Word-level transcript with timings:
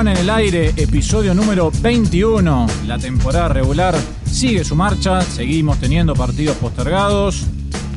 En 0.00 0.06
el 0.06 0.30
aire, 0.30 0.68
episodio 0.76 1.34
número 1.34 1.72
21. 1.82 2.66
La 2.86 2.98
temporada 2.98 3.48
regular 3.48 3.96
sigue 4.24 4.62
su 4.62 4.76
marcha, 4.76 5.20
seguimos 5.22 5.80
teniendo 5.80 6.14
partidos 6.14 6.56
postergados. 6.58 7.44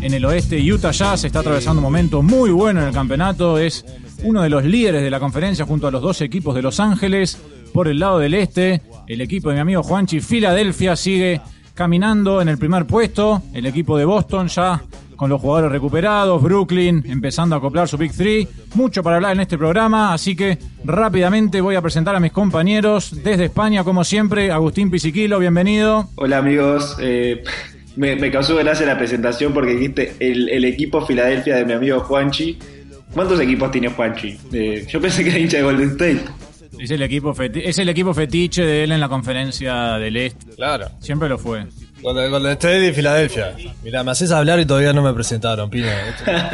En 0.01 0.11
el 0.15 0.25
oeste, 0.25 0.57
Utah 0.73 0.89
Jazz 0.89 1.25
está 1.25 1.41
atravesando 1.41 1.79
un 1.79 1.83
momento 1.83 2.23
muy 2.23 2.49
bueno 2.49 2.81
en 2.81 2.87
el 2.87 2.93
campeonato. 2.93 3.59
Es 3.59 3.85
uno 4.23 4.41
de 4.41 4.49
los 4.49 4.65
líderes 4.65 5.03
de 5.03 5.11
la 5.11 5.19
conferencia 5.19 5.63
junto 5.63 5.85
a 5.85 5.91
los 5.91 6.01
dos 6.01 6.21
equipos 6.21 6.55
de 6.55 6.63
Los 6.63 6.79
Ángeles. 6.79 7.37
Por 7.71 7.87
el 7.87 7.99
lado 7.99 8.17
del 8.17 8.33
este, 8.33 8.81
el 9.05 9.21
equipo 9.21 9.49
de 9.49 9.55
mi 9.55 9.61
amigo 9.61 9.83
Juanchi, 9.83 10.21
Filadelfia, 10.21 10.95
sigue 10.95 11.39
caminando 11.75 12.41
en 12.41 12.49
el 12.49 12.57
primer 12.57 12.87
puesto. 12.87 13.43
El 13.53 13.67
equipo 13.67 13.95
de 13.95 14.05
Boston 14.05 14.47
ya 14.47 14.81
con 15.21 15.29
los 15.29 15.39
jugadores 15.39 15.71
recuperados, 15.71 16.41
Brooklyn 16.41 17.03
empezando 17.07 17.53
a 17.53 17.59
acoplar 17.59 17.87
su 17.87 17.95
Big 17.95 18.11
Three. 18.11 18.47
Mucho 18.73 19.03
para 19.03 19.17
hablar 19.17 19.33
en 19.33 19.41
este 19.41 19.55
programa, 19.55 20.15
así 20.15 20.35
que 20.35 20.57
rápidamente 20.83 21.61
voy 21.61 21.75
a 21.75 21.81
presentar 21.83 22.15
a 22.15 22.19
mis 22.19 22.31
compañeros 22.31 23.23
desde 23.23 23.45
España, 23.45 23.83
como 23.83 24.03
siempre, 24.03 24.49
Agustín 24.49 24.89
Pisiquilo, 24.89 25.37
bienvenido. 25.37 26.09
Hola 26.15 26.39
amigos, 26.39 26.97
eh, 26.99 27.43
me, 27.95 28.31
causó 28.31 28.55
gracia 28.55 28.83
la 28.87 28.97
presentación 28.97 29.53
porque 29.53 29.75
dijiste 29.75 30.15
el, 30.19 30.65
equipo 30.65 31.05
Filadelfia 31.05 31.55
de 31.55 31.65
mi 31.65 31.73
amigo 31.73 31.99
Juanchi. 31.99 32.57
¿Cuántos 33.13 33.39
equipos 33.39 33.69
tiene 33.69 33.89
Juanchi? 33.89 34.39
Eh, 34.51 34.87
yo 34.89 34.99
pensé 34.99 35.23
que 35.23 35.29
era 35.29 35.37
hincha 35.37 35.57
de 35.57 35.63
Golden 35.63 35.89
State. 35.89 36.21
Es 36.79 36.89
el, 36.89 37.03
equipo 37.03 37.35
es 37.39 37.77
el 37.77 37.89
equipo 37.89 38.15
fetiche 38.15 38.65
de 38.65 38.85
él 38.85 38.91
en 38.91 38.99
la 38.99 39.07
conferencia 39.07 39.99
del 39.99 40.17
Este. 40.17 40.55
Claro. 40.55 40.87
Siempre 40.99 41.29
lo 41.29 41.37
fue. 41.37 41.67
Golden, 42.01 42.51
State 42.53 42.89
y 42.89 42.93
Filadelfia. 42.93 43.55
Mira, 43.83 44.03
me 44.03 44.11
haces 44.11 44.31
hablar 44.31 44.59
y 44.59 44.65
todavía 44.65 44.93
no 44.93 45.03
me 45.03 45.13
presentaron, 45.13 45.69
Pino. 45.69 45.87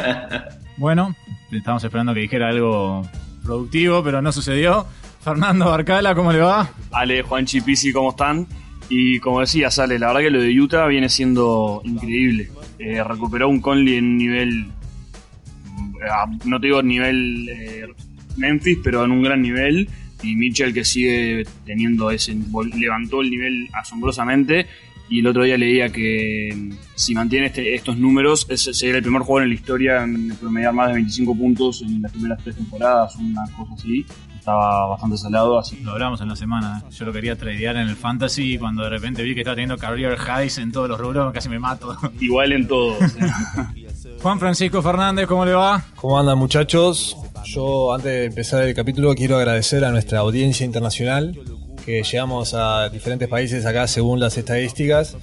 bueno, 0.76 1.16
estamos 1.50 1.82
esperando 1.82 2.12
que 2.14 2.20
dijera 2.20 2.48
algo 2.48 3.02
productivo, 3.42 4.02
pero 4.04 4.20
no 4.20 4.30
sucedió. 4.32 4.86
Fernando 5.20 5.66
Barcala, 5.66 6.14
¿cómo 6.14 6.32
le 6.32 6.40
va? 6.40 6.70
Ale, 6.92 7.22
Juan 7.22 7.46
Chipisi, 7.46 7.92
¿cómo 7.92 8.10
están? 8.10 8.46
Y 8.88 9.18
como 9.20 9.40
decía, 9.40 9.70
Sale, 9.70 9.98
la 9.98 10.08
verdad 10.08 10.20
que 10.20 10.30
lo 10.30 10.42
de 10.42 10.60
Utah 10.60 10.86
viene 10.86 11.08
siendo 11.08 11.82
increíble. 11.84 12.50
Eh, 12.78 13.02
recuperó 13.04 13.48
un 13.48 13.60
Conley 13.60 13.96
en 13.96 14.04
un 14.04 14.18
nivel, 14.18 14.66
eh, 16.02 16.36
no 16.44 16.60
te 16.60 16.66
digo 16.68 16.82
nivel 16.82 17.48
eh, 17.48 17.86
Memphis, 18.36 18.78
pero 18.82 19.04
en 19.04 19.10
un 19.10 19.22
gran 19.22 19.42
nivel. 19.42 19.88
Y 20.22 20.34
Mitchell 20.34 20.74
que 20.74 20.84
sigue 20.84 21.46
teniendo 21.64 22.10
ese, 22.10 22.36
levantó 22.74 23.20
el 23.20 23.30
nivel 23.30 23.68
asombrosamente 23.72 24.66
y 25.08 25.20
el 25.20 25.26
otro 25.26 25.44
día 25.44 25.56
leía 25.56 25.88
que 25.90 26.54
mm, 26.54 26.72
si 26.94 27.14
mantiene 27.14 27.46
este, 27.46 27.74
estos 27.74 27.96
números, 27.96 28.46
ese 28.48 28.74
sería 28.74 28.96
el 28.96 29.02
primer 29.02 29.22
jugador 29.22 29.44
en 29.44 29.48
la 29.50 29.54
historia 29.54 30.02
en 30.02 30.36
promediar 30.36 30.72
más 30.72 30.88
de 30.88 30.94
25 30.94 31.36
puntos 31.36 31.82
en 31.82 32.02
las 32.02 32.12
primeras 32.12 32.38
tres 32.42 32.56
temporadas, 32.56 33.16
una 33.16 33.44
cosa 33.56 33.74
así. 33.74 34.04
Estaba 34.38 34.86
bastante 34.86 35.18
salado, 35.18 35.58
así. 35.58 35.78
Lo 35.80 35.92
hablamos 35.92 36.20
en 36.22 36.28
la 36.28 36.36
semana. 36.36 36.82
Yo 36.90 37.04
lo 37.04 37.12
quería 37.12 37.36
tradear 37.36 37.76
en 37.76 37.88
el 37.88 37.96
fantasy 37.96 38.54
y 38.54 38.58
cuando 38.58 38.82
de 38.82 38.88
repente 38.88 39.22
vi 39.22 39.34
que 39.34 39.40
estaba 39.40 39.56
teniendo 39.56 39.76
career 39.76 40.16
highs 40.16 40.56
en 40.58 40.72
todos 40.72 40.88
los 40.88 40.98
rubros, 40.98 41.32
casi 41.34 41.50
me 41.50 41.58
mato. 41.58 41.94
Igual 42.20 42.52
en 42.52 42.66
todos. 42.66 42.98
Juan 44.22 44.38
Francisco 44.38 44.80
Fernández, 44.80 45.26
¿cómo 45.26 45.44
le 45.44 45.52
va? 45.52 45.84
¿Cómo 45.96 46.18
andan 46.18 46.38
muchachos? 46.38 47.16
Yo 47.44 47.92
antes 47.94 48.10
de 48.10 48.24
empezar 48.26 48.62
el 48.64 48.74
capítulo 48.74 49.14
quiero 49.14 49.36
agradecer 49.36 49.84
a 49.84 49.90
nuestra 49.90 50.20
audiencia 50.20 50.64
internacional 50.64 51.38
que 51.88 52.02
llegamos 52.02 52.52
a 52.52 52.90
diferentes 52.90 53.28
países 53.28 53.64
acá 53.64 53.86
según 53.86 54.20
las 54.20 54.36
estadísticas 54.36 55.16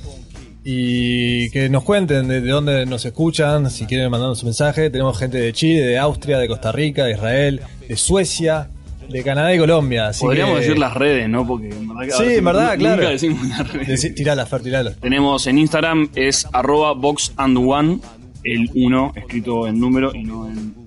y 0.64 1.52
que 1.52 1.70
nos 1.70 1.84
cuenten 1.84 2.28
de, 2.28 2.42
dónde 2.42 2.88
nos 2.88 3.06
escuchan, 3.06 3.70
si 3.70 3.86
quieren 3.86 4.10
mandarnos 4.10 4.42
un 4.42 4.48
mensaje. 4.48 4.90
Tenemos 4.90 5.16
gente 5.20 5.38
de 5.38 5.54
Chile, 5.54 5.82
de 5.82 6.00
Austria, 6.00 6.40
de 6.40 6.48
Costa 6.48 6.72
Rica, 6.72 7.06
de 7.06 7.12
Israel, 7.12 7.62
de 7.88 7.96
Suecia, 7.96 8.70
de 9.08 9.24
Canadá 9.24 9.54
y 9.54 9.60
Colombia. 9.60 10.10
Podríamos 10.20 10.60
decir 10.60 10.80
las 10.80 10.96
redes, 10.96 11.30
¿no? 11.30 11.46
Porque 11.46 11.70
en 11.70 11.88
verdad, 11.88 12.18
sí, 12.18 12.34
en 12.34 12.46
verdad, 12.46 12.78
claro. 12.80 13.10
Decimos 13.10 13.48
las 13.48 13.72
redes. 13.72 14.16
Fer. 14.50 14.96
Tenemos 15.00 15.46
en 15.46 15.60
Instagram 15.60 16.10
es 16.16 16.48
arroba 16.52 16.94
box 16.94 17.32
and 17.38 17.60
one, 17.60 18.00
el 18.44 18.72
1 18.74 19.14
escrito 19.18 19.68
en 19.68 19.80
número 19.80 20.16
y 20.16 20.24
no 20.24 20.48
en, 20.48 20.85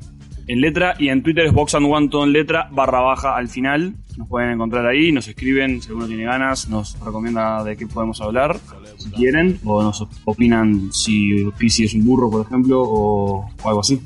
en 0.49 0.61
letra. 0.61 0.95
Y 0.99 1.11
en 1.11 1.23
Twitter 1.23 1.47
es 1.47 1.53
box 1.53 1.77
and 1.77 1.87
one 1.89 2.09
todo 2.09 2.25
en 2.25 2.33
letra, 2.33 2.69
barra 2.73 3.01
baja 3.01 3.37
al 3.37 3.49
final. 3.49 3.95
Nos 4.17 4.27
pueden 4.27 4.51
encontrar 4.51 4.85
ahí, 4.85 5.13
nos 5.13 5.29
escriben 5.29 5.81
si 5.81 5.91
alguno 5.91 6.09
tiene 6.09 6.25
ganas, 6.25 6.69
nos 6.69 6.99
recomienda 6.99 7.63
de 7.63 7.77
qué 7.77 7.87
podemos 7.87 8.21
hablar, 8.21 8.59
si 8.97 9.11
quieren, 9.11 9.61
o 9.65 9.81
nos 9.81 10.05
opinan 10.25 10.93
si 10.93 11.45
PC 11.57 11.85
es 11.85 11.95
un 11.95 12.05
burro, 12.05 12.29
por 12.29 12.45
ejemplo, 12.45 12.83
o, 12.83 13.49
algo 13.65 13.79
así. 13.79 14.01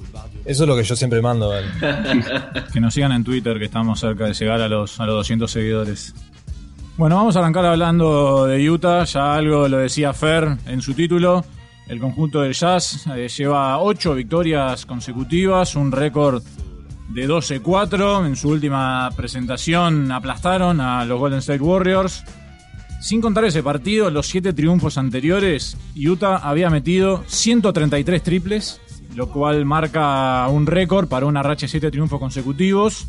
Eso 0.44 0.64
es 0.64 0.68
lo 0.68 0.76
que 0.76 0.82
yo 0.82 0.94
siempre 0.96 1.22
mando. 1.22 1.50
que 2.72 2.80
nos 2.80 2.92
sigan 2.92 3.12
en 3.12 3.24
Twitter, 3.24 3.58
que 3.58 3.64
estamos 3.64 4.00
cerca 4.00 4.26
de 4.26 4.34
llegar 4.34 4.60
a 4.60 4.68
los, 4.68 5.00
a 5.00 5.06
los 5.06 5.14
200 5.14 5.50
seguidores. 5.50 6.14
Bueno, 6.98 7.16
vamos 7.16 7.34
a 7.36 7.38
arrancar 7.38 7.64
hablando 7.64 8.46
de 8.46 8.70
Utah. 8.70 9.04
Ya 9.04 9.34
algo 9.34 9.66
lo 9.66 9.78
decía 9.78 10.12
Fer 10.12 10.58
en 10.66 10.82
su 10.82 10.92
título. 10.92 11.42
El 11.88 11.98
conjunto 11.98 12.40
del 12.40 12.54
Jazz 12.54 13.06
eh, 13.08 13.28
lleva 13.28 13.78
8 13.78 14.14
victorias 14.14 14.86
consecutivas, 14.86 15.74
un 15.74 15.92
récord 15.92 16.42
de 17.08 17.28
12-4. 17.28 18.26
En 18.26 18.36
su 18.36 18.48
última 18.48 19.10
presentación 19.16 20.10
aplastaron 20.10 20.80
a 20.80 21.04
los 21.04 21.18
Golden 21.18 21.40
State 21.40 21.60
Warriors. 21.60 22.24
Sin 23.00 23.20
contar 23.20 23.44
ese 23.44 23.62
partido, 23.62 24.10
los 24.10 24.28
7 24.28 24.52
triunfos 24.52 24.96
anteriores, 24.96 25.76
Utah 25.96 26.36
había 26.36 26.70
metido 26.70 27.24
133 27.26 28.22
triples, 28.22 28.80
lo 29.16 29.28
cual 29.28 29.64
marca 29.64 30.46
un 30.48 30.66
récord 30.66 31.08
para 31.08 31.26
una 31.26 31.42
racha 31.42 31.66
de 31.66 31.70
7 31.70 31.90
triunfos 31.90 32.20
consecutivos. 32.20 33.08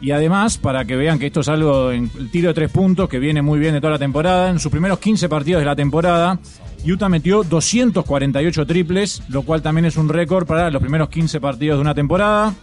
Y 0.00 0.10
además, 0.10 0.58
para 0.58 0.84
que 0.84 0.96
vean 0.96 1.20
que 1.20 1.26
esto 1.26 1.40
es 1.40 1.48
algo 1.48 1.92
en 1.92 2.10
el 2.18 2.32
tiro 2.32 2.48
de 2.48 2.54
3 2.54 2.72
puntos 2.72 3.08
que 3.08 3.20
viene 3.20 3.40
muy 3.40 3.60
bien 3.60 3.74
de 3.74 3.80
toda 3.80 3.92
la 3.92 3.98
temporada, 4.00 4.50
en 4.50 4.58
sus 4.58 4.72
primeros 4.72 4.98
15 4.98 5.28
partidos 5.28 5.60
de 5.60 5.66
la 5.66 5.76
temporada, 5.76 6.40
Utah 6.84 7.08
metió 7.08 7.44
248 7.44 8.66
triples, 8.66 9.22
lo 9.28 9.42
cual 9.42 9.62
también 9.62 9.84
es 9.84 9.96
un 9.96 10.08
récord 10.08 10.46
para 10.46 10.70
los 10.70 10.82
primeros 10.82 11.08
15 11.08 11.40
partidos 11.40 11.78
de 11.78 11.82
una 11.82 11.94
temporada. 11.94 12.54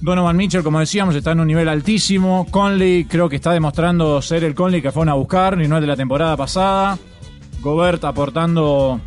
Donovan 0.00 0.36
Mitchell, 0.36 0.62
como 0.62 0.78
decíamos, 0.78 1.14
está 1.14 1.32
en 1.32 1.40
un 1.40 1.48
nivel 1.48 1.68
altísimo. 1.68 2.46
Conley 2.50 3.06
creo 3.06 3.28
que 3.28 3.36
está 3.36 3.52
demostrando 3.52 4.22
ser 4.22 4.44
el 4.44 4.54
Conley 4.54 4.82
que 4.82 4.92
fueron 4.92 5.08
a 5.08 5.14
buscar 5.14 5.60
y 5.60 5.66
no 5.66 5.76
el 5.76 5.80
de 5.80 5.86
la 5.88 5.96
temporada 5.96 6.36
pasada. 6.36 6.98
Gobert 7.60 8.04
aportando 8.04 9.00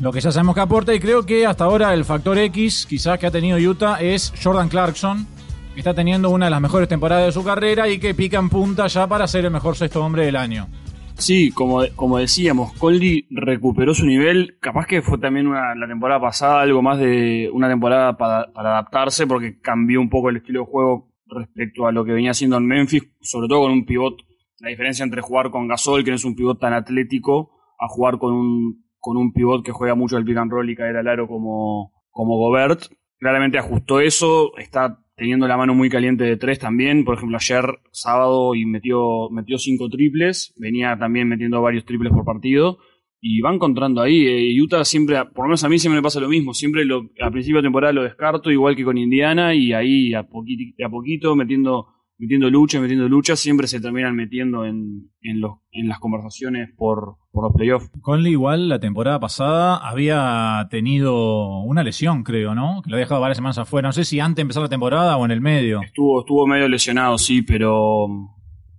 lo 0.00 0.12
que 0.12 0.20
ya 0.20 0.32
sabemos 0.32 0.54
que 0.54 0.60
aporta 0.60 0.92
y 0.92 1.00
creo 1.00 1.24
que 1.24 1.46
hasta 1.46 1.64
ahora 1.64 1.94
el 1.94 2.04
factor 2.04 2.36
X 2.36 2.86
quizás 2.86 3.18
que 3.18 3.26
ha 3.26 3.30
tenido 3.30 3.56
Utah 3.58 4.00
es 4.00 4.32
Jordan 4.42 4.68
Clarkson, 4.68 5.26
que 5.72 5.80
está 5.80 5.94
teniendo 5.94 6.30
una 6.30 6.46
de 6.46 6.50
las 6.50 6.60
mejores 6.60 6.88
temporadas 6.88 7.26
de 7.26 7.32
su 7.32 7.44
carrera 7.44 7.88
y 7.88 7.98
que 7.98 8.14
pica 8.14 8.38
en 8.38 8.50
punta 8.50 8.86
ya 8.88 9.06
para 9.06 9.26
ser 9.26 9.44
el 9.44 9.50
mejor 9.50 9.76
sexto 9.76 10.04
hombre 10.04 10.26
del 10.26 10.36
año. 10.36 10.68
Sí, 11.16 11.52
como, 11.52 11.82
como 11.94 12.18
decíamos, 12.18 12.72
Conley 12.74 13.26
recuperó 13.30 13.94
su 13.94 14.04
nivel. 14.04 14.58
Capaz 14.60 14.86
que 14.86 15.00
fue 15.00 15.18
también 15.18 15.50
la 15.50 15.86
temporada 15.86 16.20
pasada 16.20 16.60
algo 16.60 16.82
más 16.82 16.98
de 16.98 17.48
una 17.52 17.68
temporada 17.68 18.16
para, 18.16 18.50
adaptarse 18.54 19.26
porque 19.26 19.60
cambió 19.60 20.00
un 20.00 20.10
poco 20.10 20.30
el 20.30 20.36
estilo 20.36 20.60
de 20.60 20.66
juego 20.66 21.08
respecto 21.26 21.86
a 21.86 21.92
lo 21.92 22.04
que 22.04 22.12
venía 22.12 22.32
haciendo 22.32 22.56
en 22.56 22.66
Memphis, 22.66 23.04
sobre 23.20 23.48
todo 23.48 23.62
con 23.62 23.72
un 23.72 23.86
pivot. 23.86 24.16
La 24.58 24.70
diferencia 24.70 25.04
entre 25.04 25.20
jugar 25.20 25.50
con 25.50 25.68
Gasol, 25.68 26.04
que 26.04 26.10
no 26.10 26.16
es 26.16 26.24
un 26.24 26.34
pivot 26.34 26.58
tan 26.58 26.72
atlético, 26.72 27.50
a 27.78 27.88
jugar 27.88 28.18
con 28.18 28.32
un, 28.32 28.84
con 28.98 29.16
un 29.16 29.32
pivot 29.32 29.64
que 29.64 29.72
juega 29.72 29.94
mucho 29.94 30.16
el 30.16 30.24
pick 30.24 30.36
and 30.36 30.50
roll 30.50 30.68
y 30.68 30.76
caer 30.76 30.96
al 30.96 31.08
aro 31.08 31.28
como, 31.28 31.92
como 32.10 32.36
Gobert. 32.36 32.82
Claramente 33.18 33.58
ajustó 33.58 34.00
eso, 34.00 34.56
está 34.58 35.03
teniendo 35.16 35.46
la 35.46 35.56
mano 35.56 35.74
muy 35.74 35.88
caliente 35.88 36.24
de 36.24 36.36
tres 36.36 36.58
también. 36.58 37.04
Por 37.04 37.16
ejemplo, 37.16 37.36
ayer 37.36 37.64
sábado 37.90 38.54
y 38.54 38.66
metió, 38.66 39.30
metió 39.30 39.58
cinco 39.58 39.88
triples, 39.88 40.54
venía 40.56 40.96
también 40.98 41.28
metiendo 41.28 41.60
varios 41.62 41.84
triples 41.84 42.12
por 42.12 42.24
partido. 42.24 42.78
Y 43.26 43.40
va 43.40 43.54
encontrando 43.54 44.02
ahí. 44.02 44.26
Eh, 44.26 44.60
Utah 44.60 44.84
siempre, 44.84 45.16
por 45.24 45.44
lo 45.44 45.48
menos 45.48 45.64
a 45.64 45.70
mí 45.70 45.78
siempre 45.78 45.98
me 45.98 46.02
pasa 46.02 46.20
lo 46.20 46.28
mismo. 46.28 46.52
Siempre 46.52 46.84
lo, 46.84 47.10
a 47.22 47.30
principio 47.30 47.62
de 47.62 47.66
temporada 47.66 47.92
lo 47.94 48.02
descarto, 48.02 48.50
igual 48.50 48.76
que 48.76 48.84
con 48.84 48.98
Indiana, 48.98 49.54
y 49.54 49.72
ahí 49.72 50.12
a 50.12 50.20
a 50.20 50.88
poquito 50.90 51.34
metiendo 51.34 51.93
metiendo 52.18 52.50
lucha, 52.50 52.80
metiendo 52.80 53.08
lucha, 53.08 53.36
siempre 53.36 53.66
se 53.66 53.80
terminan 53.80 54.14
metiendo 54.14 54.64
en, 54.64 55.10
en, 55.22 55.40
los, 55.40 55.58
en 55.72 55.88
las 55.88 55.98
conversaciones 55.98 56.70
por, 56.76 57.16
por 57.32 57.44
los 57.44 57.52
playoffs. 57.54 57.90
Conley 58.00 58.32
igual 58.32 58.68
la 58.68 58.78
temporada 58.78 59.20
pasada 59.20 59.76
había 59.76 60.66
tenido 60.70 61.60
una 61.62 61.82
lesión, 61.82 62.22
creo, 62.22 62.54
¿no? 62.54 62.82
Que 62.82 62.90
lo 62.90 62.96
había 62.96 63.06
dejado 63.06 63.20
varias 63.20 63.38
semanas 63.38 63.58
afuera. 63.58 63.88
No 63.88 63.92
sé 63.92 64.04
si 64.04 64.20
antes 64.20 64.36
de 64.36 64.42
empezar 64.42 64.62
la 64.62 64.68
temporada 64.68 65.16
o 65.16 65.24
en 65.24 65.30
el 65.30 65.40
medio. 65.40 65.80
Estuvo, 65.82 66.20
estuvo 66.20 66.46
medio 66.46 66.68
lesionado, 66.68 67.18
sí, 67.18 67.42
pero 67.42 68.08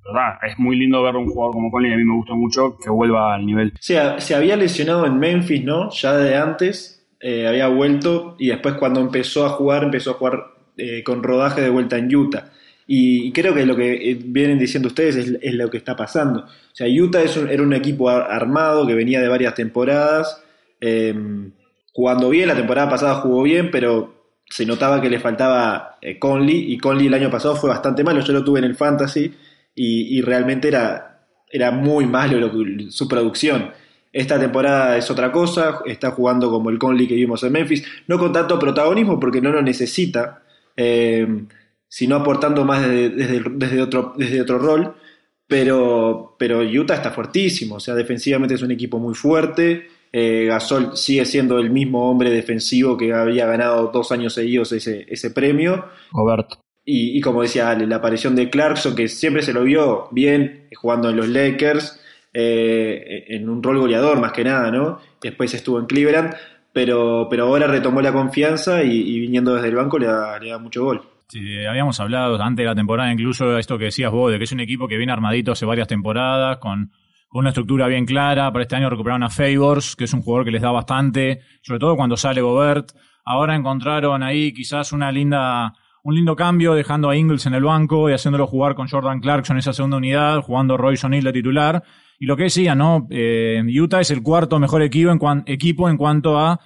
verdad, 0.05 0.37
es 0.47 0.59
muy 0.59 0.77
lindo 0.77 1.01
ver 1.01 1.15
a 1.15 1.17
un 1.17 1.27
jugador 1.27 1.53
como 1.53 1.71
Conley, 1.71 1.93
a 1.93 1.97
mí 1.97 2.03
me 2.03 2.15
gusta 2.15 2.35
mucho 2.35 2.77
que 2.77 2.89
vuelva 2.89 3.33
al 3.35 3.45
nivel. 3.45 3.73
se 3.79 4.35
había 4.35 4.55
lesionado 4.55 5.05
en 5.05 5.17
Memphis, 5.17 5.63
¿no? 5.63 5.89
Ya 5.89 6.15
de 6.15 6.37
antes, 6.37 7.07
eh, 7.19 7.47
había 7.47 7.67
vuelto 7.67 8.35
y 8.37 8.47
después 8.47 8.75
cuando 8.75 8.99
empezó 8.99 9.45
a 9.45 9.49
jugar, 9.49 9.83
empezó 9.83 10.11
a 10.11 10.13
jugar 10.13 10.43
eh, 10.77 11.03
con 11.03 11.23
rodaje 11.23 11.61
de 11.61 11.69
vuelta 11.69 11.97
en 11.97 12.13
Utah. 12.15 12.51
Y 12.87 13.31
creo 13.31 13.53
que 13.53 13.65
lo 13.65 13.75
que 13.75 14.11
eh, 14.11 14.19
vienen 14.23 14.59
diciendo 14.59 14.87
ustedes 14.87 15.15
es, 15.15 15.53
lo 15.53 15.69
que 15.69 15.77
está 15.77 15.95
pasando. 15.95 16.41
O 16.41 16.75
sea, 16.75 16.87
Utah 16.87 17.23
era 17.49 17.63
un 17.63 17.73
equipo 17.73 18.09
armado 18.09 18.85
que 18.85 18.93
venía 18.93 19.21
de 19.21 19.27
varias 19.27 19.55
temporadas. 19.55 20.41
Em, 20.79 21.51
jugando 21.93 22.29
bien, 22.29 22.47
la 22.47 22.55
temporada 22.55 22.89
pasada 22.89 23.15
jugó 23.15 23.43
bien, 23.43 23.71
pero 23.71 24.13
se 24.47 24.65
notaba 24.65 25.01
que 25.01 25.09
le 25.09 25.19
faltaba 25.19 25.97
eh, 26.01 26.19
Conley. 26.19 26.73
Y 26.73 26.77
Conley 26.77 27.07
el 27.07 27.13
año 27.15 27.31
pasado 27.31 27.55
fue 27.55 27.69
bastante 27.69 28.03
malo. 28.03 28.21
Yo 28.21 28.33
lo 28.33 28.43
tuve 28.43 28.59
en 28.59 28.65
el 28.65 28.75
Fantasy 28.75 29.33
y, 29.73 30.21
realmente 30.21 30.67
era, 30.67 31.27
era 31.51 31.71
muy 31.71 32.05
malo 32.05 32.51
su 32.91 33.07
producción. 33.07 33.71
Esta 34.13 34.39
temporada 34.39 34.95
es 34.95 35.11
otra 35.11 35.29
cosa, 35.29 35.79
está 35.85 36.11
jugando 36.11 36.49
como 36.49 36.69
el 36.69 36.79
Conley 36.79 37.05
que 37.05 37.15
vimos 37.15 37.43
en 37.43 37.51
Memphis, 37.51 37.85
no 38.07 38.17
con 38.17 38.31
tanto 38.31 38.57
protagonismo 38.57 39.19
porque 39.19 39.41
no 39.41 39.51
lo 39.51 39.61
necesita, 39.61 40.41
eh, 40.77 41.27
sino 41.95 42.17
aportando 42.17 42.65
más 42.65 42.85
desde, 42.85 43.41
desde, 43.51 43.81
otro, 43.81 44.13
desde 44.17 44.41
otro 44.41 44.59
rol, 44.59 44.95
pero, 45.47 46.35
pero 46.37 46.59
Utah 46.59 46.95
está 46.95 47.11
fuertísimo, 47.11 47.75
o 47.75 47.79
sea, 47.79 47.95
defensivamente 47.95 48.55
es 48.55 48.61
un 48.61 48.71
equipo 48.71 48.99
muy 48.99 49.13
fuerte, 49.13 49.87
eh, 50.11 50.43
Gasol 50.45 50.97
sigue 50.97 51.23
siendo 51.23 51.57
el 51.57 51.69
mismo 51.69 52.11
hombre 52.11 52.31
defensivo 52.31 52.97
que 52.97 53.13
había 53.13 53.45
ganado 53.45 53.91
dos 53.93 54.11
años 54.11 54.33
seguidos 54.33 54.73
ese, 54.73 55.05
ese 55.07 55.31
premio. 55.31 55.85
Roberto. 56.11 56.59
Y, 56.83 57.21
como 57.21 57.43
decía 57.43 57.69
Ale, 57.69 57.87
la 57.87 57.95
aparición 57.95 58.35
de 58.35 58.49
Clarkson, 58.49 58.93
que 58.93 59.07
siempre 59.07 59.41
se 59.41 59.53
lo 59.53 59.63
vio 59.63 60.09
bien 60.11 60.67
jugando 60.75 61.09
en 61.09 61.15
los 61.15 61.29
Lakers, 61.29 61.97
eh, 62.33 63.23
en 63.29 63.47
un 63.47 63.63
rol 63.63 63.79
goleador 63.79 64.19
más 64.19 64.33
que 64.33 64.43
nada, 64.43 64.69
¿no? 64.69 64.99
Después 65.21 65.53
estuvo 65.53 65.79
en 65.79 65.85
Cleveland, 65.85 66.35
pero, 66.73 67.27
pero 67.29 67.45
ahora 67.45 67.67
retomó 67.67 68.01
la 68.01 68.11
confianza 68.11 68.83
y, 68.83 69.17
viniendo 69.21 69.55
desde 69.55 69.69
el 69.69 69.75
banco 69.75 69.97
le 69.97 70.07
da, 70.07 70.37
le 70.39 70.49
da 70.49 70.57
mucho 70.57 70.83
gol. 70.83 71.14
Sí, 71.27 71.65
habíamos 71.65 71.99
hablado 71.99 72.41
antes 72.41 72.63
de 72.63 72.69
la 72.69 72.75
temporada, 72.75 73.11
incluso 73.11 73.57
esto 73.57 73.77
que 73.77 73.85
decías 73.85 74.11
vos, 74.11 74.31
de 74.31 74.37
que 74.37 74.43
es 74.43 74.51
un 74.51 74.59
equipo 74.59 74.87
que 74.87 74.97
viene 74.97 75.11
armadito 75.11 75.51
hace 75.51 75.65
varias 75.65 75.87
temporadas, 75.87 76.57
con, 76.57 76.91
una 77.39 77.49
estructura 77.49 77.87
bien 77.87 78.05
clara. 78.05 78.51
Para 78.51 78.63
este 78.63 78.75
año 78.75 78.89
recuperaron 78.89 79.23
a 79.23 79.29
Favors, 79.29 79.95
que 79.95 80.05
es 80.05 80.13
un 80.13 80.21
jugador 80.21 80.45
que 80.45 80.51
les 80.51 80.61
da 80.61 80.71
bastante, 80.71 81.41
sobre 81.61 81.79
todo 81.79 81.95
cuando 81.95 82.15
sale 82.15 82.41
Gobert. 82.41 82.91
Ahora 83.25 83.55
encontraron 83.55 84.23
ahí 84.23 84.53
quizás 84.53 84.93
una 84.93 85.11
linda 85.11 85.73
un 86.03 86.13
lindo 86.13 86.35
cambio 86.35 86.75
dejando 86.75 87.09
a 87.09 87.17
Ingles 87.17 87.47
en 87.47 87.55
el 87.55 87.63
banco 87.63 88.09
y 88.09 88.13
haciéndolo 88.13 88.45
jugar 88.45 88.75
con 88.75 88.87
Jordan 88.87 89.19
Clarkson 89.19 89.55
en 89.55 89.59
esa 89.59 89.73
segunda 89.73 89.97
unidad, 89.97 90.41
jugando 90.43 90.77
Royce 90.77 91.07
O'Neill 91.07 91.23
de 91.23 91.33
titular. 91.33 91.83
Y 92.19 92.27
lo 92.27 92.37
que 92.37 92.43
decía, 92.43 92.75
¿no? 92.75 93.07
Eh, 93.09 93.63
Utah 93.81 94.01
es 94.01 94.11
el 94.11 94.21
cuarto 94.21 94.59
mejor 94.59 94.83
equipo 94.83 95.11
en, 95.11 95.43
equipo 95.47 95.89
en 95.89 95.97
cuanto 95.97 96.37
a 96.37 96.59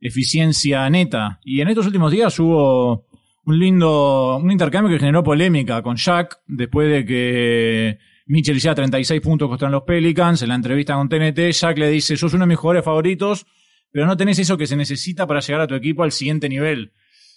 eficiencia 0.00 0.90
neta. 0.90 1.38
Y 1.44 1.60
en 1.60 1.68
estos 1.68 1.86
últimos 1.86 2.10
días 2.10 2.36
hubo 2.40 3.06
un 3.50 3.58
lindo, 3.58 4.36
un 4.36 4.50
intercambio 4.50 4.92
que 4.92 5.00
generó 5.00 5.22
polémica 5.22 5.82
con 5.82 5.96
Shaq 5.96 6.40
después 6.46 6.90
de 6.90 7.04
que 7.04 7.98
Mitchell 8.26 8.56
hiciera 8.56 8.74
36 8.74 9.20
puntos 9.20 9.48
contra 9.48 9.68
los 9.68 9.82
Pelicans 9.82 10.40
en 10.42 10.48
la 10.48 10.54
entrevista 10.54 10.94
con 10.94 11.08
TNT. 11.08 11.50
Shaq 11.52 11.78
le 11.78 11.90
dice, 11.90 12.16
sos 12.16 12.32
uno 12.32 12.44
de 12.44 12.48
mis 12.48 12.58
jugadores 12.58 12.84
favoritos, 12.84 13.46
pero 13.90 14.06
no 14.06 14.16
tenés 14.16 14.38
eso 14.38 14.56
que 14.56 14.66
se 14.66 14.76
necesita 14.76 15.26
para 15.26 15.40
llegar 15.40 15.62
a 15.62 15.66
tu 15.66 15.74
equipo 15.74 16.02
al 16.02 16.12
siguiente 16.12 16.48
nivel. 16.48 16.92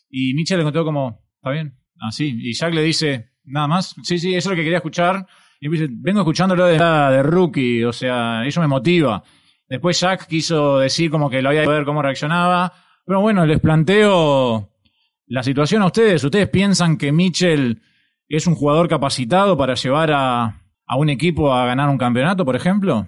Y 0.09 0.33
Mitchell 0.35 0.59
le 0.59 0.63
contó 0.63 0.85
como, 0.85 1.23
¿Está 1.37 1.51
bien? 1.51 1.73
Así. 1.99 2.37
y 2.41 2.53
Jack 2.53 2.73
le 2.73 2.81
dice, 2.81 3.31
nada 3.43 3.67
más. 3.67 3.95
Sí, 4.03 4.17
sí, 4.17 4.35
eso 4.35 4.49
es 4.49 4.51
lo 4.51 4.55
que 4.55 4.63
quería 4.63 4.77
escuchar. 4.77 5.25
Y 5.59 5.67
dice, 5.69 5.87
vengo 5.89 6.21
escuchándolo 6.21 6.65
de, 6.65 6.77
de 6.77 7.23
rookie, 7.23 7.83
o 7.83 7.91
sea, 7.91 8.45
eso 8.45 8.61
me 8.61 8.67
motiva. 8.67 9.23
Después 9.67 9.99
Jack 9.99 10.27
quiso 10.27 10.79
decir 10.79 11.09
como 11.09 11.29
que 11.29 11.41
lo 11.41 11.49
había 11.49 11.61
de 11.61 11.67
ver 11.67 11.85
cómo 11.85 12.01
reaccionaba. 12.01 12.71
Pero 13.05 13.19
bueno, 13.19 13.45
les 13.45 13.59
planteo 13.59 14.69
la 15.27 15.43
situación 15.43 15.81
a 15.81 15.87
ustedes. 15.87 16.23
¿Ustedes 16.23 16.49
piensan 16.49 16.97
que 16.97 17.11
Mitchell 17.11 17.81
es 18.27 18.47
un 18.47 18.55
jugador 18.55 18.87
capacitado 18.87 19.57
para 19.57 19.75
llevar 19.75 20.11
a, 20.11 20.61
a 20.85 20.97
un 20.97 21.09
equipo 21.09 21.53
a 21.53 21.65
ganar 21.65 21.89
un 21.89 21.97
campeonato, 21.97 22.45
por 22.45 22.55
ejemplo? 22.55 23.07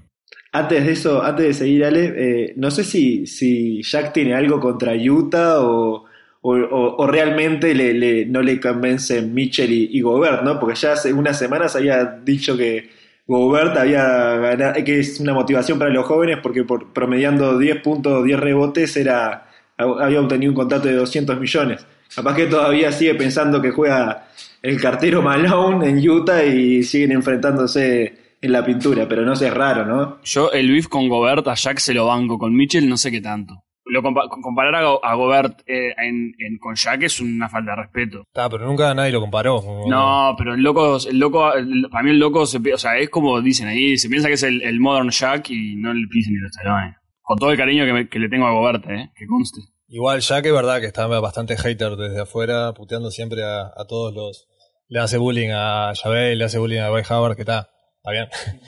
Antes 0.51 0.85
de 0.85 0.91
eso, 0.91 1.21
antes 1.21 1.45
de 1.47 1.53
seguir, 1.53 1.85
Ale, 1.85 2.13
eh, 2.15 2.53
no 2.55 2.71
sé 2.71 2.83
si, 2.83 3.25
si 3.27 3.81
Jack 3.83 4.13
tiene 4.13 4.33
algo 4.33 4.59
contra 4.59 4.93
Utah 4.93 5.59
o, 5.59 6.05
o, 6.41 7.07
realmente 7.07 7.73
le, 7.73 8.25
no 8.27 8.41
le 8.41 8.59
convencen 8.59 9.33
Mitchell 9.33 9.71
y, 9.71 9.99
Gobert, 9.99 10.43
¿no? 10.43 10.59
Porque 10.59 10.75
ya 10.75 10.93
hace 10.93 11.11
unas 11.11 11.39
semanas 11.39 11.75
había 11.75 12.05
dicho 12.23 12.55
que 12.55 12.89
Gobert 13.27 13.75
había 13.75 14.37
ganado, 14.37 14.83
que 14.83 14.99
es 14.99 15.19
una 15.19 15.33
motivación 15.33 15.79
para 15.79 15.91
los 15.91 16.05
jóvenes 16.05 16.37
porque 16.41 16.63
por, 16.63 16.93
promediando 16.93 17.57
10 17.57 17.81
puntos, 17.81 18.23
10 18.23 18.39
rebotes, 18.39 18.95
era, 18.95 19.47
había 19.77 20.21
obtenido 20.21 20.51
un 20.51 20.55
contrato 20.55 20.87
de 20.87 20.93
200 20.93 21.39
millones. 21.39 21.85
Capaz 22.15 22.35
que 22.35 22.45
todavía 22.45 22.91
sigue 22.91 23.15
pensando 23.15 23.61
que 23.61 23.71
juega 23.71 24.27
el 24.61 24.79
cartero 24.81 25.21
Malone 25.21 25.89
en 25.89 26.09
Utah 26.09 26.43
y 26.43 26.83
siguen 26.83 27.11
enfrentándose 27.11 28.37
en 28.41 28.51
la 28.51 28.65
pintura, 28.65 29.07
pero 29.07 29.23
no 29.23 29.35
sé, 29.35 29.47
es 29.47 29.53
raro, 29.53 29.85
¿no? 29.85 30.19
Yo 30.23 30.51
el 30.51 30.71
beef 30.71 30.87
con 30.87 31.09
Gobert 31.09 31.47
a 31.47 31.55
Jack 31.55 31.79
se 31.79 31.93
lo 31.93 32.05
banco, 32.05 32.37
con 32.37 32.55
Mitchell 32.55 32.87
no 32.87 32.97
sé 32.97 33.11
qué 33.11 33.21
tanto 33.21 33.65
lo 33.85 34.01
comparar 34.01 34.75
a, 34.75 35.15
Gobert 35.15 35.61
eh, 35.67 35.93
en, 35.97 36.57
con 36.59 36.75
Jack 36.75 37.03
es 37.03 37.19
una 37.19 37.47
falta 37.47 37.71
de 37.71 37.77
respeto. 37.83 38.21
Está, 38.21 38.49
pero 38.49 38.65
nunca 38.65 38.93
nadie 38.93 39.11
lo 39.11 39.21
comparó. 39.21 39.61
No, 39.87 40.35
pero 40.37 40.55
el 40.55 40.61
loco, 40.61 40.97
el 40.97 41.19
loco, 41.19 41.51
para 41.91 42.03
mí 42.03 42.09
el 42.09 42.19
loco, 42.19 42.45
se, 42.45 42.57
o 42.73 42.77
sea, 42.77 42.97
es 42.97 43.09
como 43.09 43.41
dicen 43.41 43.67
ahí, 43.67 43.97
se 43.97 44.09
piensa 44.09 44.27
que 44.27 44.33
es 44.33 44.43
el, 44.43 44.79
modern 44.79 45.09
Jack 45.09 45.49
y 45.51 45.75
no 45.75 45.91
el 45.91 46.07
Pisen 46.09 46.33
ni 46.33 46.39
el 46.39 46.47
Stallone. 46.47 46.95
Con 47.21 47.37
todo 47.37 47.51
el 47.51 47.57
cariño 47.57 47.85
que, 48.09 48.19
le 48.19 48.29
tengo 48.29 48.47
a 48.47 48.51
Gobert, 48.51 48.87
eh, 48.89 49.11
que 49.15 49.27
conste. 49.27 49.61
Igual 49.87 50.21
Jack 50.21 50.45
es 50.45 50.53
verdad 50.53 50.79
que 50.79 50.87
está 50.87 51.07
bastante 51.07 51.57
hater 51.57 51.95
desde 51.95 52.21
afuera, 52.21 52.73
puteando 52.73 53.11
siempre 53.11 53.43
a, 53.43 53.71
todos 53.87 54.13
los... 54.13 54.47
Le 54.87 54.99
hace 54.99 55.17
bullying 55.17 55.49
a 55.51 55.93
Javel, 55.95 56.37
le 56.37 56.45
hace 56.45 56.59
bullying 56.59 56.79
a 56.79 56.87
Dwight 56.87 57.09
Howard, 57.09 57.35
que 57.35 57.41
está, 57.41 57.69
está 57.97 58.11
bien. 58.11 58.27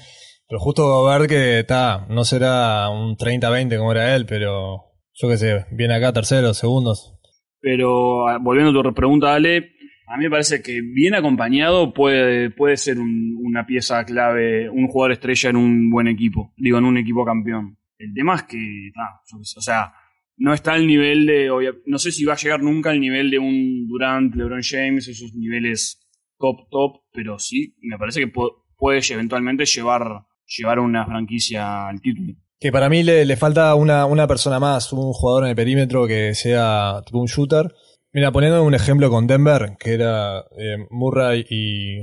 Pero 0.47 0.59
justo 0.59 0.83
Gobert 0.87 1.27
que 1.27 1.59
está, 1.59 2.05
no 2.09 2.23
será 2.23 2.89
un 2.89 3.17
30-20 3.17 3.77
como 3.77 3.91
era 3.91 4.15
él, 4.15 4.25
pero 4.25 4.85
yo 5.13 5.27
qué 5.27 5.35
sé, 5.35 5.65
viene 5.71 5.95
acá 5.95 6.13
terceros, 6.13 6.57
segundos. 6.57 7.19
Pero 7.59 8.29
ah, 8.29 8.37
volviendo 8.41 8.79
a 8.79 8.83
tu 8.83 8.93
pregunta, 8.93 9.33
Ale, 9.33 9.71
a 10.07 10.15
mí 10.15 10.23
me 10.23 10.29
parece 10.29 10.61
que 10.61 10.79
bien 10.81 11.15
acompañado 11.15 11.93
puede, 11.93 12.49
puede 12.49 12.77
ser 12.77 12.97
una 12.97 13.65
pieza 13.65 14.05
clave, 14.05 14.69
un 14.69 14.87
jugador 14.87 15.11
estrella 15.11 15.49
en 15.49 15.57
un 15.57 15.89
buen 15.89 16.07
equipo, 16.07 16.53
digo, 16.55 16.77
en 16.77 16.85
un 16.85 16.97
equipo 16.97 17.25
campeón. 17.25 17.77
El 17.97 18.13
tema 18.13 18.35
es 18.35 18.43
que, 18.43 18.91
o 19.33 19.61
sea, 19.61 19.91
no 20.37 20.53
está 20.53 20.73
al 20.73 20.85
nivel 20.85 21.25
de, 21.25 21.49
no 21.85 21.97
sé 21.97 22.11
si 22.11 22.23
va 22.23 22.33
a 22.33 22.37
llegar 22.37 22.61
nunca 22.61 22.91
al 22.91 22.99
nivel 22.99 23.31
de 23.31 23.39
un 23.39 23.87
Durant, 23.87 24.35
LeBron 24.35 24.61
James, 24.61 25.07
esos 25.07 25.33
niveles 25.33 25.99
top, 26.37 26.69
top, 26.69 27.01
pero 27.11 27.39
sí, 27.39 27.75
me 27.81 27.97
parece 27.97 28.21
que 28.21 28.31
puede 28.77 29.01
eventualmente 29.09 29.65
llevar, 29.65 30.25
llevar 30.45 30.79
una 30.79 31.05
franquicia 31.05 31.87
al 31.87 32.01
título. 32.01 32.33
Que 32.59 32.71
para 32.71 32.89
mí 32.89 33.03
le, 33.03 33.35
falta 33.35 33.73
una, 33.75 34.05
una, 34.05 34.27
persona 34.27 34.59
más, 34.59 34.91
un 34.93 35.13
jugador 35.13 35.43
en 35.43 35.49
el 35.49 35.55
perímetro 35.55 36.07
que 36.07 36.33
sea 36.33 37.01
un 37.11 37.25
shooter. 37.25 37.73
Mira, 38.13 38.31
poniendo 38.31 38.63
un 38.63 38.73
ejemplo 38.73 39.09
con 39.09 39.27
Denver, 39.27 39.75
que 39.79 39.93
era 39.93 40.39
eh, 40.57 40.77
Murray 40.89 41.45
y, 41.49 41.99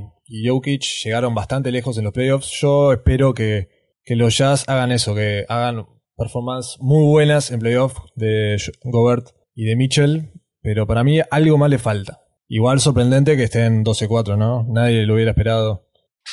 Jokic, 0.48 0.82
llegaron 1.04 1.34
bastante 1.34 1.72
lejos 1.72 1.98
en 1.98 2.04
los 2.04 2.12
playoffs. 2.12 2.50
Yo 2.60 2.92
espero 2.92 3.34
que, 3.34 3.68
que 4.04 4.14
los 4.14 4.38
Jazz 4.38 4.64
hagan 4.68 4.92
eso, 4.92 5.14
que 5.14 5.44
hagan 5.48 5.86
performances 6.16 6.76
muy 6.80 7.04
buenas 7.06 7.50
en 7.50 7.60
playoffs 7.60 8.00
de 8.14 8.56
Gobert 8.84 9.28
y 9.54 9.64
de 9.64 9.76
Mitchell, 9.76 10.30
pero 10.62 10.86
para 10.86 11.04
mí 11.04 11.20
algo 11.30 11.58
más 11.58 11.70
le 11.70 11.78
falta. 11.78 12.20
Igual 12.48 12.80
sorprendente 12.80 13.36
que 13.36 13.44
estén 13.44 13.84
12-4, 13.84 14.36
¿no? 14.36 14.66
Nadie 14.68 15.06
lo 15.06 15.14
hubiera 15.14 15.30
esperado. 15.30 15.88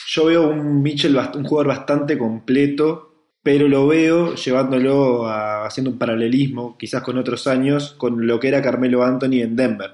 Yo 0.08 0.26
veo 0.26 0.50
un 0.50 0.82
Mitchell, 0.82 1.18
un 1.18 1.44
jugador 1.44 1.68
bastante 1.68 2.18
completo, 2.18 3.12
pero 3.44 3.68
lo 3.68 3.88
veo 3.88 4.36
llevándolo 4.36 5.26
a, 5.26 5.66
haciendo 5.66 5.92
un 5.92 5.98
paralelismo, 5.98 6.78
quizás 6.78 7.02
con 7.02 7.18
otros 7.18 7.48
años, 7.48 7.94
con 7.98 8.28
lo 8.28 8.40
que 8.40 8.50
era 8.50 8.62
Carmelo 8.62 9.04
Anthony 9.04 9.42
en 9.42 9.56
Denver. 9.56 9.92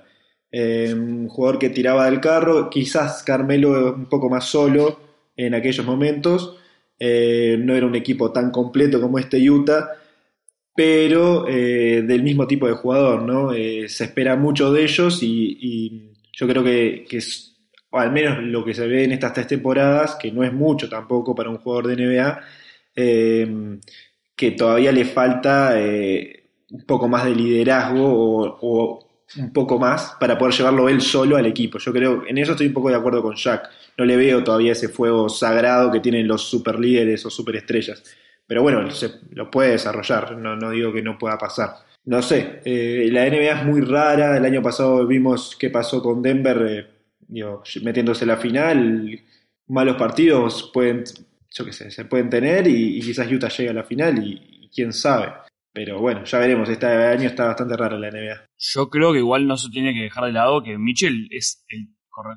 Eh, 0.51 0.93
un 0.93 1.27
jugador 1.27 1.59
que 1.59 1.69
tiraba 1.69 2.05
del 2.05 2.19
carro, 2.19 2.69
quizás 2.69 3.23
Carmelo 3.23 3.93
un 3.93 4.07
poco 4.07 4.29
más 4.29 4.45
solo 4.45 4.99
en 5.35 5.53
aquellos 5.53 5.85
momentos, 5.85 6.56
eh, 6.99 7.57
no 7.59 7.75
era 7.75 7.85
un 7.85 7.95
equipo 7.95 8.31
tan 8.31 8.51
completo 8.51 8.99
como 9.01 9.19
este 9.19 9.37
Utah, 9.49 9.89
pero 10.75 11.47
eh, 11.47 12.03
del 12.05 12.23
mismo 12.23 12.47
tipo 12.47 12.67
de 12.67 12.73
jugador, 12.73 13.23
¿no? 13.23 13.51
se 13.53 14.03
espera 14.03 14.35
mucho 14.35 14.71
de 14.71 14.83
ellos 14.83 15.19
y, 15.23 16.13
yo 16.33 16.47
creo 16.47 16.63
que, 16.63 17.05
es, 17.09 17.55
al 17.91 18.11
menos 18.11 18.43
lo 18.43 18.63
que 18.63 18.75
se 18.75 18.87
ve 18.87 19.03
en 19.05 19.11
estas 19.11 19.33
tres 19.33 19.47
temporadas, 19.47 20.15
que 20.15 20.31
no 20.31 20.43
es 20.43 20.53
mucho 20.53 20.87
tampoco 20.87 21.33
para 21.33 21.49
un 21.49 21.57
jugador 21.57 21.87
de 21.87 21.95
NBA, 21.95 22.41
eh, 22.95 23.79
que 24.35 24.51
todavía 24.51 24.91
le 24.91 25.05
falta 25.05 25.79
eh, 25.79 26.49
un 26.71 26.83
poco 26.85 27.07
más 27.07 27.25
de 27.25 27.35
liderazgo 27.35 28.05
o, 28.61 29.06
un 29.37 29.51
poco 29.51 29.77
más 29.77 30.15
para 30.19 30.37
poder 30.37 30.53
llevarlo 30.53 30.89
él 30.89 31.01
solo 31.01 31.35
al 31.35 31.45
equipo. 31.45 31.77
Yo 31.79 31.91
creo, 31.91 32.23
en 32.27 32.37
eso 32.37 32.51
estoy 32.51 32.67
un 32.67 32.73
poco 32.73 32.89
de 32.89 32.95
acuerdo 32.95 33.21
con 33.21 33.35
Jack. 33.35 33.69
No 33.97 34.05
le 34.05 34.15
veo 34.15 34.43
todavía 34.43 34.71
ese 34.71 34.89
fuego 34.89 35.27
sagrado 35.27 35.91
que 35.91 35.99
tienen 35.99 36.27
los 36.27 36.43
super 36.43 36.79
líderes 36.79 37.25
o 37.25 37.29
super 37.29 37.55
estrellas. 37.55 38.03
Pero 38.45 38.61
bueno, 38.61 38.89
se, 38.91 39.11
lo 39.31 39.51
puede 39.51 39.71
desarrollar, 39.71 40.37
no, 40.37 40.69
digo 40.71 40.93
que 40.93 41.01
no 41.01 41.17
pueda 41.17 41.37
pasar. 41.37 41.75
No 42.05 42.21
sé, 42.21 42.61
eh, 42.63 43.09
la 43.11 43.25
NBA 43.25 43.59
es 43.59 43.65
muy 43.65 43.81
rara. 43.81 44.37
El 44.37 44.45
año 44.45 44.61
pasado 44.61 45.05
vimos 45.05 45.57
qué 45.59 45.69
pasó 45.69 46.01
con 46.01 46.21
Denver, 46.21 46.89
metiéndose 47.81 48.23
en 48.23 48.27
la 48.29 48.37
final. 48.37 49.19
Malos 49.67 49.97
partidos 49.97 50.71
pueden 50.73 51.03
yo 51.57 51.65
qué 51.65 51.73
sé, 51.73 51.91
se 51.91 52.05
pueden 52.05 52.29
tener 52.29 52.67
y, 52.67 52.99
quizás 53.01 53.31
Utah 53.31 53.49
llegue 53.49 53.69
a 53.69 53.73
la 53.73 53.83
final 53.83 54.23
y, 54.23 54.69
quién 54.73 54.93
sabe. 54.93 55.33
Pero 55.77 55.99
bueno, 55.99 56.23
ya 56.23 56.39
veremos, 56.39 56.67
este 56.69 56.87
año 56.87 57.27
está 57.27 57.45
bastante 57.45 57.77
raro 57.77 57.99
la 57.99 58.09
NBA. 58.09 58.47
Yo 58.57 58.89
creo 58.89 59.13
que 59.13 59.19
igual 59.19 59.45
no 59.45 59.57
se 59.57 59.69
tiene 59.69 59.93
que 59.93 60.01
dejar 60.01 60.25
de 60.25 60.31
lado 60.31 60.63
que 60.63 60.75
Mitchell 60.79 61.27
es 61.29 61.63
el, 61.69 61.89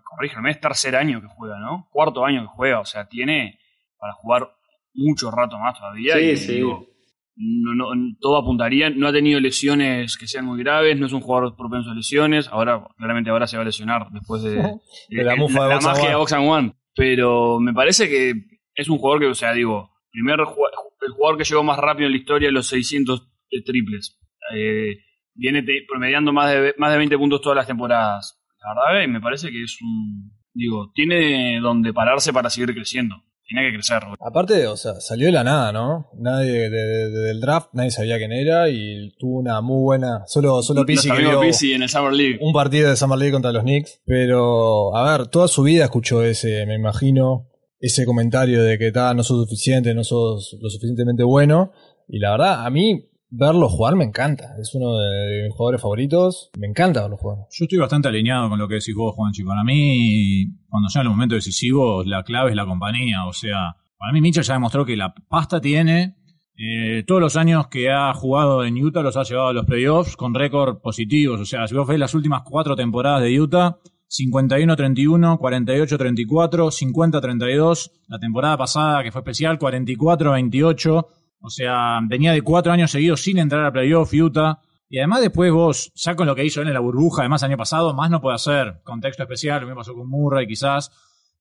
corrígeme, 0.04 0.50
es 0.50 0.60
tercer 0.60 0.94
año 0.94 1.22
que 1.22 1.26
juega, 1.26 1.58
¿no? 1.58 1.88
Cuarto 1.90 2.22
año 2.26 2.42
que 2.42 2.48
juega, 2.48 2.80
o 2.80 2.84
sea, 2.84 3.08
tiene 3.08 3.58
para 3.98 4.12
jugar 4.12 4.50
mucho 4.92 5.30
rato 5.30 5.58
más 5.58 5.78
todavía. 5.78 6.16
Sí, 6.16 6.20
y, 6.20 6.36
sí. 6.36 6.54
digo, 6.56 6.86
no, 7.34 7.94
no, 7.94 8.14
todo 8.20 8.36
apuntaría, 8.36 8.90
no 8.90 9.08
ha 9.08 9.12
tenido 9.12 9.40
lesiones 9.40 10.18
que 10.18 10.26
sean 10.26 10.44
muy 10.44 10.58
graves, 10.62 10.98
no 10.98 11.06
es 11.06 11.14
un 11.14 11.22
jugador 11.22 11.56
propenso 11.56 11.92
a 11.92 11.94
lesiones, 11.94 12.46
ahora 12.48 12.86
claramente 12.98 13.30
ahora 13.30 13.46
se 13.46 13.56
va 13.56 13.62
a 13.62 13.66
lesionar 13.66 14.10
después 14.10 14.42
de, 14.42 14.56
De 15.08 15.24
la 15.24 15.34
mufa 15.34 15.66
de 15.66 15.74
Box 15.76 15.86
and 15.86 15.96
magia 15.96 16.10
de. 16.10 16.16
Box 16.16 16.32
and 16.34 16.46
One, 16.46 16.74
pero 16.94 17.58
me 17.58 17.72
parece 17.72 18.06
que 18.06 18.34
es 18.74 18.90
un 18.90 18.98
jugador 18.98 19.20
que, 19.20 19.26
o 19.28 19.34
sea, 19.34 19.54
digo, 19.54 19.92
primer 20.10 20.40
el 20.40 21.12
jugador 21.12 21.38
que 21.38 21.44
llegó 21.44 21.62
más 21.62 21.78
rápido 21.78 22.06
en 22.06 22.12
la 22.12 22.18
historia 22.18 22.48
de 22.48 22.52
los 22.52 22.66
600 22.66 23.29
triples, 23.64 24.16
Eh, 24.56 24.96
viene 25.34 25.62
te- 25.62 25.84
promediando 25.88 26.32
más 26.32 26.50
de, 26.52 26.74
más 26.78 26.90
de 26.92 26.98
20 26.98 27.16
puntos 27.18 27.40
todas 27.40 27.56
las 27.56 27.66
temporadas, 27.66 28.40
la 28.60 28.74
verdad, 28.92 29.04
y 29.04 29.08
me 29.08 29.20
parece 29.20 29.50
que 29.50 29.62
es 29.62 29.76
un, 29.82 30.32
digo, 30.54 30.90
tiene 30.94 31.60
donde 31.60 31.92
pararse 31.92 32.32
para 32.32 32.50
seguir 32.50 32.74
creciendo, 32.74 33.16
tiene 33.46 33.66
que 33.68 33.74
crecer. 33.74 34.02
Aparte, 34.20 34.66
o 34.66 34.76
sea, 34.76 34.94
salió 35.00 35.26
de 35.26 35.32
la 35.32 35.44
nada, 35.44 35.72
¿no? 35.72 36.06
Nadie 36.18 36.52
de- 36.52 36.70
de- 36.70 37.10
de- 37.10 37.20
del 37.28 37.40
draft, 37.40 37.68
nadie 37.74 37.90
sabía 37.90 38.18
quién 38.18 38.32
era 38.32 38.68
y 38.70 39.12
tuvo 39.18 39.38
una 39.40 39.60
muy 39.60 39.82
buena. 39.82 40.22
Solo, 40.26 40.62
solo 40.62 40.84
Pizzi 40.86 41.08
que 41.08 41.14
amigo 41.14 41.30
vio 41.30 41.40
Pizzi 41.42 41.72
en 41.74 41.82
el 41.82 41.88
Summer 41.88 42.12
League. 42.12 42.38
un 42.40 42.52
partido 42.52 42.88
de 42.90 42.96
Summer 42.96 43.18
League 43.18 43.32
contra 43.32 43.52
los 43.52 43.62
Knicks. 43.62 44.00
Pero, 44.06 44.96
a 44.96 45.16
ver, 45.16 45.28
toda 45.28 45.48
su 45.48 45.62
vida 45.62 45.84
escuchó 45.84 46.22
ese, 46.24 46.66
me 46.66 46.74
imagino, 46.74 47.46
ese 47.78 48.04
comentario 48.04 48.62
de 48.62 48.78
que 48.78 48.90
"Ta, 48.92 49.14
no 49.14 49.22
sos 49.22 49.44
suficiente, 49.48 49.94
no 49.94 50.04
sos 50.04 50.56
lo 50.60 50.68
suficientemente 50.70 51.22
bueno. 51.24 51.72
Y 52.08 52.18
la 52.18 52.32
verdad, 52.32 52.66
a 52.66 52.70
mí 52.70 53.06
verlo 53.30 53.68
jugar 53.68 53.96
me 53.96 54.04
encanta. 54.04 54.56
Es 54.60 54.74
uno 54.74 54.98
de 54.98 55.44
mis 55.44 55.54
jugadores 55.54 55.80
favoritos. 55.80 56.50
Me 56.58 56.66
encanta 56.66 57.02
verlo 57.02 57.16
jugar. 57.16 57.38
Yo 57.50 57.64
estoy 57.64 57.78
bastante 57.78 58.08
alineado 58.08 58.48
con 58.48 58.58
lo 58.58 58.68
que 58.68 58.74
decís 58.74 58.94
vos, 58.94 59.14
Juanchi. 59.14 59.44
Para 59.44 59.64
mí, 59.64 60.46
cuando 60.68 60.88
sean 60.88 61.04
los 61.04 61.14
momentos 61.14 61.36
decisivos, 61.36 62.06
la 62.06 62.22
clave 62.22 62.50
es 62.50 62.56
la 62.56 62.66
compañía. 62.66 63.26
O 63.26 63.32
sea, 63.32 63.76
para 63.96 64.12
mí 64.12 64.20
Mitchell 64.20 64.44
ya 64.44 64.54
demostró 64.54 64.84
que 64.84 64.96
la 64.96 65.14
pasta 65.28 65.60
tiene. 65.60 66.16
Eh, 66.56 67.04
todos 67.06 67.22
los 67.22 67.36
años 67.36 67.68
que 67.68 67.90
ha 67.90 68.12
jugado 68.12 68.64
en 68.64 68.76
Utah 68.76 69.02
los 69.02 69.16
ha 69.16 69.22
llevado 69.22 69.48
a 69.48 69.52
los 69.54 69.64
playoffs 69.64 70.16
con 70.16 70.34
récord 70.34 70.80
positivos. 70.80 71.40
O 71.40 71.44
sea, 71.46 71.66
si 71.66 71.74
vos 71.74 71.88
ves 71.88 71.98
las 71.98 72.14
últimas 72.14 72.42
cuatro 72.44 72.76
temporadas 72.76 73.22
de 73.22 73.40
Utah, 73.40 73.78
51-31, 74.10 75.38
48-34, 75.38 76.70
50-32. 76.70 77.90
La 78.08 78.18
temporada 78.18 78.58
pasada, 78.58 79.02
que 79.02 79.12
fue 79.12 79.20
especial, 79.20 79.58
44-28. 79.58 81.06
O 81.40 81.50
sea, 81.50 82.00
venía 82.06 82.32
de 82.32 82.42
cuatro 82.42 82.72
años 82.72 82.90
seguidos 82.90 83.22
sin 83.22 83.38
entrar 83.38 83.64
a 83.64 83.72
playoff 83.72 84.12
Utah. 84.12 84.60
Y 84.88 84.98
además 84.98 85.20
después 85.20 85.52
vos, 85.52 85.92
ya 85.94 86.16
con 86.16 86.26
lo 86.26 86.34
que 86.34 86.44
hizo 86.44 86.60
él 86.60 86.68
en 86.68 86.74
la 86.74 86.80
burbuja, 86.80 87.22
además 87.22 87.42
año 87.42 87.56
pasado, 87.56 87.94
más 87.94 88.10
no 88.10 88.20
puede 88.20 88.34
hacer. 88.34 88.80
Contexto 88.84 89.22
especial, 89.22 89.60
lo 89.60 89.66
mismo 89.66 89.80
pasó 89.80 89.94
con 89.94 90.08
Murray 90.08 90.46
quizás. 90.46 90.90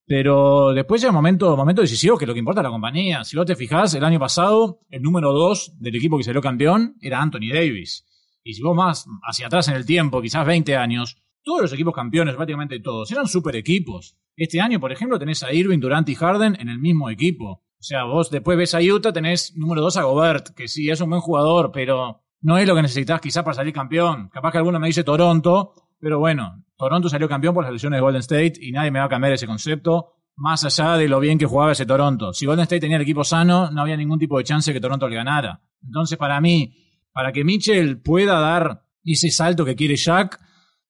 Pero 0.06 0.74
después 0.74 1.02
llega 1.02 1.12
un 1.12 1.16
momento, 1.16 1.56
momento 1.56 1.82
decisivo 1.82 2.18
que 2.18 2.26
lo 2.26 2.34
que 2.34 2.40
importa 2.40 2.62
es 2.62 2.64
la 2.64 2.72
compañía. 2.72 3.24
Si 3.24 3.38
vos 3.38 3.46
te 3.46 3.56
fijás, 3.56 3.94
el 3.94 4.04
año 4.04 4.20
pasado, 4.20 4.80
el 4.90 5.04
número 5.04 5.32
dos 5.34 5.74
del 5.80 5.96
equipo 5.96 6.18
que 6.18 6.24
salió 6.24 6.42
campeón 6.42 6.96
era 7.02 7.22
Anthony 7.22 7.54
Davis. 7.54 8.06
Y 8.44 8.56
si 8.56 8.62
vos 8.64 8.76
más 8.76 9.06
hacia 9.22 9.48
atrás 9.48 9.68
en 9.68 9.76
el 9.76 9.86
tiempo, 9.86 10.22
quizás 10.22 10.46
20 10.48 10.76
años, 10.76 11.18
todos 11.44 11.62
los 11.62 11.74
equipos 11.74 11.94
campeones, 11.94 12.36
prácticamente 12.36 12.80
todos, 12.80 13.12
eran 13.12 13.28
super 13.28 13.56
equipos. 13.56 14.18
Este 14.36 14.62
año, 14.62 14.80
por 14.80 14.92
ejemplo, 14.92 15.20
tenés 15.20 15.44
a 15.44 15.54
Irving, 15.54 15.80
Durant 15.80 16.10
y 16.10 16.16
Harden 16.16 16.58
en 16.60 16.70
el 16.70 16.80
mismo 16.80 17.10
equipo. 17.10 17.64
O 17.80 17.84
sea, 17.84 18.04
vos 18.04 18.30
después 18.30 18.58
ves 18.58 18.76
a 18.76 18.80
Utah, 18.80 19.14
tenés 19.14 19.56
número 19.56 19.82
2 19.82 19.96
a 19.98 20.04
Gobert, 20.04 20.50
que 20.50 20.68
sí, 20.68 20.90
es 20.90 21.00
un 21.00 21.10
buen 21.10 21.22
jugador, 21.22 21.72
pero 21.72 22.24
no 22.42 22.58
es 22.58 22.68
lo 22.68 22.76
que 22.76 22.82
necesitas 22.82 23.22
quizás 23.22 23.44
para 23.44 23.54
salir 23.54 23.74
campeón. 23.74 24.30
Capaz 24.30 24.52
que 24.52 24.58
alguno 24.58 24.82
me 24.82 24.88
dice 24.88 25.06
Toronto, 25.06 25.74
pero 25.98 26.20
bueno, 26.20 26.66
Toronto 26.78 27.08
salió 27.08 27.30
campeón 27.30 27.54
por 27.54 27.64
las 27.64 27.72
lesiones 27.72 27.98
de 27.98 28.02
Golden 28.02 28.20
State 28.20 28.54
y 28.60 28.74
nadie 28.74 28.92
me 28.92 29.00
va 29.00 29.06
a 29.06 29.10
cambiar 29.10 29.32
ese 29.32 29.48
concepto, 29.48 30.16
más 30.36 30.66
allá 30.66 30.98
de 30.98 31.08
lo 31.08 31.22
bien 31.22 31.38
que 31.38 31.46
jugaba 31.46 31.72
ese 31.72 31.86
Toronto. 31.86 32.34
Si 32.34 32.46
Golden 32.46 32.64
State 32.64 32.82
tenía 32.82 32.98
el 32.98 33.04
equipo 33.04 33.24
sano, 33.24 33.72
no 33.72 33.82
había 33.82 33.96
ningún 33.96 34.20
tipo 34.20 34.38
de 34.38 34.44
chance 34.44 34.74
que 34.74 34.82
Toronto 34.82 35.08
le 35.08 35.16
ganara. 35.16 35.62
Entonces, 35.82 36.18
para 36.18 36.42
mí, 36.42 36.74
para 37.14 37.32
que 37.32 37.46
Mitchell 37.46 38.02
pueda 38.02 38.40
dar 38.40 38.84
ese 39.06 39.32
salto 39.32 39.64
que 39.64 39.76
quiere 39.76 39.96
Jack, 39.96 40.38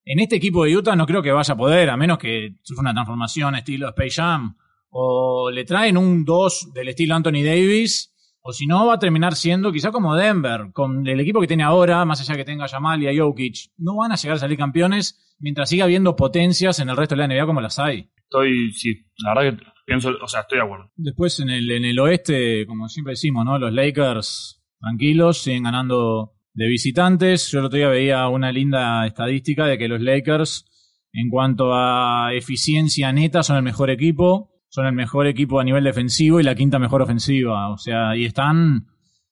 en 0.06 0.20
este 0.20 0.38
equipo 0.38 0.64
de 0.64 0.76
Utah 0.76 0.96
no 0.96 1.06
creo 1.06 1.22
que 1.22 1.32
vaya 1.32 1.54
a 1.54 1.58
poder, 1.58 1.92
a 1.92 1.98
menos 1.98 2.18
que 2.18 2.56
sufra 2.64 2.82
una 2.82 2.94
transformación 2.94 3.54
estilo 3.54 3.90
Space 3.90 4.22
Jam, 4.22 4.56
o 4.90 5.52
le 5.52 5.66
traen 5.66 5.98
un 5.98 6.26
2 6.26 6.72
del 6.74 6.90
estilo 6.90 7.16
Anthony 7.16 7.44
Davis, 7.44 8.14
o 8.42 8.54
si 8.54 8.66
no 8.66 8.88
va 8.88 8.96
a 8.96 9.00
terminar 9.00 9.36
siendo 9.36 9.72
quizá 9.72 9.92
como 9.92 10.16
Denver, 10.16 10.72
con 10.74 11.06
el 11.08 11.20
equipo 11.20 11.42
que 11.42 11.48
tiene 11.48 11.64
ahora, 11.64 12.06
más 12.06 12.22
allá 12.22 12.36
que 12.36 12.46
tenga 12.46 12.66
a 12.66 12.70
Jamal 12.70 13.02
y 13.04 13.08
a 13.08 13.24
Jokic, 13.24 13.72
no 13.78 13.98
van 13.98 14.12
a 14.12 14.16
llegar 14.16 14.38
a 14.38 14.40
salir 14.40 14.58
campeones 14.58 15.36
mientras 15.40 15.70
siga 15.70 15.86
habiendo 15.86 16.16
potencias 16.16 16.80
en 16.80 16.90
el 16.90 16.98
resto 16.98 17.16
de 17.16 17.20
la 17.20 17.28
NBA 17.28 17.46
como 17.46 17.62
las 17.62 17.80
hay. 17.80 18.10
Estoy, 18.24 18.72
sí, 18.74 19.06
la 19.18 19.34
verdad 19.34 19.58
que 19.58 19.66
pienso, 19.86 20.12
o 20.22 20.28
sea, 20.28 20.42
estoy 20.42 20.60
de 20.60 20.66
acuerdo. 20.66 20.92
Después 20.96 21.40
en 21.40 21.50
el, 21.50 21.70
en 21.72 21.86
el 21.86 22.00
oeste, 22.00 22.66
como 22.68 22.88
siempre 22.90 23.14
decimos, 23.14 23.46
¿no? 23.46 23.58
Los 23.58 23.74
Lakers 23.74 24.60
tranquilos, 24.80 25.40
siguen 25.40 25.64
ganando 25.64 26.34
de 26.54 26.68
visitantes. 26.68 27.52
Yo 27.52 27.60
el 27.60 27.66
otro 27.66 27.78
día 27.78 27.90
veía 27.90 28.28
una 28.28 28.52
linda 28.52 29.06
estadística 29.06 29.66
de 29.66 29.78
que 29.78 29.88
los 29.88 30.02
Lakers, 30.02 30.66
en 31.14 31.30
cuanto 31.30 31.74
a 31.74 32.34
eficiencia 32.34 33.12
neta, 33.12 33.44
son 33.44 33.58
el 33.58 33.64
mejor 33.64 33.90
equipo. 33.90 34.52
Son 34.70 34.86
el 34.86 34.94
mejor 34.94 35.28
equipo 35.28 35.60
a 35.60 35.64
nivel 35.64 35.84
defensivo 35.84 36.40
y 36.40 36.44
la 36.44 36.56
quinta 36.56 36.80
mejor 36.80 37.02
ofensiva. 37.02 37.70
O 37.70 37.78
sea, 37.78 38.16
y 38.16 38.26
están 38.26 38.88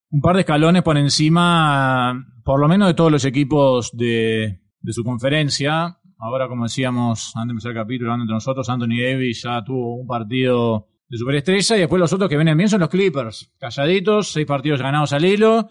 un 0.10 0.22
par 0.22 0.36
de 0.36 0.42
escalones 0.42 0.84
por 0.84 0.98
encima, 0.98 2.26
por 2.44 2.60
lo 2.60 2.68
menos 2.68 2.88
de 2.88 2.94
todos 2.94 3.12
los 3.12 3.26
equipos 3.26 3.92
de, 3.94 4.60
su 4.84 5.04
conferencia. 5.04 5.98
Ahora, 6.20 6.48
como 6.48 6.64
decíamos 6.64 7.34
antes 7.36 7.48
de 7.48 7.52
empezar 7.52 7.72
el 7.72 7.78
capítulo, 7.78 8.12
hablando 8.12 8.24
entre 8.24 8.36
nosotros, 8.36 8.70
Anthony 8.70 9.02
Davis 9.02 9.44
ya 9.44 9.64
tuvo 9.64 10.02
un 10.02 10.08
partido 10.08 10.88
de 11.10 11.18
superestrella 11.18 11.78
y 11.78 11.80
después 11.82 12.00
los 12.00 12.12
otros 12.12 12.30
que 12.30 12.36
vienen 12.36 12.58
bien 12.58 12.70
son 12.70 12.80
los 12.80 12.90
Clippers. 12.90 13.54
Calladitos, 13.60 14.32
seis 14.32 14.46
partidos 14.46 14.82
ganados 14.82 15.14
al 15.14 15.26
hilo. 15.26 15.70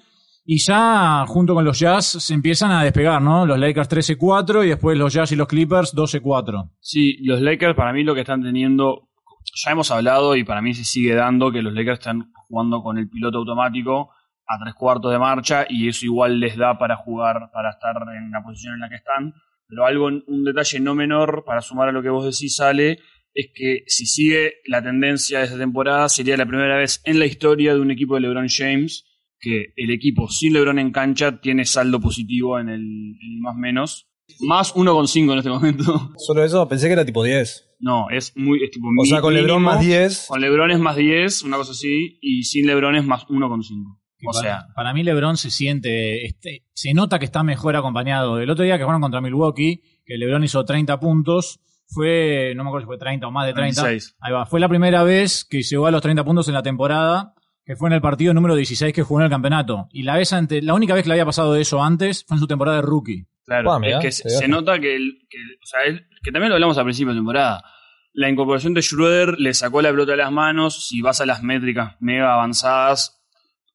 Y 0.49 0.59
ya 0.59 1.25
junto 1.27 1.55
con 1.55 1.65
los 1.65 1.81
Jazz 1.81 2.07
se 2.07 2.33
empiezan 2.33 2.71
a 2.71 2.85
despegar, 2.85 3.21
¿no? 3.21 3.47
Los 3.47 3.59
Lakers 3.59 3.91
13-4 3.91 4.65
y 4.65 4.69
después 4.69 4.97
los 4.97 5.13
Jazz 5.13 5.33
y 5.33 5.37
los 5.37 5.49
Clippers 5.49 5.93
12-4. 5.93 6.71
Sí, 6.79 7.17
los 7.25 7.41
Lakers 7.41 7.75
para 7.75 7.93
mí 7.93 8.05
lo 8.05 8.15
que 8.15 8.21
están 8.21 8.43
teniendo, 8.43 9.06
ya 9.57 9.71
hemos 9.71 9.91
hablado 9.91 10.37
y 10.37 10.45
para 10.45 10.61
mí 10.61 10.75
se 10.75 10.85
sigue 10.85 11.15
dando 11.15 11.51
que 11.51 11.63
los 11.63 11.73
Lakers 11.73 12.01
están 12.01 12.31
jugando 12.35 12.83
con 12.83 12.99
el 12.99 13.09
piloto 13.09 13.39
automático 13.39 14.11
a 14.47 14.59
tres 14.63 14.75
cuartos 14.75 15.11
de 15.11 15.19
marcha 15.19 15.67
y 15.69 15.89
eso 15.89 16.05
igual 16.05 16.39
les 16.39 16.57
da 16.57 16.79
para 16.79 16.97
jugar, 16.97 17.51
para 17.53 17.71
estar 17.71 17.97
en 18.15 18.31
la 18.31 18.43
posición 18.43 18.75
en 18.75 18.81
la 18.81 18.89
que 18.89 18.97
están. 18.97 19.33
Pero 19.67 19.87
algo, 19.87 20.07
un 20.07 20.45
detalle 20.45 20.79
no 20.79 20.95
menor 20.95 21.45
para 21.45 21.63
sumar 21.63 21.89
a 21.89 21.93
lo 21.93 22.03
que 22.03 22.11
vos 22.11 22.25
decís, 22.25 22.55
sale, 22.55 22.99
es 23.35 23.51
que 23.55 23.83
si 23.87 24.07
sigue 24.07 24.57
la 24.67 24.83
tendencia 24.83 25.39
de 25.39 25.47
esta 25.47 25.59
temporada, 25.59 26.09
sería 26.09 26.37
la 26.37 26.47
primera 26.47 26.77
vez 26.77 27.01
en 27.05 27.19
la 27.19 27.27
historia 27.27 27.75
de 27.75 27.81
un 27.81 27.91
equipo 27.91 28.15
de 28.15 28.21
LeBron 28.21 28.49
James 28.49 29.05
que 29.41 29.73
el 29.77 29.91
equipo 29.91 30.29
sin 30.29 30.53
LeBron 30.53 30.79
en 30.79 30.93
cancha 30.93 31.41
tiene 31.41 31.65
saldo 31.65 32.01
positivo 32.01 32.59
en 32.59 32.69
el, 32.69 32.81
en 32.81 33.33
el 33.35 33.41
más 33.41 33.57
menos. 33.57 34.09
Más 34.41 34.75
1,5 34.75 35.33
en 35.33 35.39
este 35.39 35.51
momento. 35.51 36.13
Solo 36.19 36.45
eso, 36.45 36.69
pensé 36.69 36.87
que 36.87 36.95
era 36.95 37.05
tipo 37.05 37.23
10. 37.23 37.75
No, 37.81 38.11
es 38.11 38.33
muy. 38.37 38.63
Es 38.65 38.71
tipo 38.71 38.89
O 38.99 39.05
sea, 39.05 39.21
con 39.21 39.33
mínimo. 39.33 39.47
LeBron 39.47 39.63
más 39.63 39.81
10. 39.81 40.27
Con 40.29 40.41
LeBron 40.41 40.71
es 40.71 40.79
más 40.79 40.97
10, 40.97 41.43
una 41.43 41.57
cosa 41.57 41.73
así, 41.73 42.19
y 42.21 42.45
sin 42.45 42.67
LeBron 42.67 42.97
es 42.97 43.05
más 43.05 43.27
1,5. 43.27 43.99
O 44.25 44.33
para, 44.33 44.43
sea, 44.43 44.67
para 44.75 44.95
mí 44.95 45.03
LeBron 45.03 45.37
se 45.37 45.51
siente, 45.51 46.25
este, 46.25 46.65
se 46.73 46.95
nota 46.95 47.19
que 47.19 47.27
está 47.27 47.43
mejor 47.43 47.77
acompañado. 47.77 48.41
El 48.41 48.51
otro 48.51 48.65
día 48.65 48.79
que 48.79 48.85
jugaron 48.85 49.03
contra 49.03 49.21
Milwaukee, 49.21 49.83
que 50.05 50.17
LeBron 50.17 50.43
hizo 50.43 50.65
30 50.65 50.99
puntos, 50.99 51.61
fue, 51.87 52.55
no 52.57 52.65
me 52.65 52.71
acuerdo 52.71 52.87
si 52.87 52.89
fue 52.89 52.99
30 52.99 53.27
o 53.27 53.31
más 53.31 53.47
de 53.47 53.53
30. 53.53 53.83
26. 53.83 54.17
Ahí 54.21 54.33
va, 54.33 54.47
fue 54.47 54.59
la 54.59 54.69
primera 54.69 55.03
vez 55.05 55.45
que 55.45 55.63
llegó 55.63 55.87
a 55.87 55.91
los 55.91 56.03
30 56.03 56.25
puntos 56.25 56.49
en 56.49 56.55
la 56.55 56.63
temporada, 56.63 57.35
que 57.67 57.77
fue 57.77 57.89
en 57.89 57.95
el 57.95 58.01
partido 58.01 58.33
número 58.33 58.55
16 58.55 58.93
que 58.95 59.03
jugó 59.03 59.21
en 59.21 59.25
el 59.25 59.31
campeonato. 59.31 59.89
Y 59.93 60.05
la 60.05 60.17
vez 60.17 60.33
ante, 60.33 60.63
la 60.63 60.73
única 60.75 60.95
vez 60.95 61.03
que 61.03 61.09
le 61.09 61.15
había 61.15 61.27
pasado 61.27 61.57
eso 61.57 61.83
antes 61.83 62.25
fue 62.27 62.37
en 62.37 62.41
su 62.41 62.47
temporada 62.47 62.77
de 62.77 62.83
rookie. 62.83 63.27
claro, 63.45 63.79
mirá, 63.81 63.99
es 63.99 64.05
que 64.05 64.13
se 64.31 64.49
nota 64.49 64.79
que, 64.79 64.95
el, 64.97 65.27
que, 65.29 65.39
o 65.39 65.67
sea, 65.67 65.83
él- 65.85 66.07
que 66.23 66.31
también 66.33 66.51
lo 66.51 66.55
hablamos 66.55 66.79
al 66.79 66.85
principio 66.85 67.13
de 67.13 67.19
temporada. 67.19 67.63
La 68.13 68.31
incorporación 68.31 68.73
de 68.73 68.83
Schroeder 68.83 69.35
le 69.39 69.53
sacó 69.53 69.83
la 69.83 69.91
pelota 69.91 70.13
de 70.13 70.17
las 70.19 70.33
manos. 70.33 70.87
Si 70.89 71.03
vas 71.03 71.21
a 71.21 71.27
las 71.27 71.43
métricas 71.43 71.97
mega 72.01 72.33
avanzadas, 72.35 73.23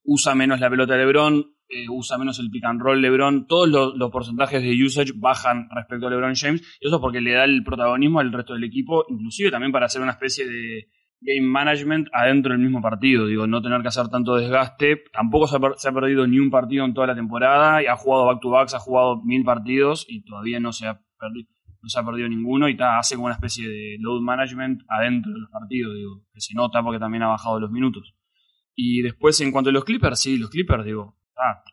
usa 0.04 0.34
menos 0.34 0.58
la 0.58 0.68
pelota 0.70 0.94
de 0.94 1.04
LeBron, 1.04 1.44
eh, 1.68 1.86
usa 1.88 2.18
menos 2.18 2.38
el 2.40 2.50
pick 2.50 2.64
and 2.64 2.80
roll 2.80 3.00
LeBron. 3.00 3.46
Todos 3.46 3.68
los, 3.68 3.94
los 3.94 4.10
porcentajes 4.10 4.62
de 4.62 4.84
usage 4.84 5.12
bajan 5.14 5.68
respecto 5.74 6.06
a 6.06 6.10
LeBron 6.10 6.34
James. 6.34 6.60
Y 6.80 6.86
eso 6.88 6.96
es 6.96 7.00
porque 7.00 7.20
le 7.20 7.32
da 7.34 7.44
el 7.44 7.62
protagonismo 7.62 8.20
al 8.20 8.32
resto 8.32 8.54
del 8.54 8.64
equipo, 8.64 9.04
inclusive 9.08 9.50
también 9.50 9.70
para 9.70 9.86
hacer 9.86 10.02
una 10.02 10.12
especie 10.12 10.46
de 10.48 10.88
game 11.24 11.46
management 11.48 12.08
adentro 12.12 12.52
del 12.52 12.60
mismo 12.60 12.80
partido. 12.82 13.26
Digo, 13.26 13.46
no 13.46 13.62
tener 13.62 13.80
que 13.82 13.88
hacer 13.88 14.08
tanto 14.08 14.36
desgaste. 14.36 15.02
Tampoco 15.12 15.46
se 15.46 15.88
ha, 15.88 15.92
perdido 15.92 16.26
ni 16.26 16.38
un 16.38 16.50
partido 16.50 16.84
en 16.84 16.94
toda 16.94 17.06
la 17.08 17.14
temporada. 17.14 17.82
Y 17.82 17.86
ha 17.86 17.96
jugado 17.96 18.26
back 18.26 18.40
to 18.40 18.50
backs, 18.50 18.74
ha 18.74 18.78
jugado 18.78 19.22
mil 19.24 19.44
partidos 19.44 20.04
y 20.08 20.24
todavía 20.24 20.60
no 20.60 20.72
se 20.72 20.86
ha 20.86 21.00
perdido. 21.18 21.48
No 21.82 21.88
se 21.88 21.98
ha 21.98 22.04
perdido 22.04 22.28
ninguno 22.28 22.68
y 22.68 22.76
ta, 22.76 22.98
hace 22.98 23.16
como 23.16 23.26
una 23.26 23.34
especie 23.34 23.68
de 23.68 23.96
load 23.98 24.20
management 24.20 24.82
adentro 24.88 25.32
de 25.32 25.40
los 25.40 25.50
partidos, 25.50 25.94
digo, 25.96 26.22
que 26.32 26.40
se 26.40 26.54
nota 26.54 26.80
porque 26.82 27.00
también 27.00 27.24
ha 27.24 27.28
bajado 27.28 27.58
los 27.58 27.72
minutos. 27.72 28.14
Y 28.76 29.02
después, 29.02 29.40
en 29.40 29.50
cuanto 29.50 29.70
a 29.70 29.72
los 29.72 29.84
Clippers, 29.84 30.20
sí, 30.20 30.38
los 30.38 30.48
Clippers, 30.48 30.84
digo, 30.84 31.16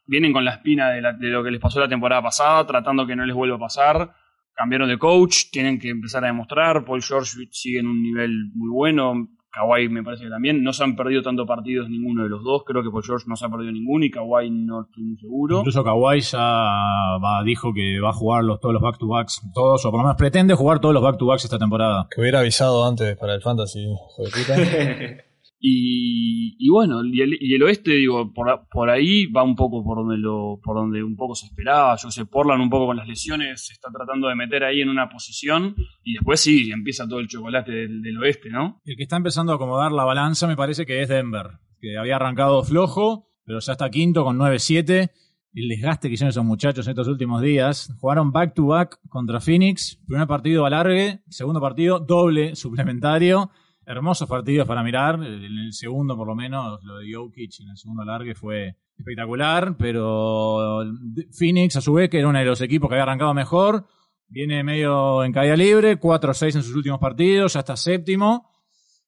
vienen 0.07 0.33
con 0.33 0.43
la 0.45 0.51
espina 0.53 0.89
de, 0.89 1.01
la- 1.01 1.13
de 1.13 1.27
lo 1.27 1.43
que 1.43 1.51
les 1.51 1.59
pasó 1.61 1.79
la 1.79 1.87
temporada 1.87 2.23
pasada, 2.23 2.65
tratando 2.65 3.05
que 3.05 3.15
no 3.15 3.23
les 3.25 3.35
vuelva 3.35 3.57
a 3.57 3.59
pasar. 3.59 4.11
cambiaron 4.55 4.89
de 4.89 4.97
coach, 4.97 5.51
tienen 5.51 5.79
que 5.79 5.89
empezar 5.89 6.23
a 6.23 6.27
demostrar. 6.27 6.83
Paul 6.85 7.01
George 7.03 7.37
sigue 7.51 7.79
en 7.79 7.87
un 7.87 8.01
nivel 8.01 8.49
muy 8.55 8.69
bueno. 8.71 9.29
Kawhi 9.51 9.89
me 9.89 10.03
parece 10.03 10.25
que 10.25 10.29
también. 10.29 10.61
No 10.63 10.73
se 10.73 10.83
han 10.83 10.95
perdido 10.95 11.21
tanto 11.21 11.45
partidos 11.45 11.89
ninguno 11.89 12.23
de 12.23 12.29
los 12.29 12.43
dos. 12.43 12.63
Creo 12.65 12.83
que 12.83 12.89
Paul 12.91 13.03
George 13.03 13.25
no 13.27 13.35
se 13.35 13.45
ha 13.45 13.49
perdido 13.49 13.71
ninguno 13.71 14.05
y 14.05 14.11
Kawhi 14.11 14.49
no 14.51 14.81
estoy 14.81 15.03
muy 15.03 15.17
seguro. 15.17 15.57
Incluso 15.59 15.83
Kawhi 15.83 16.21
ya 16.21 16.39
va- 16.39 17.43
dijo 17.43 17.73
que 17.73 17.99
va 17.99 18.09
a 18.09 18.13
jugar 18.13 18.43
los, 18.43 18.59
todos 18.59 18.73
los 18.73 18.81
back-to-backs, 18.81 19.41
todos, 19.53 19.85
o 19.85 19.89
por 19.91 19.99
lo 19.99 20.03
menos 20.05 20.17
pretende 20.17 20.53
jugar 20.53 20.79
todos 20.79 20.93
los 20.93 21.03
back-to-backs 21.03 21.45
esta 21.45 21.57
temporada. 21.57 22.07
Que 22.13 22.21
hubiera 22.21 22.39
avisado 22.41 22.85
antes 22.87 23.17
para 23.17 23.33
el 23.33 23.41
fantasy, 23.41 23.85
puta. 24.17 24.55
Y, 25.61 26.69
bueno, 26.69 27.01
y 27.03 27.53
el, 27.53 27.63
oeste, 27.63 27.91
digo, 27.91 28.31
por, 28.31 28.67
por 28.71 28.89
ahí 28.89 29.25
va 29.25 29.43
un 29.43 29.55
poco 29.55 29.83
por 29.83 29.97
donde 29.97 30.17
lo, 30.17 30.59
por 30.63 30.77
donde 30.77 31.03
un 31.03 31.17
poco 31.17 31.35
se 31.35 31.47
esperaba. 31.47 31.97
Yo 31.97 32.09
sé, 32.11 32.25
Portland 32.25 32.61
un 32.61 32.69
poco 32.69 32.87
con 32.87 32.95
las 32.95 33.07
lesiones 33.07 33.67
se 33.67 33.73
está 33.73 33.89
tratando 33.91 34.29
de 34.29 34.35
meter 34.35 34.63
ahí 34.63 34.81
en 34.81 34.89
una 34.89 35.09
posición 35.09 35.75
y 36.03 36.13
después 36.13 36.39
sí, 36.39 36.71
empieza 36.71 37.07
todo 37.07 37.19
el 37.19 37.27
chocolate 37.27 37.71
del, 37.71 38.17
oeste, 38.19 38.49
¿no? 38.49 38.81
El 38.85 38.95
que 38.95 39.03
está 39.03 39.17
empezando 39.17 39.51
a 39.51 39.55
acomodar 39.55 39.91
la 39.91 40.05
balanza 40.05 40.47
me 40.47 40.55
parece 40.55 40.85
que 40.85 41.01
es 41.01 41.09
Denver, 41.09 41.47
que 41.81 41.97
había 41.97 42.15
arrancado 42.15 42.63
flojo, 42.63 43.29
pero 43.43 43.59
ya 43.59 43.73
está 43.73 43.89
quinto 43.89 44.23
con 44.23 44.37
9-7. 44.37 45.11
El 45.51 45.67
desgaste 45.67 46.07
que 46.07 46.13
hicieron 46.13 46.29
esos 46.29 46.45
muchachos 46.45 46.85
en 46.85 46.91
estos 46.91 47.07
últimos 47.07 47.41
días. 47.41 47.91
Jugaron 47.99 48.31
back-to-back 48.31 48.99
contra 49.09 49.41
Phoenix. 49.41 49.99
Primer 50.07 50.27
partido 50.27 50.65
alargue, 50.65 51.21
segundo 51.27 51.59
partido 51.59 51.99
doble 51.99 52.55
suplementario. 52.55 53.49
Hermosos 53.89 54.29
partidos 54.29 54.67
para 54.67 54.83
mirar. 54.83 55.15
En 55.15 55.57
el 55.57 55.73
segundo, 55.73 56.15
por 56.15 56.27
lo 56.27 56.35
menos, 56.35 56.79
lo 56.83 56.99
de 56.99 57.11
Jokic 57.11 57.59
en 57.61 57.69
el 57.69 57.75
segundo 57.75 58.03
alargue 58.03 58.35
fue 58.35 58.75
espectacular. 58.95 59.75
Pero 59.79 60.83
Phoenix, 61.31 61.75
a 61.75 61.81
su 61.81 61.93
vez, 61.93 62.07
que 62.07 62.19
era 62.19 62.27
uno 62.27 62.37
de 62.37 62.45
los 62.45 62.61
equipos 62.61 62.87
que 62.87 62.93
había 62.93 63.03
arrancado 63.03 63.33
mejor, 63.33 63.87
viene 64.27 64.63
medio 64.63 65.23
en 65.23 65.33
caída 65.33 65.55
libre. 65.55 65.99
4-6 65.99 66.57
en 66.57 66.61
sus 66.61 66.75
últimos 66.75 66.99
partidos, 66.99 67.53
ya 67.53 67.61
está 67.61 67.75
séptimo. 67.75 68.51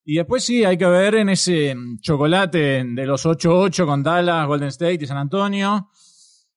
Y 0.03 0.15
después 0.15 0.43
sí, 0.43 0.63
hay 0.63 0.79
que 0.79 0.87
ver 0.87 1.13
en 1.13 1.29
ese 1.29 1.75
chocolate 2.01 2.83
de 2.83 3.05
los 3.05 3.23
8-8 3.23 3.85
con 3.85 4.01
Dallas, 4.01 4.47
Golden 4.47 4.69
State 4.69 5.03
y 5.03 5.05
San 5.05 5.17
Antonio. 5.17 5.89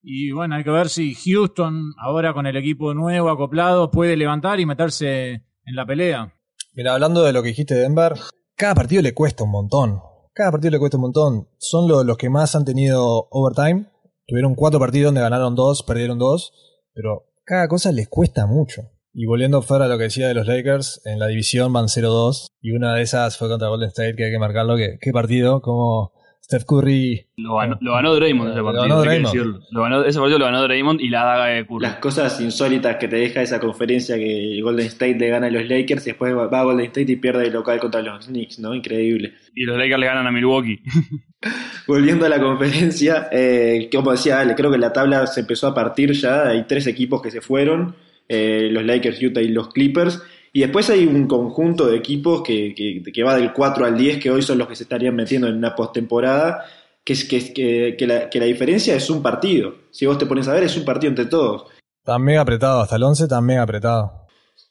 Y 0.03 0.31
bueno, 0.31 0.55
hay 0.55 0.65
que 0.65 0.71
ver 0.71 0.89
si 0.89 1.15
Houston, 1.15 1.93
ahora 1.99 2.33
con 2.33 2.47
el 2.47 2.57
equipo 2.57 2.95
nuevo 2.95 3.29
acoplado, 3.29 3.91
puede 3.91 4.17
levantar 4.17 4.61
y 4.61 4.65
meterse 4.65 5.45
en 5.67 5.77
la 5.77 5.85
pelea. 5.85 6.34
Mira, 6.75 6.95
hablando 6.95 7.23
de 7.23 7.33
lo 7.33 7.43
que 7.43 7.49
dijiste 7.49 7.75
de 7.75 7.83
Denver, 7.83 8.15
cada 8.57 8.75
partido 8.75 9.03
le 9.03 9.15
cuesta 9.15 9.45
un 9.45 9.51
montón. 9.51 10.01
Cada 10.33 10.51
partido 10.51 10.73
le 10.73 10.79
cuesta 10.79 10.97
un 10.97 11.03
montón. 11.03 11.49
Son 11.59 11.89
lo- 11.89 12.03
los 12.05 12.17
que 12.17 12.31
más 12.31 12.55
han 12.57 12.65
tenido 12.65 13.29
overtime. 13.31 13.87
Tuvieron 14.27 14.55
cuatro 14.55 14.81
partidos 14.81 15.09
donde 15.09 15.21
ganaron 15.21 15.55
dos, 15.55 15.83
perdieron 15.83 16.19
dos. 16.19 16.53
Pero 16.93 17.27
cada 17.45 17.69
cosa 17.69 17.93
les 17.93 18.09
cuesta 18.09 18.47
mucho. 18.47 18.83
Y 19.13 19.27
volviendo 19.27 19.63
fuera 19.63 19.85
a 19.85 19.89
lo 19.89 19.97
que 19.97 20.05
decía 20.05 20.27
de 20.27 20.35
los 20.35 20.47
Lakers, 20.49 21.01
en 21.05 21.21
la 21.21 21.29
división 21.29 21.73
van 21.73 21.87
0-2. 21.89 22.49
Y 22.61 22.73
una 22.73 22.95
de 22.95 23.03
esas 23.03 23.37
fue 23.39 23.49
contra 23.49 23.69
Golden 23.69 23.89
State, 23.91 24.17
que 24.17 24.25
hay 24.25 24.33
que 24.33 24.39
marcarlo. 24.41 24.77
Que, 24.77 24.99
¿Qué 25.01 25.13
partido? 25.13 25.61
Como 25.61 26.13
Steph 26.45 26.65
Curry 26.67 27.25
Lo 27.39 27.57
ganó, 27.57 27.79
lo 27.81 27.95
ganó 27.95 28.15
Draymond 28.15 28.51
ese 28.51 28.59
Lo 28.59 28.65
partido. 28.67 28.83
ganó 28.83 29.01
Draymond. 29.01 29.61
Lo 29.71 29.83
ganó- 29.83 30.05
ese 30.05 30.19
partido 30.19 30.39
lo 30.39 30.45
ganó 30.45 30.63
Draymond 30.63 31.01
y 31.01 31.09
la 31.09 31.25
daga 31.25 31.47
de 31.47 31.67
Curry. 31.67 31.81
Las 31.81 31.97
cosas 31.97 32.39
insólitas 32.41 32.97
que 32.97 33.09
te 33.09 33.17
deja 33.17 33.41
esa 33.41 33.59
conferencia 33.59 34.17
que 34.17 34.61
Golden 34.63 34.87
State 34.87 35.17
le 35.19 35.29
gana 35.31 35.47
a 35.47 35.51
los 35.51 35.63
Lakers 35.67 36.07
y 36.07 36.11
después 36.11 36.35
va 36.37 36.61
a 36.61 36.65
Golden 36.65 36.85
State 36.87 37.11
y 37.13 37.17
pierde 37.17 37.47
el 37.47 37.53
local 37.55 37.81
contra 37.81 38.03
los 38.03 38.27
Knicks, 38.27 38.59
¿no? 38.59 38.75
Increíble. 38.75 39.33
Y 39.55 39.65
los 39.65 39.79
Lakers 39.79 40.01
le 40.01 40.07
ganan 40.07 40.27
a 40.27 40.31
Milwaukee. 40.33 40.81
Volviendo 41.87 42.25
a 42.27 42.29
la 42.29 42.41
conferencia, 42.41 43.29
eh, 43.33 43.89
como 43.93 44.13
decía 44.13 44.41
Ale, 44.41 44.55
creo 44.55 44.71
que 44.71 44.79
la 44.79 44.93
tabla 44.93 45.27
se 45.27 45.41
empezó 45.41 45.67
a 45.69 45.75
partir 45.75 46.13
ya, 46.13 46.49
hay 46.49 46.65
tres 46.67 46.87
equipos 46.87 47.21
que 47.23 47.31
se 47.31 47.41
fueron, 47.41 47.95
eh, 48.29 48.69
los 48.71 48.85
Lakers, 48.85 49.23
Utah 49.23 49.43
y 49.43 49.49
los 49.49 49.69
Clippers, 49.69 50.23
y 50.55 50.61
después 50.61 50.89
hay 50.89 51.05
un 51.05 51.27
conjunto 51.27 51.87
de 51.87 51.97
equipos 51.97 52.43
que, 52.43 52.73
que, 52.75 53.03
que 53.13 53.23
va 53.25 53.37
del 53.37 53.53
4 53.53 53.85
al 53.85 53.99
10, 53.99 54.19
que 54.23 54.31
hoy 54.31 54.41
son 54.41 54.57
los 54.57 54.69
que 54.69 54.77
se 54.77 54.85
estarían 54.85 55.15
metiendo 55.17 55.49
en 55.49 55.57
una 55.57 55.75
postemporada, 55.75 56.65
que, 57.05 57.13
es, 57.13 57.25
que, 57.25 57.53
que, 57.53 57.97
que 57.99 58.07
la, 58.07 58.31
que 58.31 58.39
la 58.39 58.47
diferencia 58.47 58.95
es 58.95 59.11
un 59.11 59.21
partido. 59.21 59.75
Si 59.91 60.07
vos 60.07 60.17
te 60.17 60.27
pones 60.27 60.47
a 60.49 60.53
ver, 60.55 60.63
es 60.63 60.77
un 60.77 60.85
partido 60.85 61.11
entre 61.11 61.27
todos. 61.27 61.65
Está 61.99 62.19
mega 62.19 62.41
apretado, 62.43 62.81
hasta 62.81 62.97
el 62.97 63.03
11 63.03 63.25
está 63.25 63.41
mega 63.41 63.63
apretado. 63.63 64.27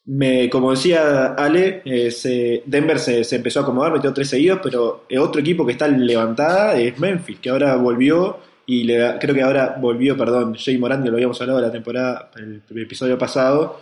Me, 0.06 0.50
como 0.50 0.72
decía 0.72 1.34
Ale, 1.34 1.82
eh, 1.86 2.12
se- 2.12 2.64
Denver 2.66 2.98
se, 3.00 3.24
se 3.26 3.36
empezó 3.36 3.60
a 3.60 3.64
acomodar, 3.64 3.92
metió 3.92 4.14
tres 4.14 4.30
seguidos, 4.30 4.60
pero 4.64 5.04
el 5.10 5.20
otro 5.20 5.42
equipo 5.42 5.66
que 5.66 5.74
está 5.74 5.88
levantada 5.88 6.78
es 6.78 6.98
Memphis, 7.00 7.40
que 7.40 7.50
ahora 7.50 7.76
volvió 7.76 8.38
y 8.66 8.84
le, 8.86 9.18
creo 9.20 9.36
que 9.36 9.42
ahora 9.42 9.78
volvió, 9.80 10.16
perdón, 10.18 10.56
Jay 10.56 10.78
Morant, 10.78 11.04
que 11.04 11.10
lo 11.10 11.18
habíamos 11.18 11.40
hablado 11.42 11.60
la 11.60 11.72
temporada, 11.72 12.32
el, 12.38 12.62
el 12.70 12.82
episodio 12.82 13.18
pasado, 13.18 13.80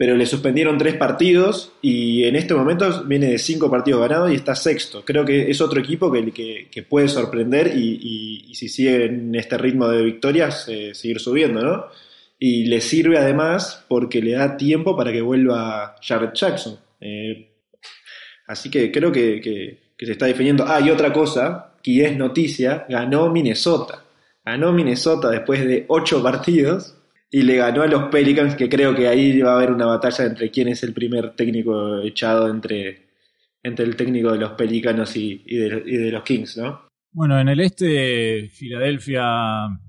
pero 0.00 0.16
le 0.16 0.24
suspendieron 0.24 0.78
tres 0.78 0.96
partidos 0.96 1.72
y 1.82 2.24
en 2.24 2.34
este 2.34 2.54
momento 2.54 3.04
viene 3.04 3.32
de 3.32 3.38
cinco 3.38 3.70
partidos 3.70 4.00
ganados 4.00 4.32
y 4.32 4.34
está 4.34 4.54
sexto. 4.54 5.04
Creo 5.04 5.26
que 5.26 5.50
es 5.50 5.60
otro 5.60 5.78
equipo 5.78 6.10
que, 6.10 6.68
que, 6.70 6.82
puede 6.84 7.06
sorprender 7.06 7.76
y, 7.76 8.50
si 8.54 8.70
sigue 8.70 9.04
en 9.04 9.34
este 9.34 9.58
ritmo 9.58 9.88
de 9.88 10.02
victorias, 10.02 10.66
eh, 10.68 10.94
seguir 10.94 11.20
subiendo, 11.20 11.60
¿no? 11.60 11.84
Y 12.38 12.64
le 12.64 12.80
sirve 12.80 13.18
además 13.18 13.84
porque 13.88 14.22
le 14.22 14.32
da 14.32 14.56
tiempo 14.56 14.96
para 14.96 15.12
que 15.12 15.20
vuelva 15.20 15.96
Jared 16.00 16.32
Jackson. 16.32 16.78
Eh, 16.98 17.50
así 18.46 18.70
que 18.70 18.90
creo 18.90 19.12
que 19.12 19.76
se 19.98 20.12
está 20.12 20.24
definiendo. 20.24 20.64
Ah, 20.66 20.80
y 20.80 20.88
otra 20.88 21.12
cosa, 21.12 21.74
que 21.82 22.06
es 22.06 22.16
noticia, 22.16 22.86
ganó 22.88 23.28
Minnesota. 23.28 24.02
Ganó 24.46 24.72
Minnesota 24.72 25.28
después 25.28 25.62
de 25.62 25.84
ocho 25.88 26.22
partidos 26.22 26.94
y 27.30 27.42
le 27.42 27.56
ganó 27.56 27.82
a 27.82 27.86
los 27.86 28.10
Pelicans, 28.10 28.56
que 28.56 28.68
creo 28.68 28.94
que 28.94 29.06
ahí 29.06 29.40
va 29.40 29.52
a 29.52 29.56
haber 29.56 29.70
una 29.70 29.86
batalla 29.86 30.24
entre 30.24 30.50
quién 30.50 30.68
es 30.68 30.82
el 30.82 30.92
primer 30.92 31.36
técnico 31.36 32.00
echado 32.00 32.48
entre, 32.48 33.10
entre 33.62 33.84
el 33.84 33.94
técnico 33.94 34.32
de 34.32 34.38
los 34.38 34.52
Pelicanos 34.52 35.14
y, 35.16 35.42
y 35.46 35.56
de, 35.56 36.10
los 36.10 36.22
Kings, 36.24 36.56
¿no? 36.56 36.88
Bueno, 37.12 37.38
en 37.40 37.48
el 37.48 37.60
este, 37.60 38.48
Filadelfia 38.48 39.24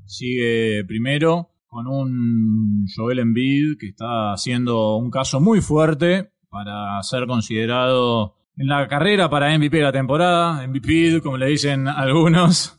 sigue 0.06 0.84
primero 0.86 1.50
con 1.68 1.88
un 1.88 2.86
Joel 2.96 3.20
Embiid 3.20 3.78
que 3.80 3.88
está 3.88 4.34
haciendo 4.34 4.98
un 4.98 5.10
caso 5.10 5.40
muy 5.40 5.62
fuerte 5.62 6.32
para 6.50 7.02
ser 7.02 7.26
considerado 7.28 8.36
en 8.58 8.68
la 8.68 8.88
carrera 8.88 9.30
para 9.30 9.58
MVP 9.58 9.78
de 9.78 9.84
la 9.84 9.92
temporada, 9.92 10.68
MVP, 10.68 11.22
como 11.22 11.38
le 11.38 11.48
dicen 11.48 11.88
algunos. 11.88 12.78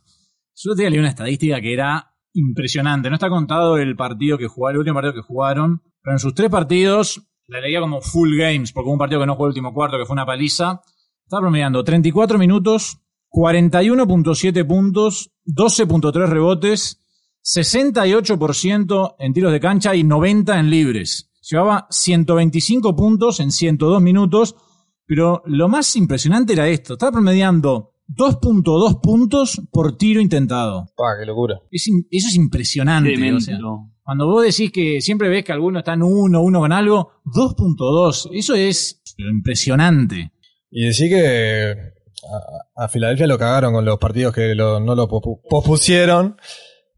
Yo 0.55 0.75
te 0.75 0.89
leí 0.89 0.99
una 0.99 1.09
estadística 1.09 1.61
que 1.61 1.73
era 1.73 2.12
impresionante. 2.35 3.09
No 3.09 3.17
está 3.17 3.29
contado 3.29 3.77
el 3.77 3.97
partido 3.97 4.39
que 4.39 4.49
jugaron, 4.49 4.77
el 4.77 4.79
último 4.81 4.95
partido 4.95 5.15
que 5.15 5.23
jugaron, 5.23 5.83
pero 6.03 6.15
en 6.15 6.19
sus 6.19 6.35
tres 6.35 6.51
partidos 6.51 7.23
la 7.47 7.61
leía 7.61 7.81
como 7.81 8.01
full 8.01 8.37
games, 8.37 8.73
porque 8.73 8.91
un 8.91 8.99
partido 8.99 9.21
que 9.21 9.27
no 9.27 9.35
jugó 9.35 9.47
el 9.47 9.51
último 9.51 9.75
cuarto, 9.75 9.99
que 9.99 10.07
fue 10.07 10.15
una 10.15 10.27
paliza. 10.27 10.81
Estaba 11.25 11.43
promediando 11.43 11.85
34 11.85 12.39
minutos, 12.39 12.99
41.7 13.31 14.67
puntos, 14.67 15.31
12.3 15.47 16.29
rebotes, 16.29 17.03
68% 17.45 19.17
en 19.19 19.33
tiros 19.33 19.53
de 19.53 19.61
cancha 19.61 19.95
y 19.95 20.05
90 20.05 20.59
en 20.59 20.71
libres. 20.71 21.31
Llevaba 21.43 21.87
125 21.91 22.95
puntos 22.95 23.41
en 23.41 23.51
102 23.51 24.01
minutos, 24.01 24.55
pero 25.07 25.43
lo 25.47 25.69
más 25.69 25.97
impresionante 25.97 26.53
era 26.53 26.69
esto. 26.69 26.95
Estaba 26.95 27.13
promediando 27.13 27.92
2.2 28.15 29.01
puntos 29.01 29.61
por 29.71 29.97
tiro 29.97 30.21
intentado. 30.21 30.87
Pa, 30.97 31.17
qué 31.19 31.27
locura. 31.27 31.61
Es 31.71 31.89
eso 32.11 32.29
es 32.29 32.35
impresionante. 32.37 33.11
Tremendo. 33.13 33.39
o 33.39 33.41
sea, 33.41 33.59
cuando 34.03 34.27
vos 34.27 34.45
decís 34.45 34.71
que 34.73 35.01
siempre 35.01 35.29
ves 35.29 35.45
que 35.45 35.53
alguno 35.53 35.79
está 35.79 35.95
en 35.95 36.03
1, 36.03 36.41
1 36.43 36.59
con 36.61 36.73
algo, 36.73 37.13
2.2. 37.25 38.31
Eso 38.33 38.55
es 38.55 39.01
impresionante. 39.17 40.33
Y 40.71 40.87
decir 40.87 41.11
que 41.11 41.73
a, 42.77 42.85
a 42.85 42.89
Filadelfia 42.89 43.27
lo 43.27 43.39
cagaron 43.39 43.73
con 43.73 43.85
los 43.85 43.99
partidos 43.99 44.35
que 44.35 44.55
lo- 44.55 44.81
no 44.81 44.95
lo 44.95 45.09
pospusieron. 45.09 46.37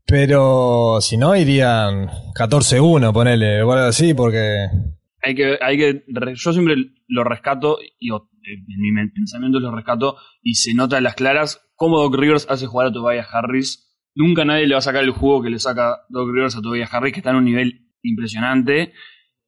Pero 0.06 0.98
si 1.00 1.16
no, 1.16 1.34
irían 1.34 2.08
14-1, 2.38 3.12
ponele, 3.12 3.62
o 3.62 3.72
algo 3.72 3.86
así, 3.86 4.12
porque 4.12 4.66
hay 5.22 5.34
que, 5.34 5.56
hay 5.62 5.78
que, 5.78 6.04
yo 6.34 6.52
siempre 6.52 6.74
lo 7.08 7.24
rescato, 7.24 7.78
y 7.98 8.10
en 8.44 8.80
mi 8.80 9.10
pensamiento 9.10 9.60
lo 9.60 9.74
rescato, 9.74 10.16
y 10.42 10.54
se 10.54 10.74
nota 10.74 10.98
en 10.98 11.04
las 11.04 11.14
claras 11.14 11.60
cómo 11.74 12.00
Doc 12.00 12.14
Rivers 12.16 12.46
hace 12.48 12.66
jugar 12.66 12.88
a 12.88 12.92
Tobias 12.92 13.28
Harris. 13.32 13.90
Nunca 14.14 14.44
nadie 14.44 14.66
le 14.66 14.74
va 14.74 14.78
a 14.78 14.82
sacar 14.82 15.02
el 15.02 15.10
juego 15.10 15.42
que 15.42 15.50
le 15.50 15.58
saca 15.58 15.98
Doc 16.08 16.28
Rivers 16.32 16.56
a 16.56 16.62
Tobias 16.62 16.92
Harris, 16.92 17.12
que 17.12 17.20
está 17.20 17.30
en 17.30 17.36
un 17.36 17.44
nivel 17.44 17.90
impresionante. 18.02 18.92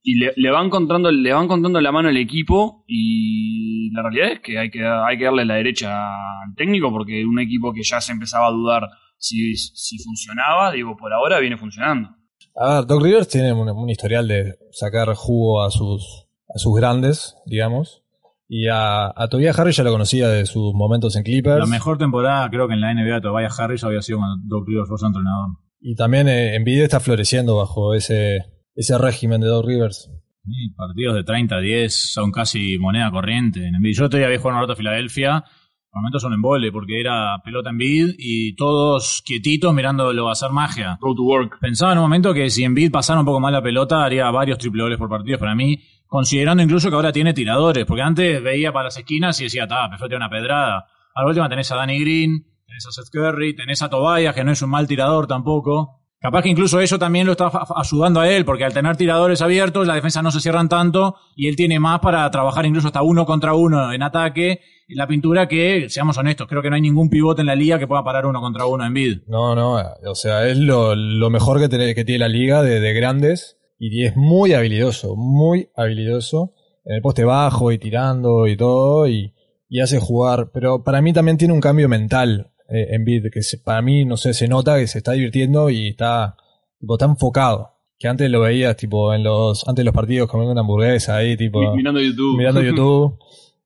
Y 0.03 0.19
le, 0.19 0.33
le 0.37 0.51
va 0.51 0.65
encontrando, 0.65 1.11
le 1.11 1.33
va 1.33 1.43
encontrando 1.43 1.81
la 1.81 1.93
mano 1.93 2.09
al 2.09 2.17
equipo, 2.17 2.85
y 2.87 3.91
la 3.93 4.03
realidad 4.03 4.33
es 4.33 4.41
que 4.41 4.59
hay 4.59 4.71
que, 4.71 4.85
hay 4.85 5.19
que 5.19 5.25
darle 5.25 5.45
la 5.45 5.55
derecha 5.55 6.05
al 6.05 6.55
técnico, 6.57 6.91
porque 6.91 7.25
un 7.25 7.41
equipo 7.41 7.73
que 7.73 7.83
ya 7.83 8.01
se 8.01 8.13
empezaba 8.13 8.49
a 8.49 8.53
dudar 8.53 8.83
si, 9.19 9.57
si 9.57 9.99
funcionaba, 9.99 10.73
digo, 10.73 10.97
por 10.97 11.13
ahora 11.13 11.39
viene 11.41 11.57
funcionando. 11.57 12.11
A 12.55 12.77
ver, 12.77 12.87
Doc 12.87 13.03
Rivers 13.03 13.29
tiene 13.29 13.53
un, 13.53 13.69
un 13.69 13.91
historial 13.91 14.27
de 14.29 14.55
sacar 14.71 15.13
jugo 15.15 15.63
a 15.63 15.71
sus, 15.71 16.27
a 16.49 16.59
sus 16.59 16.75
grandes, 16.75 17.37
digamos. 17.47 18.06
Y 18.49 18.69
a, 18.69 19.07
a 19.07 19.29
Tobias 19.29 19.59
Harris 19.59 19.77
ya 19.77 19.85
lo 19.85 19.91
conocía 19.91 20.29
de 20.29 20.47
sus 20.47 20.73
momentos 20.75 21.17
en 21.17 21.25
Clippers. 21.25 21.59
La 21.59 21.67
mejor 21.67 21.99
temporada 21.99 22.49
creo 22.49 22.69
que 22.69 22.75
en 22.75 22.81
la 22.81 22.95
NBA 22.95 23.17
de 23.17 23.21
Tobias 23.21 23.59
Harris 23.59 23.83
había 23.85 24.03
sido 24.03 24.19
cuando 24.19 24.37
Doc 24.45 24.67
Rivers 24.69 24.89
fue 24.89 24.99
su 24.99 25.07
entrenador. 25.07 25.49
Y 25.81 25.95
también 25.95 26.29
eh, 26.29 26.55
Embiid 26.55 26.83
está 26.83 27.01
floreciendo 27.01 27.57
bajo 27.57 27.95
ese, 27.95 28.45
ese 28.75 28.99
régimen 28.99 29.41
de 29.41 29.49
Doc 29.49 29.67
Rivers. 29.67 30.11
Sí, 30.45 30.71
partidos 30.77 31.17
de 31.17 31.25
30 31.25 31.57
a 31.57 31.61
10 31.61 32.13
son 32.13 32.31
casi 32.31 32.79
moneda 32.79 33.11
corriente. 33.11 33.67
En 33.67 33.75
Embiid. 33.75 33.95
Yo 33.95 34.09
todavía 34.09 34.27
había 34.27 34.39
jugado 34.39 34.59
en 34.59 34.63
Roto 34.63 34.77
Filadelfia. 34.77 35.45
Por 35.91 36.03
momentos 36.03 36.23
son 36.23 36.35
embole 36.35 36.71
porque 36.71 37.01
era 37.01 37.41
pelota 37.43 37.71
en 37.71 37.79
bid 37.79 38.15
y 38.19 38.55
todos 38.55 39.23
quietitos 39.25 39.73
mirándolo 39.73 40.29
hacer 40.29 40.51
magia. 40.51 40.99
Go 41.01 41.15
to 41.15 41.23
work. 41.23 41.59
Pensaba 41.59 41.93
en 41.93 41.99
un 41.99 42.05
momento 42.05 42.35
que 42.35 42.51
si 42.51 42.65
en 42.65 42.75
bid 42.75 42.93
pasara 42.93 43.19
un 43.19 43.27
poco 43.27 43.41
más 43.41 43.51
la 43.51 43.63
pelota 43.63 44.05
haría 44.05 44.31
varios 44.31 44.59
triple 44.59 44.83
dobles 44.83 44.99
por 44.99 45.09
partido. 45.09 45.39
Para 45.39 45.55
mí, 45.55 45.81
considerando 46.07 46.63
incluso 46.63 46.89
que 46.89 46.97
ahora 46.97 47.13
tiene 47.13 47.35
tiradores, 47.35 47.85
porque 47.85 48.03
antes 48.03 48.43
veía 48.43 48.73
para 48.73 48.85
las 48.85 48.97
esquinas 48.99 49.41
y 49.41 49.45
decía, 49.45 49.65
está, 49.65 49.89
perfecto, 49.89 50.17
una 50.17 50.31
pedrada. 50.31 50.87
A 51.15 51.23
la 51.23 51.29
última 51.29 51.49
tenés 51.49 51.71
a 51.73 51.77
Danny 51.77 51.99
Green, 52.01 52.45
tenés 52.67 52.87
a 52.87 52.93
Seth 52.93 53.11
Curry, 53.11 53.55
tenés 53.57 53.83
a 53.83 53.89
Tobias, 53.91 54.35
que 54.35 54.45
no 54.45 54.53
es 54.53 54.63
un 54.63 54.71
mal 54.71 54.87
tirador 54.87 55.27
tampoco. 55.27 56.03
Capaz 56.19 56.43
que 56.43 56.49
incluso 56.49 56.81
eso 56.81 56.99
también 56.99 57.27
lo 57.27 57.33
está 57.33 57.51
ayudando 57.77 58.21
a 58.21 58.29
él, 58.29 58.45
porque 58.45 58.65
al 58.65 58.73
tener 58.73 58.97
tiradores 58.97 59.43
abiertos, 59.43 59.87
la 59.87 59.95
defensa 59.95 60.23
no 60.23 60.31
se 60.31 60.41
cierran 60.41 60.69
tanto 60.69 61.17
y 61.37 61.47
él 61.47 61.57
tiene 61.57 61.79
más 61.79 62.01
para 62.01 62.29
trabajar 62.31 62.65
incluso 62.65 62.89
hasta 62.89 63.03
uno 63.03 63.27
contra 63.27 63.55
uno 63.55 63.93
en 63.93 64.03
ataque. 64.03 64.61
En 64.89 64.97
la 64.97 65.07
pintura 65.07 65.47
que, 65.47 65.89
seamos 65.91 66.17
honestos, 66.17 66.47
creo 66.49 66.63
que 66.63 66.71
no 66.71 66.77
hay 66.77 66.83
ningún 66.83 67.11
pivote 67.11 67.43
en 67.43 67.47
la 67.47 67.55
liga 67.55 67.79
que 67.79 67.87
pueda 67.87 68.03
parar 68.03 68.25
uno 68.27 68.41
contra 68.41 68.67
uno 68.67 68.85
en 68.87 68.95
bid. 68.95 69.19
No, 69.27 69.55
no, 69.55 69.75
o 69.75 70.15
sea, 70.15 70.49
es 70.49 70.57
lo, 70.59 70.95
mejor 71.31 71.61
que, 71.61 71.69
tiene- 71.69 71.95
que 71.95 72.05
tiene 72.05 72.21
la 72.21 72.29
liga 72.29 72.63
de 72.63 72.93
grandes 72.95 73.57
y 73.79 74.05
es 74.05 74.17
muy 74.17 74.53
habilidoso, 74.55 75.17
muy 75.17 75.69
habilidoso 75.77 76.53
en 76.85 76.97
el 76.97 77.03
poste 77.03 77.25
bajo 77.25 77.73
y 77.73 77.79
tirando 77.79 78.47
y 78.47 78.57
todo 78.57 79.07
y, 79.09 79.35
y 79.69 79.81
hace 79.81 79.99
jugar, 79.99 80.51
pero 80.53 80.83
para 80.85 81.03
mí 81.03 81.13
también 81.13 81.37
tiene 81.37 81.53
un 81.55 81.61
cambio 81.61 81.89
mental 81.89 82.53
eh, 82.69 82.89
en 82.91 83.05
bid 83.05 83.27
que 83.33 83.43
se- 83.43 83.59
para 83.59 83.83
mí, 83.83 84.05
no 84.05 84.17
sé, 84.17 84.35
se 84.35 84.49
nota 84.49 84.79
que 84.79 84.87
se 84.87 84.99
está 84.99 85.13
divirtiendo 85.13 85.69
y 85.71 85.89
está, 85.89 86.37
tipo, 86.79 86.95
está 86.95 87.07
enfocado. 87.07 87.73
Que 87.99 88.09
antes 88.09 88.31
lo 88.31 88.41
veías, 88.41 88.77
tipo, 88.77 89.15
en 89.15 89.23
los, 89.25 89.67
antes 89.67 89.83
de 89.83 89.85
los 89.87 89.95
partidos 89.95 90.29
comiendo 90.29 90.53
una 90.53 90.61
hamburguesa 90.61 91.17
ahí, 91.17 91.37
tipo, 91.37 91.61
Mi- 91.61 91.77
Mirando 91.79 92.01
YouTube. 92.01 92.37
mirando 92.37 92.63
YouTube. 92.63 93.19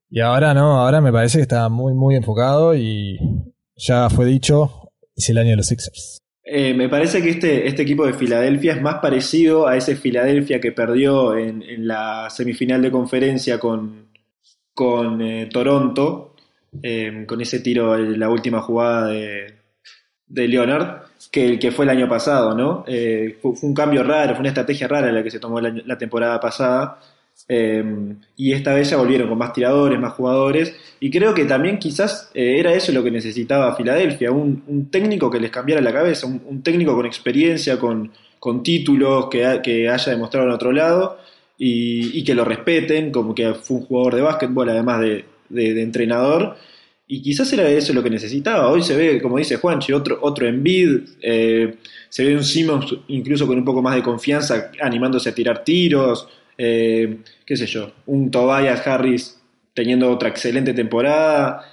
Y 0.09 0.21
ahora 0.21 0.55
no, 0.55 0.81
ahora 0.81 1.01
me 1.01 1.13
parece 1.13 1.39
que 1.39 1.43
está 1.43 1.69
muy, 1.69 1.95
muy 1.95 2.15
enfocado 2.17 2.75
y 2.75 3.19
ya 3.77 4.09
fue 4.11 4.27
dicho, 4.27 4.91
es 5.17 5.29
el 5.31 5.39
año 5.39 5.51
de 5.51 5.57
los 5.57 5.67
Sixers. 5.67 6.20
Eh, 6.53 6.75
me 6.75 6.89
parece 6.89 7.23
que 7.23 7.31
este, 7.31 7.69
este 7.69 7.83
equipo 7.83 8.05
de 8.05 8.13
Filadelfia 8.13 8.73
es 8.73 8.83
más 8.83 8.97
parecido 8.97 9.69
a 9.69 9.77
ese 9.77 9.95
Filadelfia 9.95 10.61
que 10.61 10.73
perdió 10.73 11.37
en, 11.37 11.63
la 11.87 12.29
semifinal 12.29 12.83
de 12.83 12.91
conferencia 12.91 13.61
con, 13.61 14.09
con 14.75 15.23
eh, 15.23 15.49
Toronto, 15.53 16.35
eh, 16.83 17.25
con 17.25 17.41
ese 17.41 17.61
tiro 17.61 17.95
en 17.95 18.19
la 18.19 18.29
última 18.29 18.61
jugada 18.63 19.07
de, 19.07 19.55
de 20.27 20.49
Leonard, 20.49 21.03
que 21.31 21.47
el 21.47 21.59
que 21.61 21.71
fue 21.71 21.85
el 21.85 21.91
año 21.93 22.09
pasado, 22.09 22.53
¿no? 22.53 22.83
Eh, 22.89 23.39
fue, 23.41 23.53
un 23.63 23.73
cambio 23.73 24.03
raro, 24.03 24.33
fue 24.33 24.41
una 24.41 24.49
estrategia 24.49 24.89
rara 24.89 25.13
la 25.13 25.23
que 25.23 25.31
se 25.31 25.39
tomó 25.39 25.61
la 25.61 25.99
temporada 25.99 26.41
pasada. 26.41 26.99
Eh, 27.49 27.85
y 28.37 28.53
esta 28.53 28.75
vez 28.75 28.91
ya 28.91 28.97
volvieron 28.97 29.29
con 29.29 29.39
más 29.39 29.53
tiradores, 29.53 29.99
más 29.99 30.13
jugadores. 30.13 30.75
Y 31.01 31.11
creo 31.11 31.35
que 31.35 31.45
también 31.45 31.79
quizás 31.79 32.31
eh, 32.35 32.59
era 32.61 32.73
eso 32.75 32.93
lo 32.93 33.03
que 33.03 33.11
necesitaba 33.11 33.75
Filadelfia, 33.77 34.31
un, 34.31 34.89
técnico 34.91 35.31
que 35.31 35.41
les 35.41 35.51
cambiara 35.51 35.81
la 35.81 35.93
cabeza, 35.93 36.27
un, 36.27 36.63
técnico 36.63 36.95
con 36.95 37.07
experiencia, 37.07 37.79
con, 37.79 38.13
con 38.39 38.63
títulos, 38.63 39.27
que, 39.31 39.61
que 39.63 39.89
haya 39.89 40.13
demostrado 40.13 40.47
en 40.47 40.53
otro 40.53 40.73
lado 40.73 41.19
y, 41.59 42.23
que 42.25 42.35
lo 42.35 42.45
respeten, 42.45 43.11
como 43.13 43.35
que 43.35 43.55
fue 43.55 43.79
un 43.79 43.83
jugador 43.85 44.15
de 44.15 44.23
básquetbol 44.23 44.69
además 44.69 45.01
de, 45.01 45.25
de- 45.49 45.75
de 45.75 45.83
entrenador. 45.83 46.57
Y 47.07 47.23
quizás 47.23 47.53
era 47.53 47.69
eso 47.69 47.93
lo 47.93 48.03
que 48.05 48.11
necesitaba. 48.11 48.69
Hoy 48.69 48.83
se 48.83 48.97
ve, 48.97 49.21
como 49.21 49.37
dice 49.39 49.57
Juanchi, 49.57 49.93
otro, 49.93 50.19
otro 50.23 50.47
Embiid, 50.47 51.01
eh, 51.21 51.75
se 52.09 52.25
ve 52.25 52.37
un 52.37 52.45
Simmons 52.45 52.95
incluso 53.09 53.47
con 53.49 53.59
un 53.59 53.65
poco 53.65 53.83
más 53.83 53.97
de 53.97 54.03
confianza, 54.03 54.71
animándose 54.81 55.29
a 55.31 55.35
tirar 55.35 55.65
tiros, 55.65 56.29
eh, 56.63 57.21
qué 57.47 57.57
sé 57.57 57.65
yo, 57.67 57.91
un 58.07 58.31
Tobias 58.31 58.87
Harris 58.87 59.43
teniendo 59.73 60.11
otra 60.11 60.29
excelente 60.29 60.75
temporada. 60.75 61.65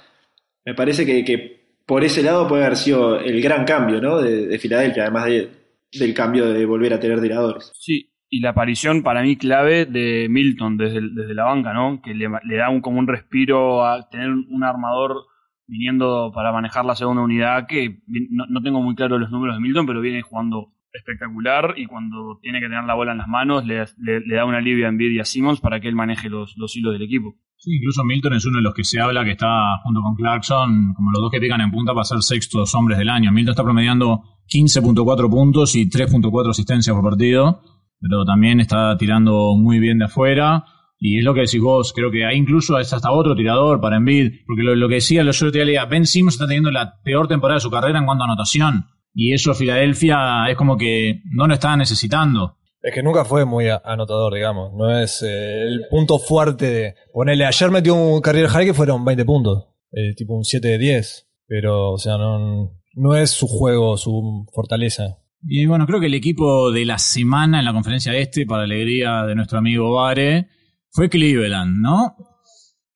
Me 0.64 0.74
parece 0.74 1.04
que, 1.04 1.60
por 1.84 2.04
ese 2.04 2.22
lado 2.22 2.48
puede 2.48 2.64
haber 2.64 2.76
sido 2.78 3.20
el 3.20 3.42
gran 3.42 3.66
cambio 3.66 4.00
¿no? 4.00 4.18
de, 4.22 4.46
de 4.46 4.58
Filadelfia, 4.58 5.02
además 5.04 5.26
de- 5.26 5.50
del 5.92 6.14
cambio 6.14 6.46
de 6.52 6.64
volver 6.64 6.94
a 6.94 7.00
tener 7.00 7.20
tiradores. 7.20 7.70
Sí, 7.74 8.10
y 8.30 8.40
la 8.40 8.50
aparición 8.50 9.02
para 9.02 9.22
mí 9.22 9.36
clave 9.36 9.84
de 9.86 10.26
Milton 10.30 10.76
desde, 10.78 11.00
desde 11.14 11.34
la 11.34 11.44
banca, 11.44 11.72
¿no? 11.74 12.00
Que 12.02 12.14
le, 12.14 12.28
da 12.56 12.70
un, 12.70 12.80
como 12.80 12.98
un 12.98 13.06
respiro 13.06 13.84
a 13.84 14.08
tener 14.10 14.28
un 14.30 14.64
armador 14.64 15.24
viniendo 15.66 16.30
para 16.34 16.50
manejar 16.52 16.84
la 16.86 16.94
segunda 16.96 17.22
unidad, 17.22 17.66
que 17.66 18.00
no, 18.06 18.44
no 18.48 18.62
tengo 18.62 18.80
muy 18.82 18.94
claro 18.94 19.18
los 19.18 19.30
números 19.30 19.56
de 19.56 19.60
Milton, 19.62 19.86
pero 19.86 20.00
viene 20.00 20.22
jugando 20.22 20.72
espectacular 20.98 21.74
y 21.76 21.86
cuando 21.86 22.38
tiene 22.42 22.60
que 22.60 22.66
tener 22.66 22.84
la 22.84 22.94
bola 22.94 23.12
en 23.12 23.18
las 23.18 23.28
manos 23.28 23.64
le, 23.64 23.76
da 23.76 24.44
una 24.44 24.58
alivio 24.58 24.86
a 24.86 24.88
Embiid 24.88 25.12
y 25.12 25.20
a 25.20 25.24
Simmons 25.24 25.60
para 25.60 25.80
que 25.80 25.88
él 25.88 25.94
maneje 25.94 26.28
los, 26.28 26.54
los 26.56 26.76
hilos 26.76 26.92
del 26.92 27.02
equipo. 27.02 27.34
Sí, 27.56 27.74
incluso 27.74 28.04
Milton 28.04 28.34
es 28.34 28.46
uno 28.46 28.58
de 28.58 28.62
los 28.62 28.74
que 28.74 28.84
se 28.84 29.00
habla 29.00 29.24
que 29.24 29.32
está 29.32 29.78
junto 29.82 30.00
con 30.00 30.14
Clarkson, 30.14 30.94
como 30.94 31.10
los 31.10 31.22
dos 31.22 31.30
que 31.32 31.40
pican 31.40 31.60
en 31.60 31.72
punta 31.72 31.92
para 31.92 32.04
ser 32.04 32.22
sextos 32.22 32.72
hombres 32.74 32.98
del 32.98 33.08
año. 33.08 33.32
Milton 33.32 33.50
está 33.50 33.64
promediando 33.64 34.22
15.4 34.48 35.28
puntos 35.28 35.74
y 35.74 35.88
3.4 35.88 36.50
asistencias 36.50 36.94
por 36.94 37.04
partido, 37.04 37.60
pero 38.00 38.24
también 38.24 38.60
está 38.60 38.96
tirando 38.96 39.56
muy 39.56 39.80
bien 39.80 39.98
de 39.98 40.04
afuera. 40.04 40.64
Y 41.00 41.18
es 41.18 41.24
lo 41.24 41.34
que 41.34 41.40
decís 41.40 41.60
vos, 41.60 41.92
creo 41.92 42.10
que 42.10 42.24
hay 42.24 42.36
incluso 42.36 42.78
es 42.78 42.92
hasta 42.92 43.10
otro 43.10 43.34
tirador 43.34 43.80
para 43.80 43.96
Embiid, 43.96 44.44
porque 44.46 44.62
lo, 44.62 44.74
lo 44.76 44.88
que 44.88 44.96
decía 44.96 45.24
lo 45.24 45.32
yo 45.32 45.50
te 45.50 45.64
leía, 45.64 45.84
Ben 45.84 46.06
Simmons 46.06 46.34
está 46.34 46.46
teniendo 46.46 46.70
la 46.70 47.00
peor 47.02 47.28
temporada 47.28 47.56
de 47.56 47.62
su 47.62 47.70
carrera 47.70 47.98
en 47.98 48.06
cuanto 48.06 48.22
a 48.22 48.26
anotación. 48.26 48.86
Y 49.14 49.32
eso 49.32 49.54
Filadelfia 49.54 50.48
es 50.48 50.56
como 50.56 50.76
que 50.76 51.22
no 51.32 51.46
lo 51.46 51.54
está 51.54 51.76
necesitando. 51.76 52.56
Es 52.80 52.94
que 52.94 53.02
nunca 53.02 53.24
fue 53.24 53.44
muy 53.44 53.68
anotador, 53.68 54.34
digamos. 54.34 54.72
No 54.74 54.96
es 54.98 55.22
eh, 55.22 55.62
el 55.62 55.86
punto 55.90 56.18
fuerte 56.18 56.70
de. 56.70 56.94
Ponerle, 57.12 57.44
ayer 57.44 57.70
metió 57.70 57.94
un 57.94 58.20
career 58.20 58.48
high 58.48 58.66
que 58.66 58.74
fueron 58.74 59.04
20 59.04 59.24
puntos. 59.24 59.66
eh, 59.92 60.14
tipo 60.14 60.34
un 60.34 60.44
7 60.44 60.68
de 60.68 60.78
10. 60.78 61.26
Pero, 61.46 61.92
o 61.92 61.98
sea, 61.98 62.16
no, 62.18 62.72
no 62.94 63.16
es 63.16 63.30
su 63.30 63.48
juego, 63.48 63.96
su 63.96 64.46
fortaleza. 64.52 65.18
Y 65.42 65.66
bueno, 65.66 65.86
creo 65.86 66.00
que 66.00 66.06
el 66.06 66.14
equipo 66.14 66.70
de 66.70 66.84
la 66.84 66.98
semana 66.98 67.58
en 67.58 67.64
la 67.64 67.72
conferencia 67.72 68.14
este, 68.14 68.44
para 68.46 68.64
alegría 68.64 69.22
de 69.24 69.34
nuestro 69.34 69.58
amigo 69.58 69.94
Vare, 69.94 70.48
fue 70.90 71.08
Cleveland, 71.08 71.80
¿no? 71.80 72.16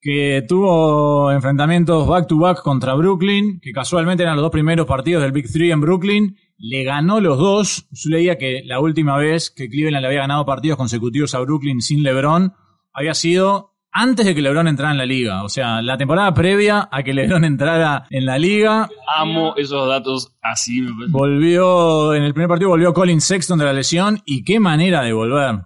Que 0.03 0.43
tuvo 0.45 1.31
enfrentamientos 1.31 2.05
back 2.05 2.27
to 2.27 2.37
back 2.37 2.61
contra 2.61 2.93
Brooklyn, 2.93 3.61
que 3.61 3.71
casualmente 3.71 4.23
eran 4.23 4.35
los 4.35 4.43
dos 4.43 4.51
primeros 4.51 4.85
partidos 4.85 5.23
del 5.23 5.31
Big 5.31 5.49
Three 5.49 5.71
en 5.71 5.79
Brooklyn. 5.79 6.37
Le 6.57 6.83
ganó 6.83 7.21
los 7.21 7.37
dos. 7.37 7.87
Yo 7.91 8.09
leía 8.09 8.37
que 8.37 8.63
la 8.65 8.81
última 8.81 9.17
vez 9.17 9.49
que 9.49 9.69
Cleveland 9.69 10.01
le 10.01 10.07
había 10.07 10.19
ganado 10.19 10.45
partidos 10.45 10.77
consecutivos 10.77 11.33
a 11.33 11.39
Brooklyn 11.39 11.79
sin 11.79 12.03
LeBron 12.03 12.53
había 12.93 13.13
sido 13.13 13.71
antes 13.93 14.25
de 14.25 14.33
que 14.33 14.41
LeBron 14.41 14.67
entrara 14.67 14.91
en 14.91 14.97
la 14.97 15.05
liga. 15.05 15.43
O 15.43 15.49
sea, 15.49 15.81
la 15.81 15.97
temporada 15.97 16.33
previa 16.33 16.89
a 16.91 17.03
que 17.03 17.13
LeBron 17.13 17.45
entrara 17.45 18.05
en 18.09 18.25
la 18.25 18.37
liga, 18.37 18.89
Amo 19.15 19.55
esos 19.55 19.87
datos 19.87 20.35
así, 20.41 20.81
me. 20.81 21.07
Volvió, 21.09 22.13
en 22.13 22.23
el 22.23 22.33
primer 22.33 22.49
partido 22.49 22.69
volvió 22.69 22.93
Colin 22.93 23.21
Sexton 23.21 23.59
de 23.59 23.65
la 23.65 23.73
lesión 23.73 24.21
y 24.25 24.43
qué 24.43 24.59
manera 24.59 25.01
de 25.01 25.13
volver. 25.13 25.61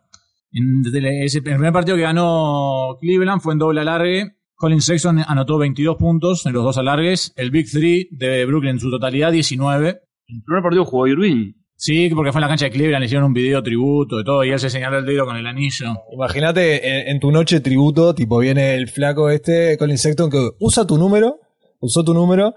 En 0.57 0.81
desde 0.81 1.23
ese, 1.25 1.37
el 1.39 1.43
primer 1.43 1.71
partido 1.73 1.95
que 1.97 2.03
ganó 2.03 2.97
Cleveland 3.01 3.41
fue 3.41 3.53
en 3.53 3.59
doble 3.59 3.81
alargue. 3.81 4.31
Colin 4.55 4.81
Sexton 4.81 5.19
anotó 5.27 5.57
22 5.59 5.97
puntos 5.97 6.45
en 6.45 6.53
los 6.53 6.63
dos 6.63 6.77
alargues. 6.77 7.31
El 7.35 7.51
Big 7.51 7.69
Three 7.69 8.07
de 8.11 8.43
Brooklyn 8.45 8.71
en 8.71 8.79
su 8.79 8.89
totalidad 8.89 9.31
19. 9.31 9.87
El 10.27 10.43
primer 10.43 10.63
partido 10.63 10.83
jugó 10.85 11.05
Irving. 11.07 11.53
Sí, 11.75 12.09
porque 12.15 12.31
fue 12.31 12.39
en 12.39 12.41
la 12.41 12.47
cancha 12.47 12.65
de 12.65 12.71
Cleveland, 12.71 13.01
le 13.01 13.05
hicieron 13.05 13.27
un 13.27 13.33
video 13.33 13.61
tributo 13.61 14.19
y 14.19 14.23
todo, 14.23 14.43
y 14.43 14.49
él 14.49 14.59
se 14.59 14.71
señaló 14.71 14.97
el 14.97 15.05
dedo 15.05 15.25
con 15.27 15.37
el 15.37 15.45
anillo. 15.45 15.93
Imagínate 16.11 17.01
en, 17.01 17.07
en 17.09 17.19
tu 17.19 17.31
noche 17.31 17.59
tributo, 17.59 18.15
tipo 18.15 18.39
viene 18.39 18.73
el 18.73 18.87
flaco 18.87 19.29
este, 19.29 19.77
Colin 19.77 19.99
Sexton, 19.99 20.31
que 20.31 20.49
usa 20.59 20.87
tu 20.87 20.97
número, 20.97 21.39
usó 21.79 22.03
tu 22.03 22.15
número, 22.15 22.55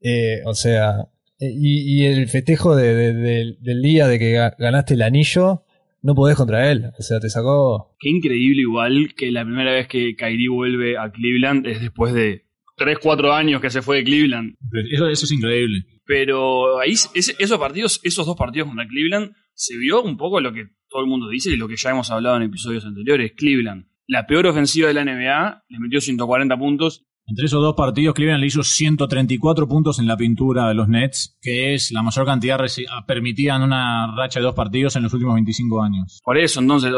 eh, 0.00 0.40
o 0.46 0.54
sea, 0.54 0.92
eh, 1.40 1.50
y, 1.54 2.04
y 2.04 2.06
el 2.06 2.26
festejo 2.28 2.74
de- 2.74 2.94
de- 2.94 3.12
de- 3.12 3.54
del 3.60 3.82
día 3.82 4.06
de 4.06 4.18
que 4.18 4.34
ga- 4.34 4.54
ganaste 4.58 4.94
el 4.94 5.02
anillo, 5.02 5.63
no 6.04 6.14
podés 6.14 6.36
contra 6.36 6.70
él, 6.70 6.84
o 6.98 7.02
sea, 7.02 7.18
te 7.18 7.28
sacó... 7.30 7.96
Qué 7.98 8.10
increíble 8.10 8.60
igual 8.60 9.14
que 9.16 9.32
la 9.32 9.44
primera 9.44 9.72
vez 9.72 9.88
que 9.88 10.14
Kyrie 10.14 10.48
vuelve 10.50 10.96
a 10.98 11.10
Cleveland 11.10 11.66
es 11.66 11.80
después 11.80 12.12
de 12.14 12.44
3, 12.76 12.98
4 13.02 13.32
años 13.32 13.60
que 13.60 13.70
se 13.70 13.82
fue 13.82 13.96
de 13.96 14.04
Cleveland. 14.04 14.54
Eso, 14.92 15.08
eso 15.08 15.24
es 15.24 15.32
increíble. 15.32 15.86
Pero 16.04 16.78
ahí 16.78 16.92
ese- 16.92 17.34
esos 17.38 17.58
partidos, 17.58 18.00
esos 18.04 18.26
dos 18.26 18.36
partidos 18.36 18.68
contra 18.68 18.86
Cleveland, 18.86 19.32
se 19.54 19.76
vio 19.78 20.02
un 20.02 20.16
poco 20.16 20.40
lo 20.40 20.52
que 20.52 20.66
todo 20.90 21.02
el 21.02 21.08
mundo 21.08 21.28
dice 21.28 21.50
y 21.50 21.56
lo 21.56 21.66
que 21.68 21.76
ya 21.76 21.90
hemos 21.90 22.10
hablado 22.10 22.36
en 22.36 22.42
episodios 22.42 22.84
anteriores. 22.84 23.32
Cleveland, 23.36 23.86
la 24.06 24.26
peor 24.26 24.46
ofensiva 24.46 24.88
de 24.88 24.94
la 24.94 25.04
NBA, 25.04 25.64
le 25.68 25.78
metió 25.80 26.00
140 26.00 26.56
puntos. 26.58 27.06
Entre 27.26 27.46
esos 27.46 27.62
dos 27.62 27.74
partidos, 27.74 28.14
Cleveland 28.14 28.40
le 28.42 28.48
hizo 28.48 28.62
134 28.62 29.66
puntos 29.68 29.98
en 29.98 30.06
la 30.06 30.16
pintura 30.16 30.68
de 30.68 30.74
los 30.74 30.88
Nets, 30.88 31.38
que 31.40 31.74
es 31.74 31.90
la 31.92 32.02
mayor 32.02 32.26
cantidad 32.26 32.58
reci- 32.58 32.84
permitida 33.06 33.56
en 33.56 33.62
una 33.62 34.14
racha 34.14 34.40
de 34.40 34.44
dos 34.44 34.54
partidos 34.54 34.94
en 34.96 35.04
los 35.04 35.12
últimos 35.14 35.34
25 35.34 35.82
años. 35.82 36.20
Por 36.24 36.36
eso, 36.38 36.60
entonces, 36.60 36.92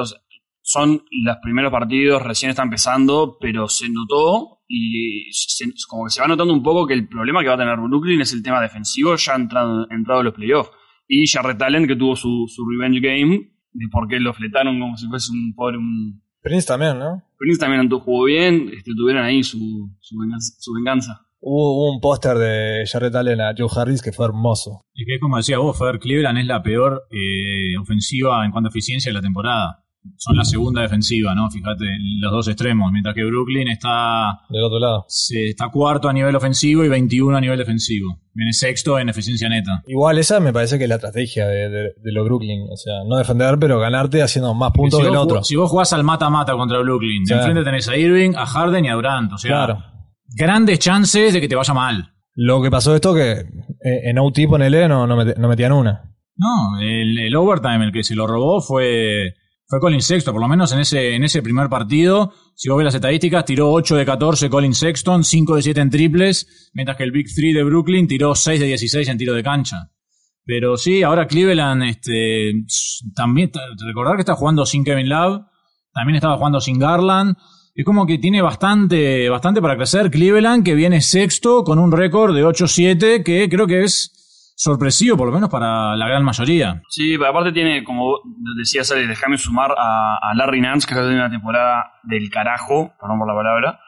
son 0.62 1.02
los 1.24 1.36
primeros 1.42 1.70
partidos, 1.70 2.22
recién 2.22 2.50
está 2.50 2.64
empezando, 2.64 3.36
pero 3.40 3.68
se 3.68 3.88
notó 3.88 4.62
y 4.68 5.28
se- 5.30 5.72
como 5.88 6.04
que 6.06 6.10
se 6.10 6.20
va 6.20 6.26
notando 6.26 6.52
un 6.52 6.62
poco 6.62 6.86
que 6.88 6.94
el 6.94 7.06
problema 7.08 7.42
que 7.42 7.48
va 7.48 7.54
a 7.54 7.58
tener 7.58 7.76
Brooklyn 7.78 8.20
es 8.20 8.32
el 8.32 8.42
tema 8.42 8.60
defensivo 8.60 9.14
ya 9.14 9.34
entrado, 9.36 9.86
entrado 9.90 10.20
en 10.22 10.24
los 10.26 10.34
playoffs. 10.34 10.70
Y 11.06 11.24
Jarrett 11.28 11.62
Allen, 11.62 11.86
que 11.86 11.94
tuvo 11.94 12.16
su, 12.16 12.46
su 12.48 12.64
revenge 12.68 12.98
game, 13.00 13.52
de 13.72 13.88
por 13.92 14.08
qué 14.08 14.18
lo 14.18 14.32
fletaron 14.34 14.80
como 14.80 14.96
si 14.96 15.06
fuese 15.06 15.30
un 15.30 15.54
pobre 15.54 15.78
un, 15.78 16.20
Prince 16.46 16.64
también, 16.64 16.96
¿no? 17.00 17.24
Prince 17.37 17.59
también 17.59 17.90
jugó 17.90 18.22
bien, 18.22 18.70
este, 18.72 18.92
tuvieron 18.96 19.24
ahí 19.24 19.42
su, 19.42 19.90
su, 19.98 20.16
venganza, 20.16 20.54
su 20.61 20.72
venganza. 20.74 21.26
Hubo, 21.40 21.72
hubo 21.72 21.92
un 21.92 22.00
póster 22.00 22.38
de 22.38 22.85
Jarrett 22.87 23.16
Allen 23.16 23.40
a 23.40 23.52
Joe 23.59 23.68
Harris 23.74 24.00
que 24.00 24.12
fue 24.12 24.26
hermoso. 24.26 24.82
Y 24.94 25.04
que 25.04 25.14
es 25.14 25.20
como 25.20 25.38
decía 25.38 25.59
vos, 25.59 25.76
Fer, 25.76 25.98
Cleveland 25.98 26.38
es 26.38 26.46
la 26.46 26.62
peor 26.62 27.02
eh, 27.11 27.76
ofensiva 27.80 28.44
en 28.44 28.52
cuanto 28.52 28.68
a 28.68 28.70
eficiencia 28.70 29.11
de 29.11 29.14
la 29.14 29.22
temporada. 29.22 29.86
Son 30.16 30.37
la 30.37 30.45
segunda 30.45 30.83
defensiva, 30.83 31.35
¿no? 31.35 31.51
Fíjate, 31.51 31.85
los 32.21 32.33
dos 32.33 32.49
extremos. 32.49 32.90
Mientras 32.92 33.14
que 33.14 33.25
Brooklyn 33.25 33.69
está, 33.69 34.40
Del 34.49 34.62
otro 34.64 34.79
lado. 34.79 35.05
se- 35.09 35.49
está 35.51 35.69
cuarto 35.71 36.09
a 36.09 36.12
nivel 36.12 36.35
ofensivo 36.37 36.85
y 36.85 36.88
21 36.88 37.37
a 37.37 37.40
nivel 37.40 37.59
defensivo. 37.59 38.19
Viene 38.33 38.53
sexto 38.53 38.99
en 38.99 39.09
eficiencia 39.09 39.49
neta. 39.49 39.83
Igual 39.87 40.19
esa 40.19 40.40
me 40.40 40.53
parece 40.53 40.77
que 40.79 40.85
es 40.85 40.88
la 40.88 40.97
estrategia 40.97 41.47
de, 41.47 41.69
de, 41.71 41.83
de 42.03 42.12
los 42.12 42.25
Brooklyn. 42.25 42.66
O 42.71 42.77
sea, 42.77 42.95
no 43.09 43.16
defender, 43.16 43.59
pero 43.59 43.79
ganarte 43.81 44.23
haciendo 44.23 44.53
más 44.55 44.73
puntos 44.73 44.99
si, 45.01 45.05
que 45.05 45.11
el 45.11 45.16
otro. 45.16 45.42
si 45.42 45.57
vos 45.57 45.71
jugás 45.71 45.92
al 45.92 46.05
mata-mata 46.05 46.53
contra 46.55 46.79
Brooklyn, 46.81 47.25
de 47.25 47.35
enfrente 47.35 47.64
tenés 47.64 47.88
a 47.88 47.97
Irving, 47.97 48.33
a 48.37 48.47
Harden 48.47 48.85
y 48.85 48.88
a 48.88 48.95
Durant. 48.95 49.33
O 49.33 49.38
sea, 49.38 49.49
Claro. 49.51 49.79
grandes 50.35 50.79
chances 50.79 51.33
de 51.33 51.40
que 51.40 51.49
te 51.49 51.57
vaya 51.57 51.73
mal. 51.75 52.12
Lo 52.35 52.61
que 52.62 52.71
pasó 52.71 52.95
esto 52.95 53.14
que 53.14 53.33
eh, 53.33 53.45
en 54.11 54.19
OT, 54.19 54.40
ponele, 54.49 54.87
no, 54.88 55.07
no 55.07 55.49
metían 55.49 55.73
una. 55.73 56.12
No, 56.38 56.79
el, 56.79 57.19
el 57.19 57.35
overtime, 57.35 57.87
el 57.87 57.92
que 57.92 58.03
se 58.05 58.14
lo 58.14 58.27
robó 58.27 58.61
fue, 58.61 59.33
fue 59.68 59.81
Colin 59.81 60.00
Sexton, 60.00 60.33
por 60.33 60.42
lo 60.42 60.48
menos 60.48 60.72
en 60.72 60.81
ese, 60.81 61.14
en 61.14 61.24
ese 61.24 61.42
primer 61.42 61.68
partido. 61.68 62.33
Si 62.55 62.68
vos 62.68 62.79
ves 62.79 62.85
las 62.85 62.94
estadísticas, 62.94 63.44
tiró 63.44 63.72
8 63.72 63.96
de 63.96 64.07
14 64.07 64.48
Colin 64.48 64.74
Sexton, 64.74 65.24
5 65.24 65.57
de 65.57 65.62
7 65.62 65.81
en 65.81 65.90
triples, 65.90 66.70
mientras 66.72 66.96
que 66.96 67.02
el 67.02 67.11
Big 67.11 67.26
3 67.35 67.55
de 67.55 67.64
Brooklyn 67.64 68.07
tiró 68.07 68.35
6 68.35 68.61
de 68.61 68.66
16 68.66 69.09
en 69.09 69.18
tiro 69.18 69.35
de 69.35 69.42
cancha. 69.42 69.90
Pero 70.44 70.76
sí, 70.76 71.02
ahora 71.02 71.26
Cleveland, 71.26 71.83
este, 71.83 72.52
también, 73.16 73.50
recordar 73.85 74.14
que 74.14 74.20
está 74.20 74.37
jugando 74.37 74.64
sin 74.64 74.85
Kevin 74.85 75.09
Love, 75.09 75.42
también 75.92 76.14
estaba 76.16 76.37
jugando 76.37 76.61
sin 76.61 76.79
Garland. 76.79 77.37
Es 77.74 77.85
como 77.85 78.07
que 78.07 78.18
tiene 78.18 78.40
bastante, 78.42 79.29
bastante 79.29 79.61
para 79.61 79.76
crecer 79.76 80.11
Cleveland, 80.11 80.64
que 80.64 80.76
viene 80.76 81.00
sexto 81.00 81.64
con 81.64 81.81
un 81.81 81.90
récord 81.90 82.35
de 82.35 82.44
8-7, 82.44 83.24
que 83.24 83.48
creo 83.48 83.66
que 83.66 83.83
es 83.83 84.15
sorpresivo, 84.57 85.16
por 85.16 85.29
lo 85.29 85.35
menos 85.35 85.51
para 85.51 85.95
la 85.97 86.09
gran 86.09 86.25
mayoría. 86.25 86.83
Sí, 86.88 87.16
pero 87.19 87.31
aparte 87.31 87.53
tiene, 87.53 87.85
como 87.85 88.19
decía 88.57 88.83
Sally, 88.83 89.07
déjame 89.07 89.37
sumar 89.37 89.75
a, 89.77 90.33
Larry 90.35 90.61
Nance, 90.61 90.88
que 90.88 90.95
ha 90.95 91.03
tenido 91.03 91.21
una 91.21 91.31
temporada 91.31 91.92
del 92.03 92.31
carajo, 92.31 92.95
perdón 92.99 93.19
por 93.19 93.29
la 93.29 93.35
palabra, 93.35 93.81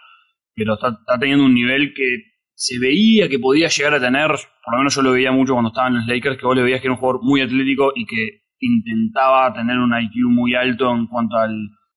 pero 0.55 0.75
está, 0.75 0.89
está 0.89 1.19
teniendo 1.19 1.45
un 1.45 1.55
nivel 1.55 1.95
que 1.95 2.23
se 2.55 2.79
veía 2.79 3.29
que 3.29 3.39
podía 3.39 3.69
llegar 3.69 3.95
a 3.95 4.01
tener, 4.01 4.29
por 4.29 4.75
lo 4.75 4.79
menos 4.79 4.95
yo 4.95 5.03
lo 5.03 5.13
veía 5.13 5.33
mucho 5.33 5.55
cuando 5.55 5.69
estaba 5.69 5.89
en 5.89 5.97
los 5.97 6.07
Lakers, 6.07 6.37
que 6.37 6.47
vos 6.47 6.57
le 6.57 6.63
veías 6.63 6.81
que 6.81 6.89
era 6.89 6.95
un 6.95 7.01
jugador 7.01 7.23
muy 7.23 7.41
atlético 7.41 7.93
y 7.95 8.05
que 8.05 8.43
intentaba 8.61 9.53
tener 9.55 9.79
un 9.79 9.93
IQ 9.99 10.29
muy 10.29 10.55
alto 10.55 10.93
en 10.95 11.07
cuanto 11.07 11.37
al, 11.37 11.55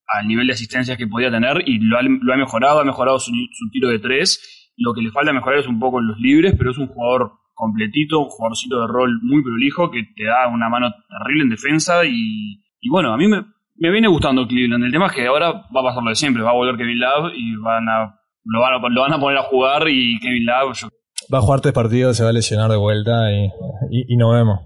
al 0.08 0.28
nivel 0.28 0.48
de 0.48 0.54
asistencias 0.54 0.98
que 0.98 1.08
podía 1.08 1.30
tener 1.30 1.64
y 1.68 1.80
lo 1.80 1.98
ha, 1.98 2.04
lo 2.04 2.34
ha 2.34 2.38
mejorado, 2.38 2.80
ha 2.80 2.86
mejorado 2.86 3.20
su, 3.20 3.32
su 3.32 3.70
tiro 3.72 3.90
de 3.90 4.00
tres. 4.00 4.72
Lo 4.78 4.94
que 4.94 5.02
le 5.02 5.12
falta 5.12 5.34
mejorar 5.34 5.60
es 5.60 5.68
un 5.68 5.80
poco 5.80 6.00
los 6.00 6.18
libres, 6.20 6.56
pero 6.58 6.72
es 6.72 6.78
un 6.78 6.88
jugador 6.88 7.41
completito, 7.62 8.20
un 8.20 8.30
jugadorcito 8.30 8.82
de 8.82 8.88
rol 8.88 9.20
muy 9.22 9.44
prolijo 9.44 9.90
que 9.92 10.04
te 10.16 10.26
da 10.26 10.48
una 10.48 10.68
mano 10.68 10.92
terrible 11.08 11.44
en 11.44 11.50
defensa 11.50 12.04
y, 12.06 12.62
y 12.82 12.90
bueno, 12.90 13.14
a 13.14 13.18
mí 13.18 13.28
me, 13.28 13.44
me 13.78 13.92
viene 13.92 14.08
gustando 14.08 14.48
Cleveland. 14.48 14.84
El 14.86 14.92
tema 14.92 15.08
es 15.08 15.14
que 15.14 15.28
ahora 15.28 15.52
va 15.54 15.82
a 15.82 15.84
pasar 15.84 16.04
lo 16.04 16.10
de 16.10 16.16
siempre, 16.16 16.44
va 16.44 16.50
a 16.50 16.54
volver 16.54 16.76
Kevin 16.78 17.00
Love 17.00 17.32
y 17.36 17.56
van 17.56 17.88
a, 17.88 18.20
lo, 18.44 18.60
van 18.60 18.74
a, 18.74 18.90
lo 18.90 19.02
van 19.02 19.14
a 19.14 19.20
poner 19.20 19.38
a 19.38 19.44
jugar 19.44 19.88
y 19.88 20.20
Kevin 20.20 20.46
Love, 20.46 20.78
yo- 20.78 20.90
Va 21.34 21.38
a 21.38 21.42
jugar 21.42 21.62
tres 21.62 21.74
partidos, 21.74 22.18
se 22.18 22.24
va 22.24 22.30
a 22.30 22.34
lesionar 22.34 22.70
de 22.72 22.78
vuelta 22.78 23.32
y, 23.32 23.46
y, 23.92 24.14
y 24.14 24.18
nos 24.18 24.34
vemos. 24.34 24.60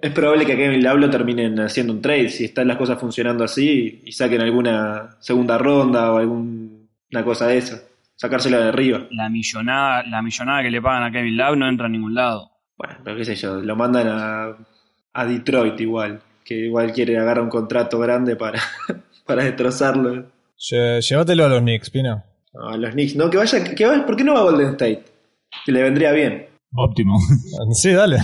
Es 0.00 0.10
probable 0.12 0.46
que 0.46 0.52
a 0.54 0.56
Kevin 0.56 0.82
Love 0.82 0.98
lo 1.00 1.10
terminen 1.10 1.60
haciendo 1.60 1.92
un 1.92 2.00
trade 2.00 2.30
si 2.30 2.44
están 2.44 2.68
las 2.68 2.78
cosas 2.78 2.98
funcionando 2.98 3.44
así 3.44 4.00
y 4.04 4.12
saquen 4.12 4.40
alguna 4.40 5.16
segunda 5.20 5.58
ronda 5.58 6.12
o 6.12 6.16
alguna 6.18 7.22
cosa 7.24 7.48
de 7.48 7.58
esa. 7.58 7.82
Sacársela 8.16 8.58
de 8.58 8.68
arriba. 8.68 9.06
la 9.10 9.28
millonada, 9.28 10.02
la 10.04 10.22
millonada 10.22 10.62
que 10.62 10.70
le 10.70 10.80
pagan 10.80 11.04
a 11.04 11.12
Kevin 11.12 11.36
Love 11.36 11.56
no 11.56 11.68
entra 11.68 11.86
a 11.86 11.90
ningún 11.90 12.14
lado. 12.14 12.50
Bueno, 12.76 12.94
pero 13.04 13.16
qué 13.16 13.24
sé 13.24 13.34
yo, 13.36 13.56
lo 13.56 13.76
mandan 13.76 14.08
a, 14.08 14.56
a 15.12 15.24
Detroit 15.26 15.80
igual, 15.80 16.20
que 16.44 16.54
igual 16.66 16.92
quiere 16.92 17.18
agarrar 17.18 17.42
un 17.44 17.50
contrato 17.50 17.98
grande 17.98 18.36
para, 18.36 18.60
para 19.26 19.44
destrozarlo. 19.44 20.26
Llévatelo 20.58 21.44
a 21.44 21.48
los 21.48 21.60
Knicks, 21.60 21.90
Pino. 21.90 22.22
No, 22.54 22.68
a 22.68 22.76
los 22.76 22.92
Knicks, 22.92 23.16
no, 23.16 23.28
que 23.28 23.36
vaya, 23.36 23.62
que 23.74 23.86
vaya, 23.86 24.06
¿por 24.06 24.16
qué 24.16 24.24
no 24.24 24.34
va 24.34 24.40
a 24.40 24.44
Golden 24.44 24.70
State? 24.70 25.04
Que 25.64 25.72
le 25.72 25.82
vendría 25.82 26.12
bien. 26.12 26.46
Óptimo. 26.74 27.18
Sí, 27.72 27.92
dale. 27.92 28.18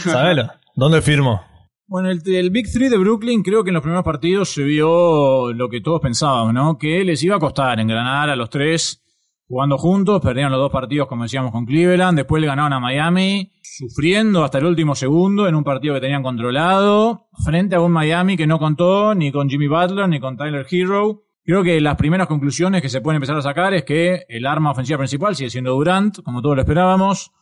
Sabelo. 0.00 0.50
¿Dónde 0.74 1.00
firmo? 1.02 1.42
Bueno, 1.86 2.10
el, 2.10 2.20
el 2.26 2.50
Big 2.50 2.70
Three 2.70 2.88
de 2.88 2.98
Brooklyn 2.98 3.42
creo 3.42 3.64
que 3.64 3.70
en 3.70 3.74
los 3.74 3.82
primeros 3.82 4.04
partidos 4.04 4.50
se 4.50 4.62
vio 4.62 5.52
lo 5.52 5.68
que 5.68 5.80
todos 5.80 6.00
pensábamos, 6.00 6.52
¿no? 6.52 6.76
Que 6.78 7.04
les 7.04 7.22
iba 7.22 7.36
a 7.36 7.40
costar 7.40 7.80
engranar 7.80 8.30
a 8.30 8.36
los 8.36 8.50
tres 8.50 9.02
jugando 9.48 9.78
juntos, 9.78 10.20
perdieron 10.20 10.52
los 10.52 10.60
dos 10.60 10.70
partidos 10.70 11.08
como 11.08 11.22
decíamos 11.22 11.50
con 11.50 11.64
Cleveland, 11.64 12.18
después 12.18 12.40
le 12.40 12.46
ganaron 12.46 12.74
a 12.74 12.80
Miami, 12.80 13.50
sufriendo 13.62 14.44
hasta 14.44 14.58
el 14.58 14.66
último 14.66 14.94
segundo 14.94 15.48
en 15.48 15.54
un 15.54 15.64
partido 15.64 15.94
que 15.94 16.02
tenían 16.02 16.22
controlado, 16.22 17.28
frente 17.44 17.74
a 17.74 17.80
un 17.80 17.90
Miami 17.90 18.36
que 18.36 18.46
no 18.46 18.58
contó 18.58 19.14
ni 19.14 19.32
con 19.32 19.48
Jimmy 19.48 19.66
Butler 19.66 20.08
ni 20.08 20.20
con 20.20 20.36
Tyler 20.36 20.66
Hero. 20.70 21.22
Creo 21.44 21.62
que 21.62 21.80
las 21.80 21.96
primeras 21.96 22.26
conclusiones 22.26 22.82
que 22.82 22.90
se 22.90 23.00
pueden 23.00 23.16
empezar 23.16 23.38
a 23.38 23.42
sacar 23.42 23.72
es 23.72 23.84
que 23.84 24.26
el 24.28 24.44
arma 24.44 24.70
ofensiva 24.70 24.98
principal 24.98 25.34
sigue 25.34 25.48
siendo 25.48 25.72
Durant, 25.72 26.22
como 26.22 26.42
todos 26.42 26.56
lo 26.56 26.62
esperábamos. 26.62 27.32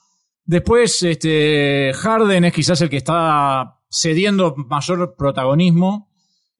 Después, 0.44 1.02
este, 1.02 1.92
Harden 1.92 2.44
es 2.44 2.52
quizás 2.52 2.80
el 2.82 2.88
que 2.88 2.98
está 2.98 3.80
cediendo 3.90 4.54
mayor 4.56 5.16
protagonismo. 5.18 6.08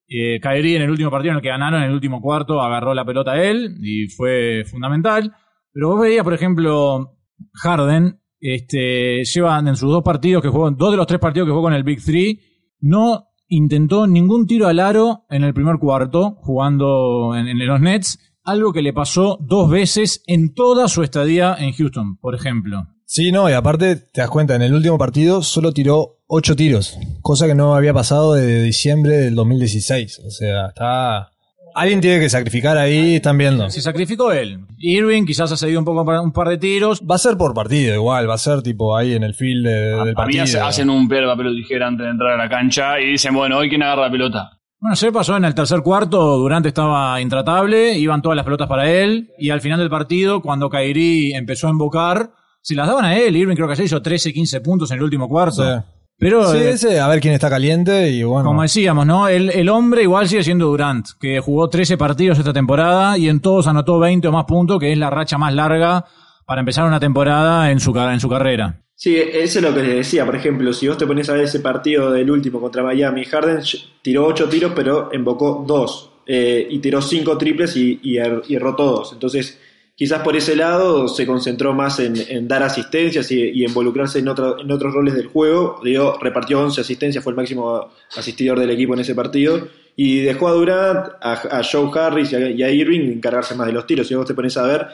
Eh, 0.09 0.41
en 0.43 0.83
el 0.83 0.91
último 0.91 1.11
partido 1.11 1.33
en 1.33 1.37
el 1.37 1.43
que 1.43 1.49
ganaron, 1.49 1.83
en 1.83 1.89
el 1.89 1.95
último 1.95 2.21
cuarto, 2.21 2.61
agarró 2.61 2.95
la 2.95 3.05
pelota 3.05 3.33
a 3.33 3.43
él 3.43 3.77
y 3.83 4.09
fue 4.09 4.65
fundamental. 4.65 5.35
Pero 5.73 5.89
vos 5.91 6.01
veías, 6.01 6.25
por 6.25 6.35
ejemplo, 6.35 7.17
Harden, 7.55 8.21
este, 8.41 9.25
lleva 9.25 9.59
en 9.59 9.77
sus 9.77 9.91
dos 9.91 10.03
partidos 10.03 10.43
que 10.43 10.49
jugó, 10.49 10.71
dos 10.71 10.91
de 10.91 10.97
los 10.97 11.07
tres 11.07 11.21
partidos 11.21 11.47
que 11.47 11.53
jugó 11.53 11.65
con 11.65 11.75
el 11.75 11.85
Big 11.85 12.03
Three, 12.03 12.41
no 12.81 13.29
intentó 13.49 14.07
ningún 14.07 14.47
tiro 14.47 14.67
al 14.69 14.81
aro 14.81 15.25
en 15.29 15.45
el 15.45 15.55
primer 15.55 15.79
cuarto, 15.79 16.37
jugando 16.41 17.35
en, 17.35 17.49
en 17.49 17.67
los 17.67 17.81
Nets, 17.81 18.19
algo 18.45 18.73
que 18.73 18.83
le 18.83 18.93
pasó 18.93 19.39
dos 19.41 19.69
veces 19.69 20.23
en 20.27 20.55
toda 20.55 20.89
su 20.89 21.03
estadía 21.03 21.57
en 21.59 21.73
Houston, 21.73 22.17
por 22.19 22.35
ejemplo. 22.35 22.96
Sí, 23.09 23.31
no, 23.31 23.49
y 23.49 23.53
aparte 23.53 23.97
te 23.97 24.21
das 24.21 24.31
cuenta, 24.31 24.57
en 24.57 24.63
el 24.63 24.75
último 24.75 24.99
partido 24.99 25.43
solo 25.43 25.73
tiró 25.73 26.17
8 26.27 26.57
tiros, 26.57 26.99
cosa 27.23 27.47
que 27.47 27.55
no 27.55 27.77
había 27.77 27.95
pasado 27.95 28.35
desde 28.35 28.63
diciembre 28.65 29.17
del 29.17 29.35
2016. 29.37 30.21
O 30.27 30.31
sea, 30.31 30.67
está... 30.67 31.31
Alguien 31.77 32.01
tiene 32.01 32.19
que 32.21 32.31
sacrificar 32.31 32.79
ahí, 32.79 33.17
están 33.17 33.37
viendo. 33.37 33.69
Se 33.69 33.83
sacrificó 33.83 34.33
él. 34.33 34.61
Irving 34.79 35.25
quizás 35.27 35.53
ha 35.53 35.57
cedido 35.59 35.79
un 35.79 35.85
poco 35.85 36.03
un 36.23 36.33
par 36.33 36.49
de 36.49 36.57
tiros. 36.57 37.03
Va 37.03 37.17
a 37.17 37.19
ser 37.19 37.37
por 37.37 37.53
partido 37.53 37.95
igual, 37.95 38.29
va 38.29 38.35
a 38.35 38.39
ser 38.39 38.63
tipo 38.63 38.97
ahí 38.97 39.13
en 39.13 39.23
el 39.23 39.35
field 39.35 39.67
de- 39.67 39.73
del 39.75 39.99
A, 39.99 40.03
a 40.03 40.05
mí 40.07 40.15
partido. 40.15 40.43
hace- 40.45 40.61
hacen 40.61 40.89
un 40.91 41.07
piedra, 41.07 41.27
papel 41.29 41.49
o 41.49 41.53
tijera 41.55 41.87
antes 41.87 42.05
de 42.07 42.11
entrar 42.13 42.33
a 42.33 42.37
la 42.43 42.49
cancha 42.49 42.99
y 42.99 43.11
dicen, 43.13 43.35
bueno, 43.35 43.59
hoy 43.59 43.69
quién 43.69 43.83
agarra 43.83 44.07
la 44.07 44.11
pelota. 44.11 44.51
Bueno, 44.81 44.97
se 44.97 45.13
pasó 45.13 45.37
en 45.37 45.45
el 45.45 45.55
tercer 45.55 45.83
cuarto, 45.83 46.39
Durante 46.39 46.69
estaba 46.69 47.21
intratable, 47.21 47.97
iban 47.99 48.23
todas 48.23 48.37
las 48.37 48.45
pelotas 48.47 48.69
para 48.69 48.91
él, 48.91 49.29
y 49.39 49.51
al 49.51 49.61
final 49.61 49.79
del 49.79 49.91
partido, 49.91 50.41
cuando 50.41 50.71
Kairi 50.71 51.35
empezó 51.35 51.67
a 51.69 51.71
invocar, 51.71 52.31
se 52.67 52.75
las 52.75 52.89
daban 52.89 53.05
a 53.05 53.17
él. 53.17 53.37
Irving 53.37 53.55
creo 53.55 53.69
que 53.69 53.75
ayer 53.75 53.87
hizo 53.87 54.03
13, 54.03 54.33
15 54.33 54.61
puntos 54.61 54.91
en 54.91 54.97
el 54.97 55.05
último 55.05 55.29
cuarto. 55.29 55.63
Sí. 55.63 55.85
Pero, 56.19 56.51
Sí, 56.51 56.57
eh, 56.59 56.71
ese, 56.71 56.99
a 56.99 57.07
ver 57.09 57.21
quién 57.21 57.35
está 57.35 57.49
caliente 57.51 58.11
y 58.11 58.23
bueno. 58.23 58.49
como 58.49 58.63
decíamos, 58.63 59.07
¿no? 59.07 59.29
El, 59.29 59.51
el 59.51 59.69
hombre 59.69 60.03
igual 60.03 60.27
sigue 60.29 60.43
siendo 60.43 60.67
Durant, 60.67 61.07
que 61.21 61.41
jugó 61.41 61.69
13 61.69 61.97
partidos 61.99 62.39
esta 62.39 62.53
temporada 62.55 63.19
y 63.19 63.29
en 63.29 63.41
todos 63.41 63.67
anotó 63.67 63.99
20 64.01 64.27
o 64.27 64.33
más 64.33 64.47
puntos, 64.47 64.81
que 64.81 64.91
es 64.91 64.99
la 64.99 65.11
racha 65.11 65.37
más 65.39 65.55
larga 65.55 66.05
para 66.47 66.61
empezar 66.61 66.87
una 66.87 66.99
temporada 66.99 67.71
en 67.71 67.79
su, 67.81 67.97
en 67.97 68.19
su 68.19 68.29
carrera. 68.29 68.83
Sí, 68.95 69.15
eso 69.15 69.59
es 69.59 69.63
lo 69.65 69.75
que 69.75 69.83
les 69.83 69.97
decía. 69.97 70.25
Por 70.25 70.35
ejemplo, 70.37 70.73
si 70.73 70.89
vos 70.89 70.97
te 70.97 71.07
pones 71.07 71.29
a 71.29 71.35
ver 71.35 71.45
ese 71.45 71.61
partido 71.61 72.11
del 72.11 72.31
último 72.31 72.61
contra 72.61 72.83
Miami, 72.83 73.25
Harden 73.27 73.61
tiró 74.03 74.27
8 74.27 74.49
tiros, 74.49 74.73
pero 74.75 75.11
embocó 75.13 75.65
2. 75.67 76.11
y 76.27 76.79
tiró 76.79 77.01
5 77.03 77.37
triples 77.39 77.77
y, 77.77 78.01
y 78.03 78.15
er- 78.17 78.43
y 78.49 78.55
erró 78.57 78.75
todos. 78.75 79.13
Entonces, 79.13 79.61
quizás 79.97 80.23
por 80.23 80.37
ese 80.37 80.55
lado 80.55 81.09
se 81.09 81.27
concentró 81.27 81.73
más 81.75 81.99
en, 81.99 82.47
dar 82.47 82.63
asistencias 82.63 83.31
y, 83.33 83.65
involucrarse 83.65 84.19
en, 84.21 84.29
otro- 84.29 84.61
en 84.61 84.71
otros 84.71 84.93
roles 84.95 85.15
del 85.15 85.27
juego. 85.27 85.81
Digo, 85.83 86.19
repartió 86.21 86.61
11 86.61 86.81
asistencias, 86.83 87.25
fue 87.25 87.33
el 87.33 87.37
máximo 87.37 87.91
asistidor 88.17 88.61
del 88.61 88.71
equipo 88.71 88.95
en 88.95 89.01
ese 89.01 89.15
partido. 89.15 89.67
Y 89.97 90.19
dejó 90.21 90.49
a 90.49 90.53
Durant, 90.53 91.07
a, 91.23 91.33
a 91.59 91.63
Joe 91.65 91.91
Harris 91.99 92.31
y 92.33 92.63
a, 92.63 92.71
Irving 92.71 93.13
encargarse 93.13 93.55
más 93.55 93.67
de 93.67 93.73
los 93.73 93.87
tiros. 93.87 94.07
Si 94.07 94.15
vos 94.15 94.27
te 94.27 94.35
pones 94.35 94.55
a 94.59 94.63
ver, 94.65 94.87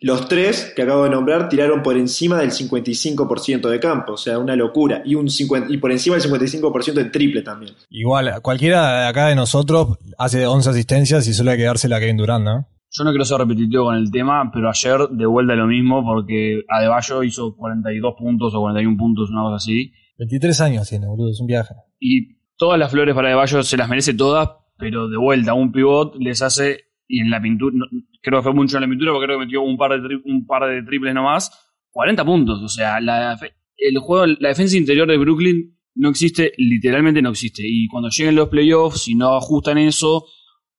los 0.00 0.28
tres 0.28 0.72
que 0.74 0.80
acabo 0.82 1.04
de 1.04 1.10
nombrar 1.10 1.48
tiraron 1.50 1.82
por 1.82 1.96
encima 1.98 2.38
del 2.40 2.50
55% 2.50 3.68
de 3.68 3.80
campo, 3.80 4.12
o 4.14 4.16
sea, 4.16 4.38
una 4.38 4.56
locura. 4.56 5.02
Y, 5.04 5.14
un 5.14 5.28
50 5.28 5.72
y 5.72 5.76
por 5.76 5.92
encima 5.92 6.16
del 6.16 6.30
55% 6.30 6.98
en 7.00 7.12
triple 7.12 7.42
también. 7.42 7.74
Igual, 7.90 8.40
cualquiera 8.42 9.02
de 9.02 9.06
acá 9.08 9.26
de 9.28 9.34
nosotros 9.34 9.98
hace 10.16 10.46
11 10.46 10.70
asistencias 10.70 11.26
y 11.28 11.34
solo 11.34 11.50
hay 11.50 11.58
que 11.58 11.64
dársela 11.64 11.96
a 11.96 12.00
Kevin 12.00 12.16
Durant, 12.16 12.44
¿no? 12.44 12.68
Yo 12.96 13.04
no 13.04 13.10
quiero 13.10 13.24
ser 13.24 13.38
repetitivo 13.38 13.84
con 13.84 13.96
el 13.96 14.10
tema, 14.10 14.50
pero 14.52 14.70
ayer 14.70 15.08
de 15.10 15.26
vuelta 15.26 15.54
lo 15.54 15.66
mismo 15.66 16.02
porque 16.02 16.62
Adebayo 16.68 17.22
hizo 17.24 17.54
42 17.54 18.14
puntos 18.18 18.54
o 18.54 18.60
41 18.60 18.96
puntos, 18.96 19.30
una 19.30 19.42
cosa 19.42 19.56
así. 19.56 19.92
23 20.18 20.60
años 20.62 20.88
tiene, 20.88 21.06
boludo, 21.06 21.30
es 21.30 21.40
un 21.40 21.46
viaje. 21.46 21.74
Y 22.00 22.38
todas 22.56 22.78
las 22.78 22.90
flores 22.90 23.14
para 23.14 23.28
Adebayo 23.28 23.62
se 23.62 23.76
las 23.76 23.88
merece 23.88 24.14
todas, 24.14 24.48
pero 24.78 25.08
de 25.08 25.18
vuelta, 25.18 25.52
un 25.52 25.72
pivot 25.72 26.16
les 26.18 26.40
hace 26.40 26.86
y 27.06 27.20
en 27.20 27.30
la 27.30 27.40
pintura, 27.40 27.76
creo 28.22 28.40
que 28.40 28.44
fue 28.44 28.54
mucho 28.54 28.78
en 28.78 28.82
la 28.82 28.88
pintura 28.88 29.12
porque 29.12 29.26
creo 29.26 29.38
que 29.38 29.44
metió 29.44 29.62
un 29.62 29.76
par 29.76 30.00
de, 30.00 30.16
un 30.24 30.46
par 30.46 30.68
de 30.68 30.82
triples 30.82 31.14
nomás, 31.14 31.50
40 31.90 32.24
puntos. 32.24 32.62
O 32.62 32.68
sea, 32.68 33.00
la, 33.00 33.38
el 33.76 33.98
juego, 33.98 34.26
la 34.40 34.48
defensa 34.48 34.76
interior 34.76 35.06
de 35.06 35.18
Brooklyn 35.18 35.76
no 35.94 36.10
existe, 36.10 36.52
literalmente 36.56 37.22
no 37.22 37.30
existe. 37.30 37.62
Y 37.64 37.88
cuando 37.88 38.08
lleguen 38.08 38.36
los 38.36 38.48
playoffs, 38.48 39.02
si 39.02 39.14
no 39.14 39.36
ajustan 39.36 39.78
eso, 39.78 40.24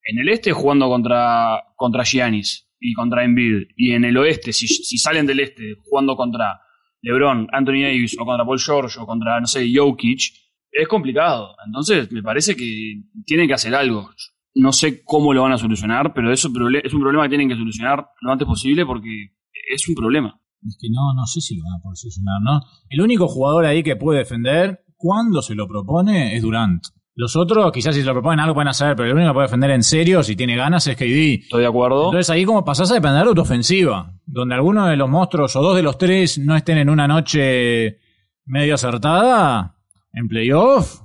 en 0.07 0.19
el 0.19 0.29
este 0.29 0.53
jugando 0.53 0.87
contra, 0.87 1.63
contra 1.75 2.03
Giannis 2.03 2.69
y 2.79 2.93
contra 2.93 3.25
Embiid, 3.25 3.67
y 3.75 3.91
en 3.91 4.05
el 4.05 4.17
oeste, 4.17 4.53
si, 4.53 4.67
salen 4.97 5.25
del 5.25 5.41
este 5.41 5.75
jugando 5.83 6.15
contra 6.15 6.61
LeBron, 7.01 7.47
Anthony 7.51 7.81
Davis 7.83 8.15
o 8.19 8.25
contra 8.25 8.45
Paul 8.45 8.59
George 8.59 8.99
o 8.99 9.05
contra, 9.05 9.39
no 9.39 9.47
sé, 9.47 9.67
Jokic, 9.73 10.33
es 10.71 10.87
complicado. 10.87 11.55
Entonces, 11.65 12.11
me 12.11 12.21
parece 12.23 12.55
que 12.55 13.03
tienen 13.25 13.47
que 13.47 13.53
hacer 13.53 13.75
algo. 13.75 14.09
No 14.55 14.71
sé 14.71 15.03
cómo 15.03 15.33
lo 15.33 15.43
van 15.43 15.53
a 15.53 15.57
solucionar, 15.57 16.13
pero 16.13 16.31
eso 16.31 16.49
es 16.83 16.93
un 16.93 17.01
problema 17.01 17.23
que 17.23 17.29
tienen 17.29 17.49
que 17.49 17.55
solucionar 17.55 18.07
lo 18.21 18.31
antes 18.31 18.47
posible 18.47 18.85
porque 18.85 19.33
es 19.71 19.87
un 19.89 19.95
problema. 19.95 20.39
Es 20.65 20.77
que 20.79 20.87
no, 20.89 21.13
no 21.15 21.25
sé 21.25 21.41
si 21.41 21.55
lo 21.55 21.63
van 21.63 21.79
a 21.79 21.81
poder 21.81 21.97
solucionar, 21.97 22.41
¿no? 22.41 22.61
El 22.89 23.01
único 23.01 23.27
jugador 23.27 23.65
ahí 23.65 23.83
que 23.83 23.95
puede 23.95 24.19
defender 24.19 24.83
cuando 24.95 25.41
se 25.41 25.55
lo 25.55 25.67
propone 25.67 26.35
es 26.35 26.41
Durant. 26.41 26.83
Los 27.19 27.35
otros, 27.35 27.71
quizás 27.71 27.95
si 27.95 28.01
se 28.01 28.07
lo 28.07 28.13
proponen 28.13 28.39
algo 28.39 28.53
pueden 28.53 28.67
hacer, 28.67 28.95
pero 28.95 29.09
el 29.09 29.15
único 29.15 29.31
que 29.31 29.33
puede 29.33 29.47
defender 29.47 29.71
en 29.71 29.81
serio, 29.81 30.21
si 30.21 30.35
tiene 30.35 30.55
ganas, 30.55 30.85
es 30.85 30.95
KD. 30.95 31.45
Estoy 31.45 31.61
de 31.61 31.67
acuerdo. 31.67 32.05
Entonces 32.05 32.29
ahí 32.29 32.45
como 32.45 32.63
pasás 32.63 32.91
a 32.91 32.93
depender 32.93 33.25
de 33.25 33.33
tu 33.33 33.41
ofensiva, 33.41 34.13
donde 34.27 34.53
alguno 34.53 34.85
de 34.85 34.95
los 34.97 35.09
monstruos 35.09 35.55
o 35.55 35.63
dos 35.63 35.75
de 35.75 35.81
los 35.81 35.97
tres 35.97 36.37
no 36.37 36.55
estén 36.55 36.77
en 36.77 36.91
una 36.91 37.07
noche 37.07 37.97
medio 38.45 38.75
acertada, 38.75 39.77
en 40.13 40.27
playoff, 40.27 41.01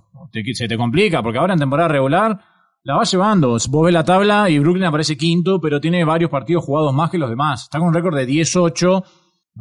se 0.52 0.68
te 0.68 0.76
complica, 0.76 1.22
porque 1.22 1.38
ahora 1.38 1.54
en 1.54 1.60
temporada 1.60 1.88
regular 1.88 2.38
la 2.82 2.96
va 2.96 3.04
llevando. 3.04 3.48
Vos 3.48 3.84
ves 3.86 3.94
la 3.94 4.04
tabla 4.04 4.50
y 4.50 4.58
Brooklyn 4.58 4.84
aparece 4.84 5.16
quinto, 5.16 5.62
pero 5.62 5.80
tiene 5.80 6.04
varios 6.04 6.30
partidos 6.30 6.62
jugados 6.62 6.92
más 6.92 7.08
que 7.08 7.16
los 7.16 7.30
demás. 7.30 7.62
Está 7.62 7.78
con 7.78 7.88
un 7.88 7.94
récord 7.94 8.16
de 8.16 8.26
18 8.26 9.02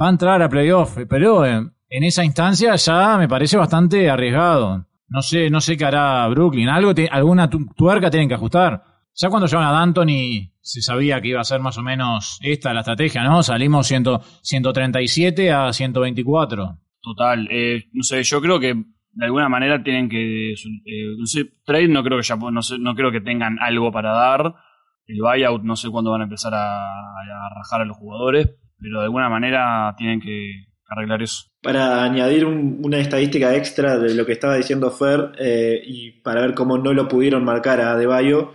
va 0.01 0.07
a 0.07 0.09
entrar 0.09 0.41
a 0.41 0.49
playoff, 0.49 0.97
pero 1.09 1.45
en 1.45 1.71
esa 1.89 2.25
instancia 2.25 2.75
ya 2.75 3.17
me 3.17 3.29
parece 3.29 3.55
bastante 3.55 4.09
arriesgado. 4.09 4.85
No 5.11 5.21
sé, 5.21 5.49
no 5.49 5.59
sé 5.59 5.75
qué 5.75 5.83
hará 5.83 6.25
Brooklyn. 6.29 6.69
Algo 6.69 6.93
alguna 7.11 7.49
tuerca 7.49 8.09
tienen 8.09 8.29
que 8.29 8.35
ajustar. 8.35 8.81
Ya 9.13 9.29
cuando 9.29 9.45
llevan 9.45 9.67
a 9.67 9.71
D'Antoni 9.73 10.53
se 10.61 10.81
sabía 10.81 11.19
que 11.19 11.27
iba 11.27 11.41
a 11.41 11.43
ser 11.43 11.59
más 11.59 11.77
o 11.77 11.81
menos 11.81 12.39
esta 12.41 12.73
la 12.73 12.79
estrategia, 12.79 13.21
¿no? 13.23 13.43
Salimos 13.43 13.87
137 13.87 15.51
a 15.51 15.73
124. 15.73 16.77
Total. 17.01 17.47
Eh, 17.51 17.89
no 17.91 18.03
sé, 18.03 18.23
yo 18.23 18.41
creo 18.41 18.57
que 18.57 18.73
de 18.73 19.25
alguna 19.25 19.49
manera 19.49 19.83
tienen 19.83 20.07
que. 20.07 20.53
Eh, 20.53 21.15
no 21.17 21.25
sé, 21.25 21.45
trade 21.65 21.89
no 21.89 22.03
creo 22.03 22.17
que 22.17 22.23
ya 22.23 22.37
no, 22.37 22.61
sé, 22.61 22.79
no 22.79 22.95
creo 22.95 23.11
que 23.11 23.19
tengan 23.19 23.59
algo 23.59 23.91
para 23.91 24.13
dar. 24.13 24.55
El 25.05 25.19
buyout 25.19 25.63
no 25.63 25.75
sé 25.75 25.89
cuándo 25.89 26.11
van 26.11 26.21
a 26.21 26.23
empezar 26.23 26.53
a, 26.53 26.85
a 26.87 27.49
rajar 27.53 27.81
a 27.81 27.85
los 27.85 27.97
jugadores 27.97 28.55
pero 28.81 28.99
de 28.99 29.05
alguna 29.05 29.29
manera 29.29 29.93
tienen 29.97 30.19
que 30.19 30.65
arreglar 30.91 31.21
eso. 31.23 31.45
Para 31.61 32.03
añadir 32.03 32.45
una 32.45 32.99
estadística 32.99 33.55
extra 33.55 33.97
de 33.97 34.13
lo 34.13 34.25
que 34.25 34.33
estaba 34.33 34.55
diciendo 34.55 34.91
Fer 34.91 35.31
eh, 35.39 35.81
y 35.85 36.11
para 36.11 36.41
ver 36.41 36.53
cómo 36.53 36.77
no 36.77 36.93
lo 36.93 37.07
pudieron 37.07 37.43
marcar 37.43 37.81
a 37.81 37.95
De 37.95 38.05
Bayo, 38.05 38.51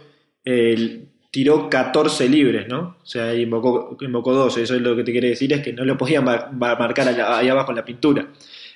tiró 1.36 1.68
14 1.68 2.30
libres, 2.30 2.66
¿no? 2.66 2.96
O 3.02 3.06
sea, 3.06 3.34
invocó, 3.34 3.94
invocó 4.00 4.32
12. 4.32 4.62
Eso 4.62 4.74
es 4.74 4.80
lo 4.80 4.96
que 4.96 5.04
te 5.04 5.12
quiere 5.12 5.28
decir, 5.28 5.52
es 5.52 5.60
que 5.60 5.72
no 5.72 5.84
lo 5.84 5.96
podían 5.98 6.24
marcar 6.24 7.08
ahí 7.08 7.48
abajo 7.48 7.72
en 7.72 7.76
la 7.76 7.84
pintura. 7.84 8.32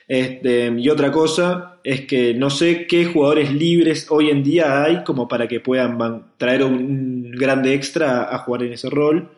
Este, 0.07 0.67
y 0.77 0.89
otra 0.91 1.11
cosa 1.11 1.79
es 1.83 2.03
que 2.03 2.35
no 2.35 2.51
sé 2.51 2.87
qué 2.87 3.07
jugadores 3.07 3.51
libres 3.53 4.09
hoy 4.11 4.29
en 4.29 4.43
día 4.43 4.83
hay 4.83 5.05
como 5.05 5.27
para 5.27 5.49
que 5.49 5.61
puedan 5.61 6.35
traer 6.37 6.65
un 6.65 7.31
grande 7.31 7.73
extra 7.73 8.35
a 8.35 8.39
jugar 8.41 8.65
en 8.65 8.73
ese 8.75 8.91
rol. 8.91 9.31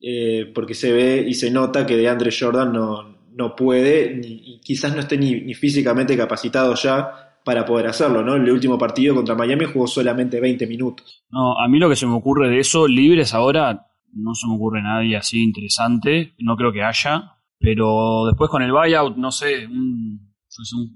Eh, 0.00 0.50
porque 0.54 0.72
se 0.72 0.92
ve 0.92 1.26
y 1.28 1.34
se 1.34 1.50
nota 1.50 1.84
que 1.84 1.96
de 1.96 2.08
Andre 2.08 2.30
Jordan 2.30 2.72
no, 2.72 3.15
no 3.36 3.54
puede, 3.54 4.16
ni, 4.16 4.54
y 4.54 4.60
quizás 4.60 4.94
no 4.94 5.00
esté 5.00 5.18
ni, 5.18 5.52
físicamente 5.54 6.16
capacitado 6.16 6.74
ya 6.74 7.38
para 7.44 7.66
poder 7.66 7.86
hacerlo, 7.86 8.22
¿no? 8.22 8.34
El 8.34 8.50
último 8.50 8.78
partido 8.78 9.14
contra 9.14 9.34
Miami 9.34 9.66
jugó 9.66 9.86
solamente 9.86 10.40
20 10.40 10.66
minutos. 10.66 11.22
No, 11.30 11.52
a 11.60 11.68
mí 11.68 11.78
lo 11.78 11.88
que 11.88 11.96
se 11.96 12.06
me 12.06 12.14
ocurre 12.14 12.48
de 12.48 12.60
eso, 12.60 12.88
libres 12.88 13.34
ahora, 13.34 13.86
no 14.14 14.34
se 14.34 14.46
me 14.48 14.54
ocurre 14.54 14.82
nadie 14.82 15.16
así 15.16 15.42
interesante, 15.42 16.34
no 16.38 16.56
creo 16.56 16.72
que 16.72 16.82
haya, 16.82 17.34
pero 17.58 18.24
después 18.26 18.50
con 18.50 18.62
el 18.62 18.72
buyout, 18.72 19.16
no 19.16 19.30
sé, 19.30 19.68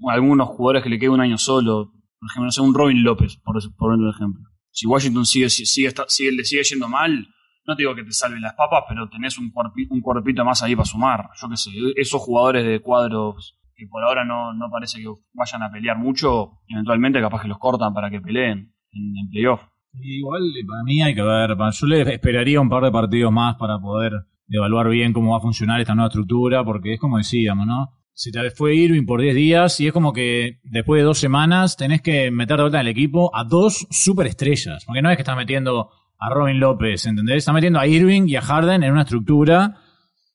algunos 0.09 0.49
jugadores 0.49 0.83
que 0.83 0.89
le 0.89 0.97
quede 0.97 1.09
un 1.09 1.21
año 1.21 1.37
solo, 1.37 1.93
por 2.19 2.29
ejemplo, 2.29 2.45
no 2.45 2.51
sé, 2.51 2.61
un 2.61 2.73
Robin 2.73 3.03
López, 3.03 3.37
por, 3.37 3.55
por 3.77 3.93
ejemplo. 3.93 4.49
Si 4.71 4.87
Washington 4.87 5.27
sigue, 5.27 5.49
sigue, 5.49 5.93
sigue, 6.07 6.31
le 6.31 6.43
sigue 6.43 6.63
yendo 6.63 6.87
mal, 6.89 7.27
no 7.65 7.75
te 7.75 7.83
digo 7.83 7.95
que 7.95 8.03
te 8.03 8.11
salven 8.11 8.41
las 8.41 8.53
papas, 8.53 8.83
pero 8.87 9.09
tenés 9.09 9.37
un, 9.37 9.51
cuerpito, 9.51 9.93
un 9.93 10.01
cuerpito 10.01 10.43
más 10.43 10.63
ahí 10.63 10.75
para 10.75 10.85
sumar. 10.85 11.29
Yo 11.39 11.49
qué 11.49 11.57
sé, 11.57 11.71
esos 11.95 12.21
jugadores 12.21 12.65
de 12.65 12.79
cuadros 12.79 13.57
que 13.75 13.87
por 13.87 14.03
ahora 14.03 14.23
no, 14.23 14.53
no 14.53 14.69
parece 14.69 14.99
que 14.99 15.07
vayan 15.33 15.63
a 15.63 15.71
pelear 15.71 15.97
mucho, 15.97 16.59
eventualmente 16.67 17.19
capaz 17.19 17.41
que 17.41 17.47
los 17.47 17.57
cortan 17.57 17.93
para 17.93 18.09
que 18.09 18.21
peleen 18.21 18.73
en, 18.91 19.29
playoff. 19.31 19.61
Igual 19.93 20.43
para 20.67 20.83
mí 20.83 21.01
hay 21.01 21.15
que 21.15 21.21
ver, 21.21 21.57
yo 21.71 21.87
le 21.87 22.13
esperaría 22.13 22.61
un 22.61 22.69
par 22.69 22.83
de 22.83 22.91
partidos 22.91 23.31
más 23.31 23.55
para 23.55 23.79
poder 23.79 24.13
evaluar 24.47 24.89
bien 24.89 25.13
cómo 25.13 25.31
va 25.31 25.37
a 25.37 25.41
funcionar 25.41 25.81
esta 25.81 25.95
nueva 25.95 26.09
estructura, 26.09 26.63
porque 26.63 26.93
es 26.93 26.99
como 26.99 27.17
decíamos, 27.17 27.65
¿no? 27.65 27.89
Se 28.13 28.31
te 28.31 28.51
fue 28.51 28.75
Irving 28.75 29.05
por 29.05 29.21
10 29.21 29.35
días 29.35 29.79
y 29.79 29.87
es 29.87 29.93
como 29.93 30.13
que 30.13 30.59
después 30.63 30.99
de 30.99 31.05
dos 31.05 31.17
semanas 31.17 31.77
tenés 31.77 32.01
que 32.01 32.29
meter 32.29 32.57
de 32.57 32.63
vuelta 32.63 32.81
en 32.81 32.87
el 32.87 32.91
equipo 32.91 33.35
a 33.35 33.45
dos 33.45 33.87
superestrellas, 33.89 34.85
porque 34.85 35.01
no 35.01 35.09
es 35.09 35.17
que 35.17 35.21
estás 35.21 35.37
metiendo 35.37 35.89
a 36.21 36.29
Robin 36.29 36.59
López, 36.59 37.07
¿entendés? 37.07 37.37
Está 37.37 37.51
metiendo 37.51 37.79
a 37.79 37.87
Irving 37.87 38.27
y 38.27 38.35
a 38.35 38.41
Harden 38.41 38.83
en 38.83 38.91
una 38.91 39.01
estructura 39.01 39.77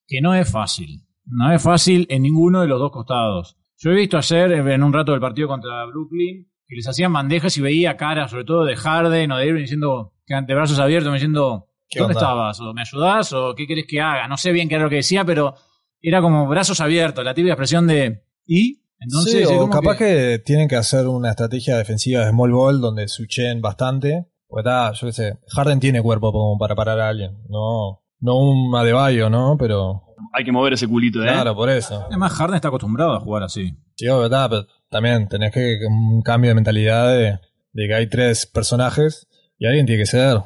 que 0.07 0.21
no 0.21 0.35
es 0.35 0.51
fácil. 0.51 1.03
No 1.25 1.53
es 1.53 1.63
fácil 1.63 2.07
en 2.11 2.23
ninguno 2.23 2.61
de 2.61 2.67
los 2.67 2.81
dos 2.81 2.91
costados. 2.91 3.57
Yo 3.79 3.93
he 3.93 3.95
visto 3.95 4.19
ayer, 4.19 4.51
en 4.53 4.83
un 4.83 4.93
rato 4.93 5.13
del 5.13 5.21
partido 5.21 5.47
contra 5.47 5.85
Brooklyn, 5.87 6.49
que 6.67 6.75
les 6.75 6.89
hacían 6.89 7.13
bandejas 7.13 7.57
y 7.57 7.61
veía 7.61 7.97
caras, 7.97 8.33
sobre 8.33 8.45
todo 8.45 8.65
de 8.65 8.75
Harden 8.75 9.31
o 9.31 9.37
de 9.37 9.47
Irving, 9.47 9.63
diciendo, 9.63 10.13
que 10.27 10.35
ante 10.35 10.55
brazos 10.55 10.81
abiertos, 10.81 11.11
me 11.11 11.19
diciendo, 11.19 11.69
¿dónde 11.95 12.15
estabas? 12.15 12.61
¿O 12.61 12.75
me 12.75 12.81
ayudás? 12.81 13.33
¿O 13.33 13.55
qué 13.55 13.67
querés 13.69 13.87
que 13.87 14.01
haga? 14.01 14.27
No 14.27 14.37
sé 14.37 14.51
bien 14.51 14.69
qué 14.69 14.75
era 14.75 14.85
lo 14.85 14.91
que 14.91 14.97
decía, 14.97 15.25
pero 15.25 15.55
era 16.01 16.21
como 16.21 16.49
brazos 16.49 16.81
abiertos, 16.81 17.25
la 17.25 17.35
típica 17.35 17.53
expresión 17.53 17.87
de, 17.87 18.25
¿y? 18.45 18.83
Entonces, 18.99 19.47
o 19.51 19.71
capaz 19.71 19.99
que... 19.99 20.41
tienen 20.45 20.69
que 20.69 20.77
hacer 20.77 21.07
una 21.07 21.31
estrategia 21.31 21.77
defensiva 21.77 22.25
de 22.25 22.31
small 22.31 22.51
ball 22.51 22.81
donde 22.81 23.07
switchen 23.07 23.61
bastante 23.61 24.27
pues 24.57 24.65
está, 24.65 24.93
yo 24.93 25.07
qué 25.09 25.13
sé, 25.13 25.39
Harden 25.49 25.81
tiene 25.81 26.01
cuerpo 26.01 26.33
como 26.33 26.57
para 26.57 26.75
parar 26.75 26.99
a 26.99 27.11
alguien, 27.11 27.43
no, 27.51 28.03
no 28.21 28.37
un 28.37 28.75
Adebayo, 28.75 29.29
¿no? 29.29 29.59
Pero... 29.59 30.15
Hay 30.33 30.45
que 30.47 30.53
mover 30.53 30.73
ese 30.73 30.89
culito, 30.89 31.23
¿eh? 31.23 31.27
Claro, 31.27 31.55
por 31.55 31.69
eso. 31.69 32.07
Además, 32.07 32.33
Harden 32.33 32.55
está 32.55 32.69
acostumbrado 32.69 33.13
a 33.13 33.21
jugar 33.21 33.43
así. 33.43 33.75
Sí, 33.97 34.07
verdad, 34.07 34.49
pero 34.49 34.67
también 34.89 35.29
tenés 35.29 35.53
que 35.53 35.81
un 35.87 36.23
cambio 36.23 36.53
de 36.53 36.55
mentalidad 36.55 37.15
de, 37.15 37.39
que 37.75 37.95
hay 37.95 38.09
tres 38.09 38.47
personajes 38.47 39.29
y 39.59 39.67
alguien 39.67 39.85
tiene 39.85 40.01
que 40.01 40.07
ser 40.07 40.39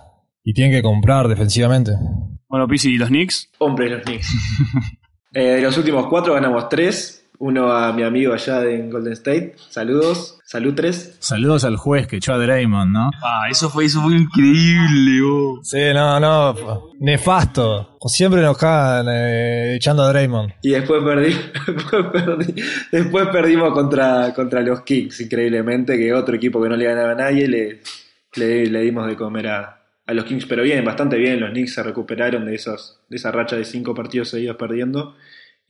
y 0.42 0.55
tiene 0.55 0.75
que 0.75 0.83
comprar 0.83 1.29
defensivamente. 1.29 1.92
Bueno, 2.49 2.66
Pisi, 2.66 2.94
¿y 2.94 2.99
los 2.99 3.11
Knicks? 3.11 3.53
Hombre, 3.59 3.90
los 3.90 4.03
Knicks. 4.03 4.29
eh, 5.35 5.40
de 5.40 5.62
los 5.62 5.79
últimos 5.79 6.09
cuatro 6.09 6.35
ganamos 6.35 6.68
tres, 6.68 7.19
uno 7.40 7.72
a 7.72 7.92
mi 7.94 8.03
amigo 8.03 8.35
allá 8.35 8.62
en 8.64 8.90
Golden 8.90 9.14
State. 9.14 9.55
Saludos. 9.70 10.38
Salud 10.44 10.74
tres. 10.74 11.16
Saludos 11.20 11.64
al 11.64 11.76
juez 11.76 12.07
que 12.07 12.16
echó 12.16 12.35
a 12.35 12.38
Draymond, 12.38 12.92
¿no? 12.92 13.11
Ah, 13.22 13.46
eso 13.50 13.70
fue, 13.70 13.87
eso 13.87 14.03
fue 14.03 14.16
increíble, 14.16 15.20
oh. 15.24 15.61
Sí, 15.62 15.78
no, 15.95 16.20
no. 16.20 16.91
Nefasto. 16.99 17.97
Siempre 18.07 18.43
nos 18.43 18.59
cagan 18.59 19.07
eh, 19.11 19.76
echando 19.76 20.03
a 20.03 20.09
Draymond. 20.09 20.53
Y 20.62 20.70
después 20.70 21.03
perdí, 21.03 21.34
después, 22.93 23.28
perdimos 23.28 23.72
contra, 23.72 24.34
contra 24.34 24.61
los 24.61 24.82
Kings, 24.82 25.20
increíblemente, 25.22 25.97
que 25.97 26.12
otro 26.12 26.36
equipo 26.36 26.62
que 26.62 26.68
no 26.68 26.76
le 26.76 26.84
ganaba 26.84 27.12
a 27.12 27.14
nadie, 27.14 27.49
le, 27.49 27.80
le, 28.34 28.80
dimos 28.82 29.07
de 29.07 29.16
comer 29.16 29.49
a, 29.49 29.82
a 30.05 30.12
los 30.12 30.26
Kings, 30.26 30.45
pero 30.45 30.62
bien, 30.62 30.84
bastante 30.84 31.16
bien, 31.16 31.41
los 31.41 31.51
Knicks 31.51 31.72
se 31.74 31.82
recuperaron 31.82 32.45
de 32.45 32.57
esos, 32.57 33.01
de 33.09 33.16
esa 33.16 33.32
racha 33.32 33.57
de 33.57 33.64
cinco 33.64 33.95
partidos 33.95 34.28
seguidos 34.28 34.57
perdiendo 34.57 35.14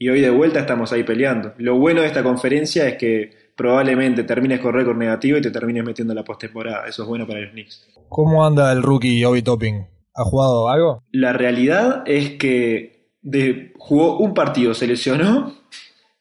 y 0.00 0.08
hoy 0.08 0.22
de 0.22 0.30
vuelta 0.30 0.60
estamos 0.60 0.90
ahí 0.94 1.04
peleando. 1.04 1.52
Lo 1.58 1.78
bueno 1.78 2.00
de 2.00 2.06
esta 2.06 2.22
conferencia 2.22 2.88
es 2.88 2.96
que 2.96 3.52
probablemente 3.54 4.24
termines 4.24 4.58
con 4.58 4.72
récord 4.72 4.96
negativo 4.96 5.36
y 5.36 5.42
te 5.42 5.50
termines 5.50 5.84
metiendo 5.84 6.12
en 6.12 6.16
la 6.16 6.24
postemporada. 6.24 6.86
Eso 6.86 7.02
es 7.02 7.08
bueno 7.08 7.26
para 7.26 7.40
los 7.40 7.50
Knicks. 7.50 7.86
¿Cómo 8.08 8.46
anda 8.46 8.72
el 8.72 8.82
rookie 8.82 9.22
Obi 9.26 9.42
Topping? 9.42 9.86
¿Ha 10.14 10.24
jugado 10.24 10.70
algo? 10.70 11.04
La 11.12 11.34
realidad 11.34 12.02
es 12.06 12.30
que 12.38 13.10
jugó 13.76 14.16
un 14.16 14.32
partido, 14.32 14.72
se 14.72 14.86
lesionó 14.86 15.54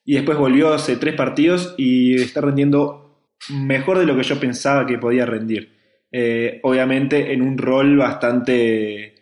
y 0.04 0.16
después 0.16 0.38
volvió 0.38 0.74
hace 0.74 0.98
tres 0.98 1.16
partidos 1.16 1.74
y 1.78 2.16
está 2.16 2.42
rendiendo 2.42 3.30
mejor 3.50 4.00
de 4.00 4.06
lo 4.06 4.18
que 4.18 4.24
yo 4.24 4.42
pensaba 4.42 4.86
que 4.86 4.98
podía 4.98 5.26
rendir. 5.26 5.72
Eh, 6.12 6.60
obviamente 6.64 7.32
en 7.32 7.42
un 7.42 7.58
rol 7.58 7.96
bastante 7.96 9.16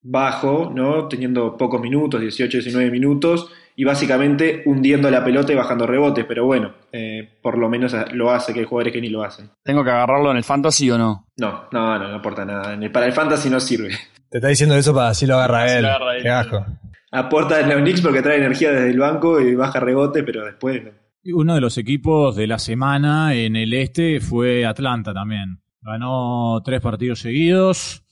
bajo, 0.00 0.72
¿no? 0.74 1.06
Teniendo 1.06 1.58
pocos 1.58 1.82
minutos, 1.82 2.22
18, 2.22 2.56
19 2.56 2.90
minutos, 2.90 3.52
y 3.80 3.84
básicamente 3.84 4.62
hundiendo 4.66 5.10
la 5.10 5.24
pelota 5.24 5.54
y 5.54 5.56
bajando 5.56 5.86
rebotes, 5.86 6.26
pero 6.28 6.44
bueno, 6.44 6.74
eh, 6.92 7.38
por 7.40 7.56
lo 7.56 7.70
menos 7.70 7.96
lo 8.12 8.30
hace, 8.30 8.52
que 8.52 8.60
hay 8.60 8.66
jugadores 8.66 8.92
que 8.92 9.00
ni 9.00 9.08
lo 9.08 9.22
hacen. 9.22 9.48
¿Tengo 9.64 9.82
que 9.82 9.88
agarrarlo 9.88 10.30
en 10.32 10.36
el 10.36 10.44
fantasy 10.44 10.90
o 10.90 10.98
no? 10.98 11.28
No, 11.38 11.64
no, 11.72 11.98
no, 11.98 12.08
no 12.10 12.16
aporta 12.16 12.44
nada. 12.44 12.78
Para 12.92 13.06
el 13.06 13.14
fantasy 13.14 13.48
no 13.48 13.58
sirve. 13.58 13.88
Te 14.28 14.36
está 14.36 14.48
diciendo 14.48 14.74
eso 14.76 14.92
para 14.94 15.08
así 15.08 15.24
lo 15.26 15.36
agarra 15.36 15.64
Así 15.64 15.76
él. 15.76 15.82
lo 15.84 15.88
agarra 15.88 16.16
él. 16.18 16.22
Qué 16.22 16.28
asco. 16.28 16.66
Aporta 17.10 17.58
en 17.58 17.70
los 17.70 17.78
Knicks 17.78 18.02
porque 18.02 18.20
trae 18.20 18.36
energía 18.36 18.70
desde 18.70 18.90
el 18.90 18.98
banco 18.98 19.40
y 19.40 19.54
baja 19.54 19.80
rebote, 19.80 20.24
pero 20.24 20.44
después 20.44 20.84
no. 20.84 20.90
Uno 21.34 21.54
de 21.54 21.62
los 21.62 21.78
equipos 21.78 22.36
de 22.36 22.46
la 22.48 22.58
semana 22.58 23.32
en 23.34 23.56
el 23.56 23.72
este 23.72 24.20
fue 24.20 24.66
Atlanta 24.66 25.14
también. 25.14 25.62
Ganó 25.80 26.60
tres 26.62 26.82
partidos 26.82 27.20
seguidos. 27.20 28.04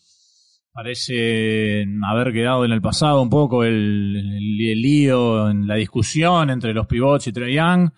Parece 0.82 1.84
haber 2.08 2.32
quedado 2.32 2.64
en 2.64 2.70
el 2.70 2.80
pasado 2.80 3.20
un 3.20 3.28
poco 3.28 3.64
el, 3.64 4.14
el- 4.14 4.70
el 4.70 4.80
lío 4.80 5.50
en 5.50 5.66
la 5.66 5.74
discusión 5.74 6.50
entre 6.50 6.72
los 6.72 6.86
pivots 6.86 7.26
y 7.26 7.32
Trey 7.32 7.56
Young. 7.56 7.90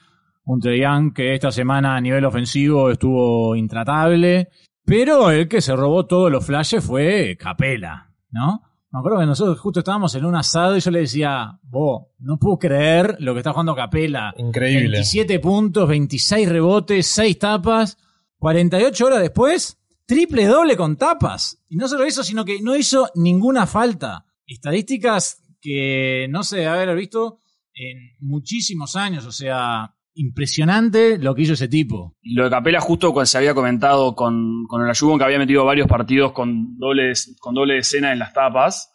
Un 0.47 0.61
Trey 0.61 0.81
Young 0.81 1.13
que 1.13 1.35
esta 1.35 1.53
semana 1.53 1.95
a 1.95 2.01
nivel 2.01 2.25
ofensivo 2.25 2.91
estuvo 2.91 3.55
intratable. 3.55 4.49
Pero 4.83 5.31
el 5.31 5.47
que 5.47 5.61
se 5.61 5.77
robó 5.77 6.07
todos 6.07 6.33
los 6.33 6.43
flashes 6.47 6.83
fue 6.83 7.37
Capela, 7.39 8.15
¿no? 8.31 8.63
Me 8.91 8.99
acuerdo 8.99 9.21
que 9.21 9.27
nosotros 9.27 9.61
justo 9.61 9.81
estábamos 9.81 10.15
en 10.15 10.25
un 10.25 10.35
asado 10.37 10.75
y 10.75 10.81
yo 10.81 10.91
le 10.91 11.01
decía, 11.01 11.59
vos, 11.65 12.07
no 12.19 12.39
puedo 12.39 12.59
creer 12.59 13.17
lo 13.21 13.35
que 13.35 13.41
está 13.41 13.51
jugando 13.53 13.75
Capela. 13.77 14.33
Increíble. 14.39 14.89
27 14.93 15.39
puntos, 15.39 15.87
26 15.87 16.49
rebotes, 16.49 17.07
6 17.09 17.39
tapas. 17.39 17.99
48 18.39 19.05
horas 19.07 19.21
después, 19.21 19.79
triple 20.11 20.45
doble 20.47 20.77
con 20.77 20.97
tapas. 20.97 21.65
Y 21.69 21.77
no 21.77 21.87
solo 21.87 22.03
eso, 22.03 22.25
sino 22.25 22.45
que 22.45 22.61
no 22.61 22.75
hizo 22.75 23.11
ninguna 23.15 23.65
falta. 23.65 24.27
Estadísticas 24.45 25.41
que 25.61 26.27
no 26.31 26.43
se 26.43 26.57
debe 26.57 26.69
haber 26.69 26.97
visto 26.97 27.39
en 27.73 27.97
muchísimos 28.19 28.97
años. 28.97 29.25
O 29.25 29.31
sea, 29.31 29.95
impresionante 30.15 31.17
lo 31.17 31.33
que 31.33 31.43
hizo 31.43 31.53
ese 31.53 31.69
tipo. 31.69 32.17
Lo 32.23 32.43
de 32.43 32.51
Capela 32.51 32.81
justo 32.81 33.13
cuando 33.13 33.27
se 33.27 33.39
había 33.39 33.55
comentado 33.55 34.17
con, 34.17 34.67
con 34.67 34.83
el 34.83 34.91
Ayubon 34.91 35.17
que 35.17 35.27
había 35.27 35.39
metido 35.39 35.65
varios 35.65 35.87
partidos 35.87 36.33
con 36.33 36.77
doble, 36.77 37.13
con 37.39 37.55
doble 37.55 37.75
decena 37.75 38.13
en 38.13 38.19
las 38.19 38.33
tapas, 38.33 38.91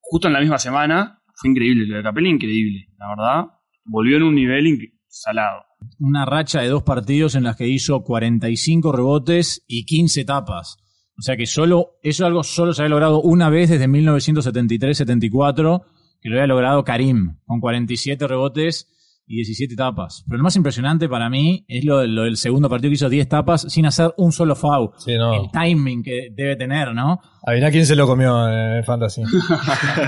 justo 0.00 0.28
en 0.28 0.34
la 0.34 0.40
misma 0.40 0.58
semana, 0.58 1.22
fue 1.34 1.48
increíble. 1.48 1.86
Lo 1.86 1.96
de 1.96 2.02
Capela 2.02 2.28
increíble, 2.28 2.88
la 2.98 3.08
verdad. 3.08 3.54
Volvió 3.86 4.18
en 4.18 4.24
un 4.24 4.34
nivel 4.34 4.92
salado. 5.06 5.64
Una 5.98 6.24
racha 6.24 6.60
de 6.60 6.68
dos 6.68 6.82
partidos 6.82 7.34
en 7.34 7.44
las 7.44 7.56
que 7.56 7.68
hizo 7.68 8.02
45 8.02 8.92
rebotes 8.92 9.64
y 9.66 9.84
15 9.84 10.24
tapas. 10.24 10.76
O 11.18 11.22
sea 11.22 11.36
que 11.36 11.46
solo, 11.46 11.98
eso 12.02 12.26
algo 12.26 12.44
solo 12.44 12.72
se 12.72 12.82
había 12.82 12.90
logrado 12.90 13.20
una 13.20 13.50
vez 13.50 13.70
desde 13.70 13.88
1973-74, 13.88 15.84
que 16.20 16.28
lo 16.28 16.36
había 16.36 16.46
logrado 16.46 16.84
Karim, 16.84 17.36
con 17.46 17.60
47 17.60 18.26
rebotes 18.26 18.88
y 19.28 19.36
17 19.36 19.76
tapas. 19.76 20.24
Pero 20.26 20.38
lo 20.38 20.44
más 20.44 20.56
impresionante 20.56 21.08
para 21.08 21.28
mí 21.28 21.64
es 21.68 21.84
lo, 21.84 22.04
lo 22.06 22.22
del 22.22 22.36
segundo 22.36 22.68
partido 22.68 22.90
que 22.90 22.94
hizo 22.94 23.08
10 23.08 23.28
tapas 23.28 23.66
sin 23.68 23.86
hacer 23.86 24.12
un 24.16 24.32
solo 24.32 24.56
foul. 24.56 24.90
Sí, 24.96 25.16
no. 25.16 25.34
El 25.34 25.50
timing 25.52 26.02
que 26.02 26.28
debe 26.34 26.56
tener, 26.56 26.94
¿no? 26.94 27.20
Adivina 27.46 27.70
quién 27.70 27.86
se 27.86 27.94
lo 27.94 28.06
comió 28.06 28.48
en 28.48 28.76
el 28.78 28.84
Fantasy. 28.84 29.22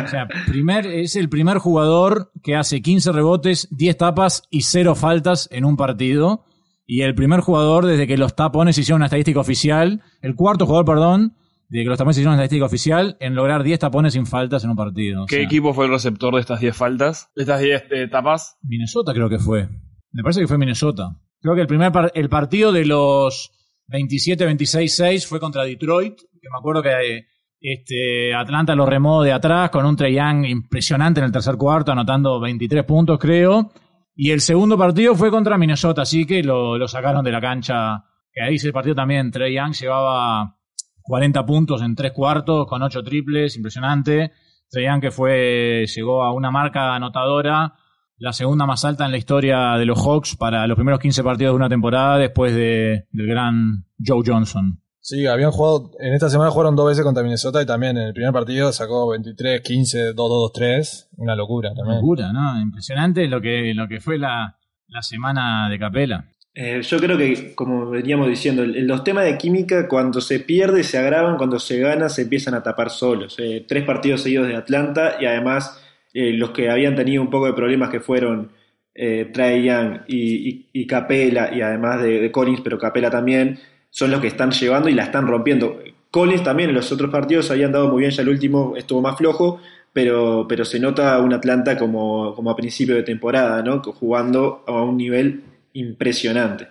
O 0.05 0.09
sea, 0.09 0.27
primer, 0.47 0.87
es 0.87 1.17
el 1.17 1.29
primer 1.29 1.59
jugador 1.59 2.33
que 2.43 2.57
hace 2.57 2.81
15 2.81 3.13
rebotes, 3.13 3.69
10 3.71 3.97
tapas 3.97 4.43
y 4.51 4.63
0 4.63 4.95
faltas 4.95 5.49
en 5.53 5.65
un 5.65 5.77
partido. 5.77 6.45
Y 6.87 7.03
el 7.03 7.15
primer 7.15 7.41
jugador 7.41 7.87
desde 7.87 8.07
que 8.07 8.17
los 8.17 8.35
tapones 8.35 8.77
hicieron 8.79 8.99
una 8.99 9.07
estadística 9.07 9.39
oficial, 9.39 10.03
el 10.23 10.35
cuarto 10.35 10.67
jugador, 10.67 10.87
perdón, 10.87 11.37
desde 11.71 11.85
que 11.85 11.89
los 11.89 11.97
tapones 11.99 12.17
hicieron 12.19 12.35
una 12.35 12.43
estadística 12.43 12.67
oficial 12.67 13.17
en 13.21 13.35
lograr 13.35 13.63
10 13.63 13.79
tapones 13.79 14.13
sin 14.13 14.27
faltas 14.27 14.63
en 14.65 14.71
un 14.71 14.77
partido. 14.77 15.23
O 15.23 15.27
¿Qué 15.27 15.37
sea, 15.37 15.45
equipo 15.45 15.73
fue 15.73 15.87
el 15.87 15.93
receptor 15.93 16.35
de 16.35 16.41
estas 16.41 16.61
10 16.61 16.77
faltas? 16.77 17.31
De 17.35 17.43
estas 17.43 17.61
10 17.61 17.85
eh, 17.91 18.09
tapas. 18.09 18.59
Minnesota 18.63 19.15
creo 19.15 19.29
que 19.31 19.39
fue. 19.39 19.69
Me 20.13 20.23
parece 20.23 20.41
que 20.41 20.49
fue 20.49 20.59
Minnesota. 20.59 21.17
Creo 21.41 21.55
que 21.55 21.61
el 21.63 21.67
primer 21.67 21.91
par- 21.93 22.11
el 22.15 22.29
partido 22.29 22.73
de 22.73 22.85
los 22.85 23.53
27-26-6 23.89 25.27
fue 25.27 25.41
contra 25.41 25.65
Detroit, 25.65 26.15
que 26.19 26.49
me 26.53 26.59
acuerdo 26.59 26.83
que 26.83 27.27
este, 27.61 28.35
Atlanta 28.35 28.75
lo 28.75 28.87
remó 28.87 29.23
de 29.23 29.33
atrás 29.33 29.71
con 29.71 29.85
un 29.87 29.97
Trey 29.97 30.15
Young 30.15 30.47
impresionante 30.47 31.21
en 31.21 31.27
el 31.27 31.33
tercer 31.33 31.57
cuarto, 31.57 31.93
anotando 31.93 32.41
23 32.41 32.85
puntos, 32.85 33.19
creo. 33.19 33.71
Y 34.15 34.31
el 34.31 34.41
segundo 34.41 34.77
partido 34.77 35.15
fue 35.15 35.31
contra 35.31 35.57
Minnesota, 35.57 36.03
así 36.03 36.27
que 36.27 36.43
lo, 36.43 36.77
lo 36.77 36.89
sacaron 36.89 37.25
de 37.25 37.33
la 37.33 37.41
cancha. 37.41 38.05
Que 38.33 38.43
ahí 38.43 38.55
ese 38.57 38.73
partido 38.73 38.95
también, 38.95 39.31
Trey 39.31 39.55
Young 39.55 39.73
llevaba 39.75 40.57
40 41.03 41.45
puntos 41.47 41.83
en 41.83 41.95
tres 41.95 42.13
cuartos, 42.13 42.67
con 42.67 42.83
8 42.83 43.03
triples, 43.03 43.57
impresionante. 43.57 44.33
Young 44.73 45.01
que 45.01 45.11
fue, 45.11 45.85
llegó 45.95 46.23
a 46.23 46.33
una 46.33 46.51
marca 46.51 46.95
anotadora, 46.95 47.75
la 48.19 48.33
segunda 48.33 48.67
más 48.67 48.85
alta 48.85 49.05
en 49.05 49.11
la 49.11 49.17
historia 49.19 49.77
de 49.77 49.85
los 49.85 49.99
Hawks 49.99 50.37
para 50.37 50.67
los 50.67 50.77
primeros 50.77 51.01
15 51.01 51.25
partidos 51.25 51.53
de 51.53 51.57
una 51.57 51.69
temporada 51.69 52.19
después 52.19 52.55
de, 52.55 53.07
del 53.11 53.27
gran 53.27 53.87
Joe 54.05 54.23
Johnson. 54.25 54.81
Sí, 55.01 55.27
habían 55.27 55.51
jugado, 55.51 55.91
en 55.99 56.13
esta 56.13 56.29
semana 56.29 56.51
jugaron 56.51 56.77
dos 56.77 56.87
veces 56.87 57.03
contra 57.03 57.23
Minnesota 57.23 57.63
y 57.63 57.67
también 57.67 57.97
en 57.97 58.09
el 58.09 58.13
primer 58.13 58.33
partido 58.33 58.71
sacó 58.71 59.09
23, 59.09 59.63
15, 59.63 59.99
2, 60.13 60.15
2, 60.15 60.29
2, 60.29 60.53
3. 60.53 61.09
Una 61.17 61.35
locura 61.35 61.71
Una 61.71 61.77
también. 61.79 61.97
locura, 61.97 62.33
¿no? 62.33 62.61
Impresionante 62.61 63.27
lo 63.27 63.41
que, 63.41 63.73
lo 63.75 63.89
que 63.89 63.99
fue 63.99 64.19
la, 64.19 64.59
la 64.89 65.03
semana 65.03 65.69
de 65.71 65.79
Capela. 65.79 66.27
Eh, 66.55 66.83
yo 66.83 66.99
creo 66.99 67.17
que, 67.17 67.55
como 67.55 67.91
veníamos 67.91 68.29
diciendo, 68.29 68.65
los 68.67 69.05
temas 69.05 69.25
de 69.25 69.39
química 69.39 69.87
cuando 69.87 70.21
se 70.21 70.41
pierde 70.41 70.83
se 70.83 70.99
agravan, 70.99 71.37
cuando 71.37 71.59
se 71.59 71.79
gana 71.79 72.09
se 72.09 72.23
empiezan 72.23 72.55
a 72.55 72.63
tapar 72.63 72.91
solos. 72.91 73.37
Eh, 73.39 73.65
tres 73.69 73.85
partidos 73.85 74.23
seguidos 74.23 74.49
de 74.49 74.57
Atlanta 74.57 75.17
y 75.21 75.27
además 75.27 75.81
eh, 76.13 76.33
los 76.33 76.51
que 76.51 76.69
habían 76.71 76.97
tenido 76.97 77.23
un 77.23 77.31
poco 77.31 77.47
de 77.47 77.53
problemas 77.53 77.91
que 77.91 78.01
fueron 78.01 78.51
eh, 78.95 79.31
Trae 79.33 79.63
Young 79.63 80.01
y, 80.09 80.49
y, 80.49 80.67
y 80.73 80.87
Capela 80.87 81.55
y 81.55 81.63
además 81.63 82.03
de, 82.03 82.21
de 82.21 82.33
Collins, 82.33 82.61
pero 82.63 82.79
Capela 82.79 83.11
también, 83.11 83.61
son 83.91 84.11
los 84.11 84.21
que 84.21 84.27
están 84.27 84.51
llevando 84.51 84.89
y 84.89 84.95
la 84.95 85.05
están 85.05 85.27
rompiendo. 85.27 85.81
Collins 86.11 86.43
también 86.43 86.71
en 86.71 86.75
los 86.75 86.91
otros 86.91 87.11
partidos 87.11 87.51
habían 87.51 87.73
dado 87.73 87.89
muy 87.89 88.01
bien, 88.01 88.11
ya 88.11 88.23
el 88.23 88.29
último 88.29 88.75
estuvo 88.77 89.01
más 89.01 89.17
flojo, 89.17 89.61
pero, 89.93 90.47
pero 90.49 90.65
se 90.65 90.81
nota 90.81 91.19
un 91.21 91.33
Atlanta 91.33 91.79
como, 91.79 92.35
como 92.35 92.51
a 92.51 92.57
principio 92.57 92.97
de 92.97 93.03
temporada, 93.05 93.63
¿no? 93.63 93.81
Jugando 93.83 94.65
a 94.67 94.83
un 94.83 94.97
nivel 94.97 95.43
impresionante. 95.73 96.69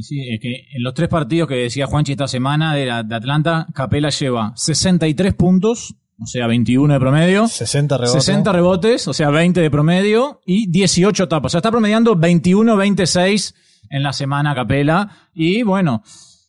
Sí, 0.00 0.28
es 0.30 0.38
que 0.40 0.66
en 0.74 0.82
los 0.82 0.92
tres 0.92 1.08
partidos 1.08 1.48
que 1.48 1.54
decía 1.54 1.86
Juanchi 1.86 2.12
esta 2.12 2.28
semana 2.28 2.74
de, 2.74 2.84
la- 2.86 3.02
de 3.02 3.14
Atlanta, 3.14 3.66
Capela 3.74 4.10
lleva 4.10 4.52
63 4.54 5.32
puntos, 5.34 5.94
o 6.20 6.26
sea, 6.26 6.46
21 6.46 6.92
de 6.94 7.00
promedio. 7.00 7.48
60 7.48 7.96
rebotes. 7.96 8.24
60 8.24 8.52
rebotes, 8.52 9.08
o 9.08 9.12
sea, 9.14 9.30
20 9.30 9.60
de 9.60 9.70
promedio 9.70 10.40
y 10.44 10.70
18 10.70 11.28
tapas. 11.28 11.50
O 11.50 11.52
sea, 11.52 11.58
está 11.60 11.70
promediando 11.70 12.16
21-26 12.16 13.54
en 13.90 14.02
la 14.02 14.12
semana 14.12 14.54
Capela. 14.54 15.08
Y 15.34 15.62
bueno, 15.62 16.02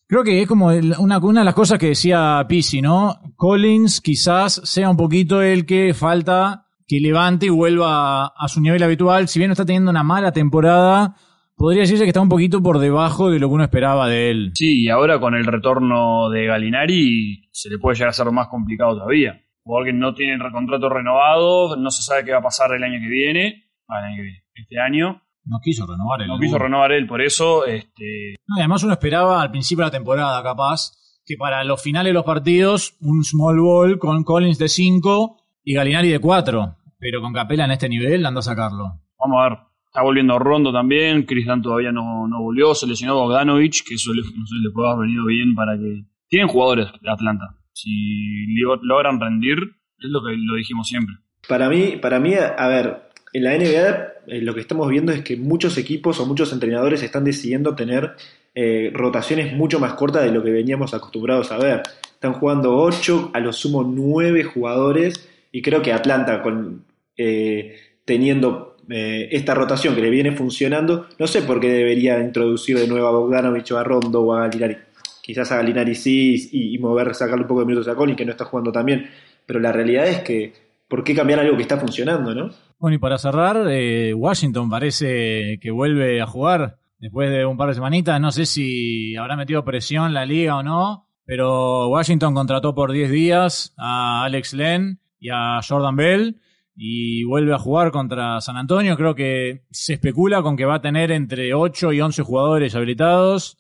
creo 0.07 0.23
que 0.23 0.41
es 0.41 0.47
como 0.47 0.67
una, 0.67 1.17
una 1.19 1.41
de 1.41 1.45
las 1.45 1.53
cosas 1.53 1.77
que 1.79 1.87
decía 1.89 2.45
Pisi, 2.47 2.81
¿no? 2.81 3.21
Collins 3.35 4.01
quizás 4.01 4.59
sea 4.63 4.89
un 4.89 4.97
poquito 4.97 5.41
el 5.41 5.65
que 5.65 5.93
falta 5.93 6.65
que 6.87 6.99
levante 6.99 7.45
y 7.45 7.49
vuelva 7.49 8.25
a, 8.25 8.33
a 8.37 8.47
su 8.47 8.59
nivel 8.61 8.81
habitual. 8.83 9.27
Si 9.27 9.39
bien 9.39 9.49
no 9.49 9.53
está 9.53 9.65
teniendo 9.65 9.91
una 9.91 10.03
mala 10.03 10.31
temporada, 10.31 11.15
podría 11.59 11.81
decirse 11.81 12.05
que 12.05 12.09
está 12.09 12.21
un 12.21 12.29
poquito 12.29 12.63
por 12.63 12.79
debajo 12.79 13.29
de 13.29 13.37
lo 13.37 13.49
que 13.49 13.53
uno 13.53 13.63
esperaba 13.65 14.07
de 14.07 14.31
él. 14.31 14.51
Sí, 14.55 14.83
y 14.83 14.89
ahora 14.89 15.19
con 15.19 15.35
el 15.35 15.45
retorno 15.45 16.29
de 16.29 16.45
Galinari 16.45 17.49
se 17.51 17.69
le 17.69 17.77
puede 17.77 17.95
llegar 17.95 18.09
a 18.09 18.13
ser 18.13 18.31
más 18.31 18.47
complicado 18.47 18.95
todavía. 18.95 19.41
Porque 19.63 19.91
no 19.91 20.15
tiene 20.15 20.33
el 20.33 20.51
contrato 20.51 20.89
renovado, 20.89 21.75
no 21.75 21.91
se 21.91 22.01
sabe 22.01 22.23
qué 22.23 22.31
va 22.31 22.39
a 22.39 22.43
pasar 22.43 22.73
el 22.73 22.83
año 22.83 22.99
que 23.01 23.09
viene. 23.09 23.65
Ah, 23.89 23.99
el 23.99 24.05
año 24.05 24.15
que 24.15 24.21
viene. 24.23 24.43
Este 24.55 24.79
año. 24.79 25.21
No 25.43 25.59
quiso 25.61 25.85
renovar 25.85 26.21
el 26.21 26.27
No 26.27 26.39
quiso 26.39 26.57
renovar 26.57 26.91
él, 26.93 27.07
por 27.07 27.21
eso 27.21 27.65
este, 27.65 28.35
No, 28.47 28.55
además 28.57 28.83
uno 28.83 28.93
esperaba 28.93 29.41
al 29.41 29.51
principio 29.51 29.83
de 29.83 29.87
la 29.87 29.97
temporada, 29.97 30.41
capaz, 30.43 30.93
que 31.25 31.35
para 31.37 31.63
los 31.63 31.81
finales 31.81 32.11
de 32.11 32.13
los 32.13 32.23
partidos, 32.23 32.95
un 33.01 33.23
small 33.23 33.59
ball 33.59 33.99
con 33.99 34.23
Collins 34.23 34.59
de 34.59 34.69
5 34.69 35.37
y 35.65 35.73
Galinari 35.73 36.09
de 36.09 36.19
4. 36.19 36.75
Pero 36.99 37.21
con 37.21 37.33
Capela 37.33 37.65
en 37.65 37.71
este 37.71 37.89
nivel, 37.89 38.25
anda 38.25 38.39
a 38.39 38.43
sacarlo. 38.43 39.01
Vamos 39.17 39.37
a 39.39 39.49
ver. 39.49 39.68
Está 39.99 40.05
volviendo 40.05 40.39
Rondo 40.39 40.71
también. 40.71 41.23
Chris 41.23 41.45
todavía 41.61 41.91
no, 41.91 42.25
no 42.25 42.41
volvió. 42.41 42.73
Se 42.73 42.87
lesionó 42.87 43.15
Bogdanovich, 43.15 43.83
que 43.85 43.95
eso 43.95 44.13
le, 44.13 44.21
no 44.21 44.47
sé, 44.47 44.55
le 44.63 44.69
puede 44.71 44.89
haber 44.91 45.07
venido 45.07 45.25
bien 45.25 45.53
para 45.55 45.77
que. 45.77 46.05
Tienen 46.29 46.47
jugadores 46.47 46.87
de 47.01 47.11
Atlanta. 47.11 47.57
Si 47.73 48.45
lo- 48.61 48.77
logran 48.81 49.19
rendir, 49.19 49.57
es 49.57 50.09
lo 50.09 50.23
que 50.23 50.31
lo 50.37 50.55
dijimos 50.55 50.87
siempre. 50.87 51.15
Para 51.49 51.67
mí, 51.67 51.97
para 52.01 52.21
mí, 52.21 52.33
a 52.33 52.67
ver, 52.69 53.09
en 53.33 53.43
la 53.43 53.57
NBA 53.57 54.07
eh, 54.27 54.41
lo 54.41 54.53
que 54.53 54.61
estamos 54.61 54.87
viendo 54.87 55.11
es 55.11 55.21
que 55.21 55.35
muchos 55.35 55.77
equipos 55.77 56.17
o 56.21 56.25
muchos 56.25 56.53
entrenadores 56.53 57.03
están 57.03 57.25
decidiendo 57.25 57.75
tener 57.75 58.13
eh, 58.55 58.91
rotaciones 58.93 59.53
mucho 59.53 59.81
más 59.81 59.95
cortas 59.95 60.23
de 60.23 60.31
lo 60.31 60.41
que 60.43 60.51
veníamos 60.51 60.93
acostumbrados 60.93 61.51
a 61.51 61.57
ver. 61.57 61.81
Están 62.13 62.33
jugando 62.33 62.77
8, 62.77 63.31
a 63.33 63.39
lo 63.41 63.51
sumo 63.51 63.83
9 63.83 64.45
jugadores 64.45 65.29
y 65.51 65.61
creo 65.61 65.81
que 65.81 65.91
Atlanta 65.91 66.41
con 66.41 66.85
eh, 67.17 67.75
teniendo 68.05 68.68
eh, 68.89 69.29
esta 69.31 69.53
rotación 69.53 69.95
que 69.95 70.01
le 70.01 70.09
viene 70.09 70.31
funcionando, 70.31 71.07
no 71.19 71.27
sé 71.27 71.43
por 71.43 71.59
qué 71.59 71.69
debería 71.69 72.19
introducir 72.19 72.77
de 72.79 72.87
nuevo 72.87 73.07
a 73.07 73.11
Bogdanovich 73.11 73.71
o 73.71 73.77
a 73.77 73.83
Rondo 73.83 74.21
o 74.21 74.33
a 74.33 74.47
Galinari. 74.47 74.77
Quizás 75.21 75.51
a 75.51 75.57
Galinari 75.57 75.93
sí 75.93 76.49
y, 76.51 76.77
mover, 76.79 77.13
sacarle 77.13 77.43
un 77.43 77.47
poco 77.47 77.59
de 77.61 77.67
minutos 77.67 77.87
a 77.87 77.95
Collins 77.95 78.17
que 78.17 78.25
no 78.25 78.31
está 78.31 78.45
jugando 78.45 78.71
tan 78.71 78.85
bien, 78.85 79.07
pero 79.45 79.59
la 79.59 79.71
realidad 79.71 80.07
es 80.07 80.19
que 80.19 80.53
¿por 80.87 81.03
qué 81.03 81.13
cambiar 81.13 81.39
algo 81.39 81.55
que 81.55 81.61
está 81.61 81.77
funcionando, 81.77 82.33
no? 82.33 82.49
Bueno, 82.79 82.95
y 82.95 82.97
para 82.99 83.17
cerrar, 83.17 83.67
eh, 83.69 84.13
Washington 84.13 84.69
parece 84.69 85.59
que 85.61 85.69
vuelve 85.69 86.21
a 86.21 86.25
jugar 86.25 86.77
después 86.97 87.29
de 87.29 87.45
un 87.45 87.57
par 87.57 87.69
de 87.69 87.75
semanitas. 87.75 88.19
No 88.19 88.31
sé 88.31 88.45
si 88.45 89.15
habrá 89.15 89.35
metido 89.35 89.63
presión 89.63 90.13
la 90.13 90.25
liga 90.25 90.55
o 90.57 90.63
no, 90.63 91.05
Pero 91.25 91.89
Washington 91.89 92.33
contrató 92.33 92.73
por 92.73 92.91
10 92.91 93.11
días 93.11 93.73
a 93.77 94.23
Alex 94.23 94.53
Len 94.53 94.99
y 95.19 95.29
a 95.29 95.59
Jordan 95.61 95.95
Bell 95.95 96.41
y 96.81 97.25
vuelve 97.25 97.53
a 97.53 97.59
jugar 97.59 97.91
contra 97.91 98.39
San 98.39 98.55
Antonio. 98.55 98.95
Creo 98.95 99.13
que 99.13 99.65
se 99.69 99.95
especula 99.95 100.41
con 100.41 100.55
que 100.55 100.63
va 100.63 100.75
a 100.75 100.81
tener 100.81 101.11
entre 101.11 101.53
8 101.53 101.91
y 101.91 101.99
11 101.99 102.23
jugadores 102.23 102.73
habilitados. 102.73 103.57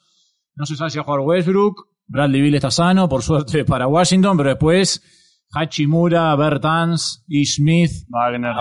No 0.55 0.65
se 0.65 0.77
sabe 0.77 0.89
si 0.89 0.99
va 0.99 1.01
a 1.01 1.05
jugar 1.05 1.19
Westbrook. 1.19 1.89
Bradley 2.07 2.41
Bill 2.41 2.55
está 2.55 2.71
sano, 2.71 3.09
por 3.09 3.21
suerte 3.21 3.65
para 3.65 3.87
Washington, 3.87 4.37
pero 4.37 4.51
después 4.51 5.03
Hachimura, 5.51 6.33
Bertans, 6.37 7.25
E. 7.27 7.43
Smith, 7.45 7.91
Wagner. 8.07 8.53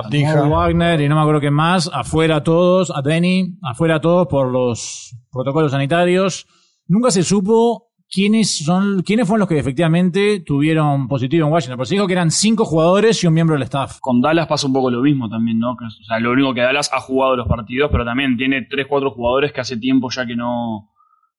Wagner 0.50 1.00
y 1.02 1.08
no 1.08 1.14
me 1.14 1.20
acuerdo 1.20 1.40
qué 1.40 1.52
más, 1.52 1.88
afuera 1.92 2.42
todos, 2.42 2.90
a 2.90 3.00
Denny, 3.00 3.58
afuera 3.62 4.00
todos 4.00 4.26
por 4.26 4.50
los 4.50 5.16
protocolos 5.30 5.70
sanitarios. 5.70 6.48
Nunca 6.88 7.12
se 7.12 7.22
supo 7.22 7.87
quiénes 8.10 8.64
son, 8.64 9.02
quiénes 9.02 9.26
fueron 9.26 9.40
los 9.40 9.48
que 9.48 9.58
efectivamente 9.58 10.40
tuvieron 10.40 11.08
positivo 11.08 11.46
en 11.46 11.52
Washington. 11.52 11.76
Pero 11.76 11.84
se 11.86 11.94
dijo 11.94 12.06
que 12.06 12.12
eran 12.14 12.30
cinco 12.30 12.64
jugadores 12.64 13.22
y 13.22 13.26
un 13.26 13.34
miembro 13.34 13.54
del 13.54 13.62
staff. 13.64 13.98
Con 14.00 14.20
Dallas 14.20 14.46
pasa 14.46 14.66
un 14.66 14.72
poco 14.72 14.90
lo 14.90 15.02
mismo 15.02 15.28
también, 15.28 15.58
¿no? 15.58 15.76
Que, 15.76 15.84
o 15.84 16.04
sea, 16.06 16.18
lo 16.18 16.32
único 16.32 16.54
que 16.54 16.62
Dallas 16.62 16.90
ha 16.92 17.00
jugado 17.00 17.36
los 17.36 17.46
partidos, 17.46 17.90
pero 17.92 18.04
también 18.04 18.36
tiene 18.36 18.66
3-4 18.68 19.12
jugadores 19.12 19.52
que 19.52 19.60
hace 19.60 19.76
tiempo 19.76 20.08
ya 20.10 20.26
que 20.26 20.36
no, 20.36 20.90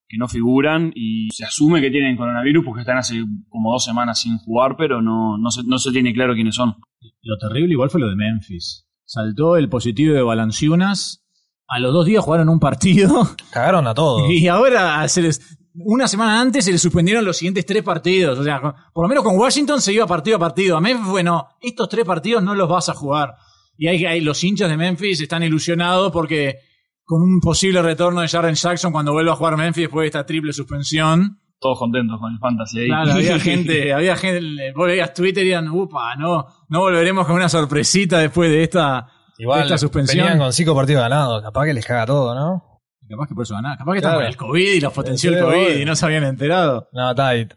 que 0.07 0.17
no 0.17 0.27
figuran 0.27 0.91
y 0.95 1.29
se 1.31 1.45
asume 1.45 1.81
que 1.81 1.91
tienen 1.91 2.17
coronavirus 2.17 2.65
porque 2.65 2.81
están 2.81 2.97
hace 2.97 3.23
como 3.49 3.71
dos 3.71 3.83
semanas 3.83 4.21
sin 4.21 4.37
jugar, 4.37 4.75
pero 4.77 5.01
no, 5.01 5.37
no, 5.37 5.51
se, 5.51 5.63
no 5.63 5.77
se 5.77 5.91
tiene 5.91 6.13
claro 6.13 6.33
quiénes 6.33 6.55
son. 6.55 6.75
Lo 7.21 7.37
terrible 7.37 7.73
igual 7.73 7.89
fue 7.89 8.01
lo 8.01 8.09
de 8.09 8.15
Memphis. 8.15 8.87
Saltó 9.05 9.57
el 9.57 9.69
positivo 9.69 10.13
de 10.13 10.21
Valanciunas. 10.21 11.25
A 11.67 11.79
los 11.79 11.93
dos 11.93 12.05
días 12.05 12.23
jugaron 12.23 12.49
un 12.49 12.59
partido. 12.59 13.27
Cagaron 13.51 13.87
a 13.87 13.93
todos. 13.93 14.23
Y 14.29 14.47
ahora 14.47 15.07
se 15.07 15.21
les, 15.21 15.59
una 15.85 16.07
semana 16.07 16.39
antes 16.41 16.65
se 16.65 16.71
les 16.71 16.81
suspendieron 16.81 17.23
los 17.25 17.37
siguientes 17.37 17.65
tres 17.65 17.83
partidos. 17.83 18.37
O 18.39 18.43
sea, 18.43 18.59
por 18.93 19.05
lo 19.05 19.09
menos 19.09 19.23
con 19.23 19.37
Washington 19.37 19.81
se 19.81 19.93
iba 19.93 20.05
partido 20.07 20.37
a 20.37 20.39
partido. 20.39 20.77
A 20.77 20.81
Memphis, 20.81 21.07
bueno, 21.07 21.47
estos 21.61 21.89
tres 21.89 22.05
partidos 22.05 22.43
no 22.43 22.55
los 22.55 22.67
vas 22.69 22.89
a 22.89 22.93
jugar. 22.93 23.35
Y 23.77 23.87
hay, 23.87 24.05
hay- 24.05 24.21
los 24.21 24.43
hinchas 24.43 24.69
de 24.69 24.77
Memphis 24.77 25.21
están 25.21 25.43
ilusionados 25.43 26.11
porque 26.11 26.55
con 27.05 27.21
un 27.23 27.39
posible 27.39 27.81
retorno 27.81 28.21
de 28.21 28.27
Jaren 28.27 28.55
Jackson 28.55 28.91
cuando 28.91 29.13
vuelva 29.13 29.33
a 29.33 29.35
jugar 29.35 29.57
Memphis 29.57 29.83
después 29.85 30.03
de 30.03 30.07
esta 30.07 30.25
triple 30.25 30.53
suspensión. 30.53 31.39
Todos 31.59 31.79
contentos 31.79 32.19
con 32.19 32.31
el 32.31 32.39
fantasy 32.39 32.79
ahí. 32.79 32.87
Claro, 32.87 33.11
había 33.13 33.39
gente, 33.39 33.93
había 33.93 34.15
gente, 34.15 34.71
vos 34.75 34.87
veías 34.87 35.13
Twitter 35.13 35.41
y 35.43 35.45
dirían, 35.47 35.67
upa, 35.69 36.15
no, 36.15 36.45
no 36.69 36.79
volveremos 36.79 37.25
con 37.25 37.35
una 37.35 37.49
sorpresita 37.49 38.19
después 38.19 38.49
de 38.49 38.63
esta, 38.63 39.07
de 39.37 39.43
Igual 39.43 39.63
esta 39.63 39.77
suspensión. 39.77 40.23
venían 40.25 40.39
con 40.39 40.53
cinco 40.53 40.75
partidos 40.75 41.01
ganados. 41.01 41.41
Capaz 41.41 41.65
que 41.65 41.73
les 41.73 41.85
caga 41.85 42.05
todo, 42.05 42.33
¿no? 42.35 42.63
Capaz 43.09 43.27
que 43.27 43.35
por 43.35 43.43
eso 43.43 43.55
ganaba. 43.55 43.77
Capaz 43.77 43.93
que 43.93 43.99
Claro. 44.01 44.21
estaban 44.21 44.33
con 44.37 44.47
el 44.47 44.53
COVID 44.53 44.73
y 44.73 44.79
los 44.79 44.93
potenció 44.93 45.31
el 45.31 45.39
COVID 45.43 45.81
y 45.81 45.85
no 45.85 45.95
se 45.95 46.05
habían 46.05 46.23
enterado. 46.23 46.87
No, 46.93 47.09
está 47.09 47.29
ahí. 47.29 47.47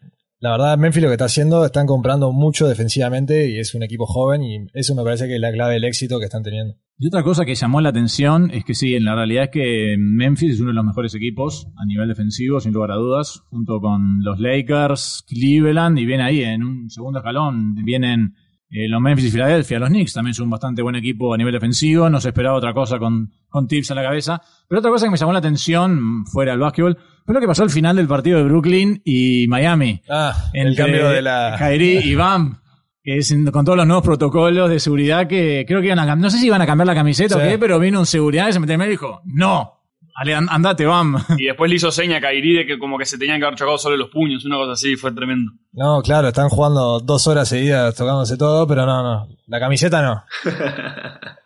La 0.40 0.50
verdad, 0.50 0.76
Memphis 0.76 1.02
lo 1.02 1.08
que 1.08 1.14
está 1.14 1.26
haciendo, 1.26 1.64
están 1.64 1.86
comprando 1.86 2.32
mucho 2.32 2.66
defensivamente 2.66 3.48
y 3.48 3.60
es 3.60 3.76
un 3.76 3.84
equipo 3.84 4.06
joven 4.06 4.42
y 4.42 4.66
eso 4.74 4.94
me 4.96 5.04
parece 5.04 5.28
que 5.28 5.36
es 5.36 5.40
la 5.40 5.52
clave 5.52 5.74
del 5.74 5.84
éxito 5.84 6.18
que 6.18 6.24
están 6.24 6.42
teniendo. 6.42 6.74
Y 6.98 7.06
otra 7.06 7.22
cosa 7.22 7.44
que 7.44 7.54
llamó 7.54 7.80
la 7.80 7.90
atención 7.90 8.50
es 8.52 8.64
que 8.64 8.74
sí, 8.74 8.96
en 8.96 9.04
la 9.04 9.14
realidad 9.14 9.44
es 9.44 9.50
que 9.50 9.94
Memphis 9.98 10.54
es 10.54 10.60
uno 10.60 10.70
de 10.70 10.74
los 10.74 10.84
mejores 10.84 11.14
equipos 11.14 11.68
a 11.76 11.86
nivel 11.86 12.08
defensivo, 12.08 12.60
sin 12.60 12.72
lugar 12.72 12.90
a 12.90 12.96
dudas, 12.96 13.42
junto 13.50 13.80
con 13.80 14.22
los 14.24 14.40
Lakers, 14.40 15.24
Cleveland, 15.28 15.98
y 15.98 16.06
viene 16.06 16.24
ahí 16.24 16.42
en 16.42 16.64
un 16.64 16.90
segundo 16.90 17.20
escalón, 17.20 17.74
vienen 17.84 18.34
eh, 18.72 18.88
los 18.88 19.00
Memphis 19.00 19.26
y 19.26 19.30
Filadelfia, 19.30 19.78
los 19.78 19.90
Knicks 19.90 20.14
también 20.14 20.34
son 20.34 20.44
un 20.44 20.50
bastante 20.50 20.80
buen 20.82 20.96
equipo 20.96 21.32
a 21.34 21.36
nivel 21.36 21.52
defensivo, 21.52 22.08
no 22.10 22.20
se 22.20 22.28
esperaba 22.30 22.56
otra 22.56 22.72
cosa 22.72 22.98
con, 22.98 23.30
con 23.48 23.68
tips 23.68 23.90
a 23.90 23.94
la 23.94 24.02
cabeza. 24.02 24.40
Pero 24.68 24.78
otra 24.80 24.90
cosa 24.90 25.06
que 25.06 25.10
me 25.10 25.16
llamó 25.18 25.32
la 25.32 25.40
atención, 25.40 26.24
fuera 26.26 26.52
del 26.52 26.60
básquetbol, 26.60 26.96
fue 27.24 27.34
lo 27.34 27.40
que 27.40 27.46
pasó 27.46 27.62
al 27.62 27.70
final 27.70 27.94
del 27.96 28.08
partido 28.08 28.38
de 28.38 28.44
Brooklyn 28.44 29.00
y 29.04 29.46
Miami. 29.48 30.00
Ah, 30.10 30.50
el 30.54 30.68
Entre 30.68 30.82
cambio 30.84 31.08
de 31.10 31.22
la... 31.22 31.54
Kyrie 31.58 32.00
y 32.04 32.14
Bam. 32.14 32.58
Que 33.04 33.18
es 33.18 33.30
en- 33.32 33.50
con 33.50 33.64
todos 33.64 33.76
los 33.76 33.86
nuevos 33.86 34.04
protocolos 34.04 34.70
de 34.70 34.78
seguridad 34.80 35.26
que 35.26 35.64
creo 35.66 35.80
que 35.80 35.86
iban 35.88 35.98
a 35.98 36.06
cambiar. 36.06 36.24
No 36.24 36.30
sé 36.30 36.38
si 36.38 36.46
iban 36.46 36.62
a 36.62 36.66
cambiar 36.66 36.86
la 36.86 36.94
camiseta 36.94 37.36
o 37.36 37.40
Sí. 37.40 37.48
qué, 37.48 37.58
pero 37.58 37.78
vino 37.80 37.98
un 37.98 38.06
seguridad 38.06 38.48
y 38.48 38.52
se 38.52 38.60
metió 38.60 38.74
en 38.74 38.78
medio 38.78 38.90
y 38.92 38.94
dijo: 38.94 39.20
No, 39.24 39.81
Ale, 40.14 40.34
an- 40.34 40.48
andate, 40.50 40.84
Bam. 40.86 41.16
Y 41.38 41.44
después 41.44 41.70
le 41.70 41.76
hizo 41.76 41.90
seña 41.90 42.18
a 42.18 42.20
Kairi 42.20 42.54
de 42.54 42.66
que 42.66 42.78
como 42.78 42.98
que 42.98 43.06
se 43.06 43.18
tenían 43.18 43.38
que 43.40 43.46
haber 43.46 43.58
chocado 43.58 43.78
solo 43.78 43.96
los 43.96 44.08
puños, 44.10 44.44
una 44.44 44.56
cosa 44.56 44.72
así, 44.72 44.96
fue 44.96 45.12
tremendo. 45.12 45.52
No, 45.72 46.02
claro, 46.02 46.28
están 46.28 46.48
jugando 46.48 47.00
dos 47.00 47.26
horas 47.26 47.48
seguidas 47.48 47.94
tocándose 47.94 48.36
todo, 48.36 48.66
pero 48.66 48.84
no, 48.86 49.02
no. 49.02 49.28
La 49.46 49.58
camiseta 49.60 50.02
no. 50.02 50.22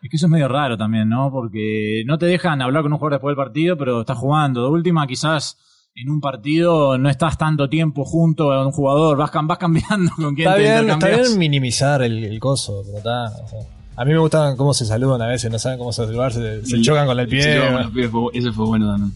Es 0.03 0.11
que 0.11 0.17
eso 0.19 0.27
es 0.27 0.31
medio 0.31 0.47
raro 0.47 0.77
también, 0.77 1.09
¿no? 1.09 1.31
Porque 1.33 2.05
no 2.07 2.17
te 2.17 2.27
dejan 2.27 2.63
hablar 2.63 2.83
con 2.83 2.93
un 2.93 2.99
jugador 2.99 3.15
después 3.19 3.33
del 3.37 3.45
partido, 3.45 3.77
pero 3.77 4.01
estás 4.03 4.17
jugando. 4.19 4.63
De 4.63 4.69
última, 4.69 5.05
quizás 5.07 5.59
en 5.97 6.11
un 6.11 6.21
partido 6.21 6.97
no 6.99 7.09
estás 7.09 7.37
tanto 7.39 7.69
tiempo 7.69 8.05
junto 8.05 8.53
a 8.53 8.65
un 8.65 8.71
jugador, 8.71 9.17
vas, 9.17 9.31
vas 9.45 9.59
cambiando 9.59 10.13
con 10.15 10.35
quién 10.37 10.47
Está 10.49 10.55
te 10.57 10.61
bien, 10.63 10.91
está 10.91 11.09
bien 11.09 11.39
minimizar 11.39 12.03
el, 12.03 12.23
el 12.23 12.39
coso, 12.39 12.83
pero 12.85 12.99
está... 12.99 13.25
o 13.45 13.49
sea, 13.49 13.61
a 13.97 14.05
mí 14.05 14.13
me 14.13 14.19
gustan 14.19 14.57
cómo 14.57 14.75
se 14.75 14.85
saludan 14.85 15.23
a 15.23 15.27
veces, 15.27 15.51
no 15.51 15.59
saben 15.59 15.79
cómo 15.79 15.93
saludar, 15.93 16.33
se, 16.33 16.65
se 16.65 16.77
Y- 16.77 16.83
chocan 16.83 17.07
con 17.07 17.19
el 17.19 17.27
Se 17.29 17.37
pie. 17.37 17.61
con 17.73 17.83
los 17.83 17.91
pies, 17.93 18.11
fue- 18.11 18.31
ese 18.35 18.53
fue 18.53 18.67
bueno 18.67 18.91
también. 18.93 19.13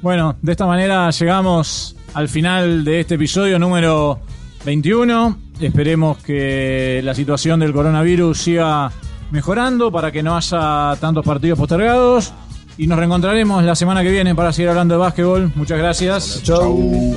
Bueno, 0.00 0.36
de 0.42 0.52
esta 0.52 0.66
manera 0.66 1.10
llegamos 1.10 1.94
al 2.14 2.28
final 2.28 2.84
de 2.84 3.00
este 3.00 3.14
episodio 3.14 3.58
número 3.58 4.18
21. 4.64 5.36
Esperemos 5.60 6.18
que 6.18 7.00
la 7.04 7.14
situación 7.14 7.60
del 7.60 7.72
coronavirus 7.72 8.36
siga 8.38 8.90
mejorando 9.30 9.92
para 9.92 10.10
que 10.10 10.22
no 10.22 10.36
haya 10.36 10.96
tantos 11.00 11.24
partidos 11.24 11.58
postergados. 11.58 12.32
Y 12.78 12.86
nos 12.86 12.98
reencontraremos 12.98 13.62
la 13.64 13.74
semana 13.74 14.02
que 14.02 14.10
viene 14.10 14.34
para 14.34 14.52
seguir 14.52 14.70
hablando 14.70 14.94
de 14.94 14.98
básquetbol. 15.00 15.52
Muchas 15.54 15.78
gracias. 15.78 16.42
Chau. 16.42 17.14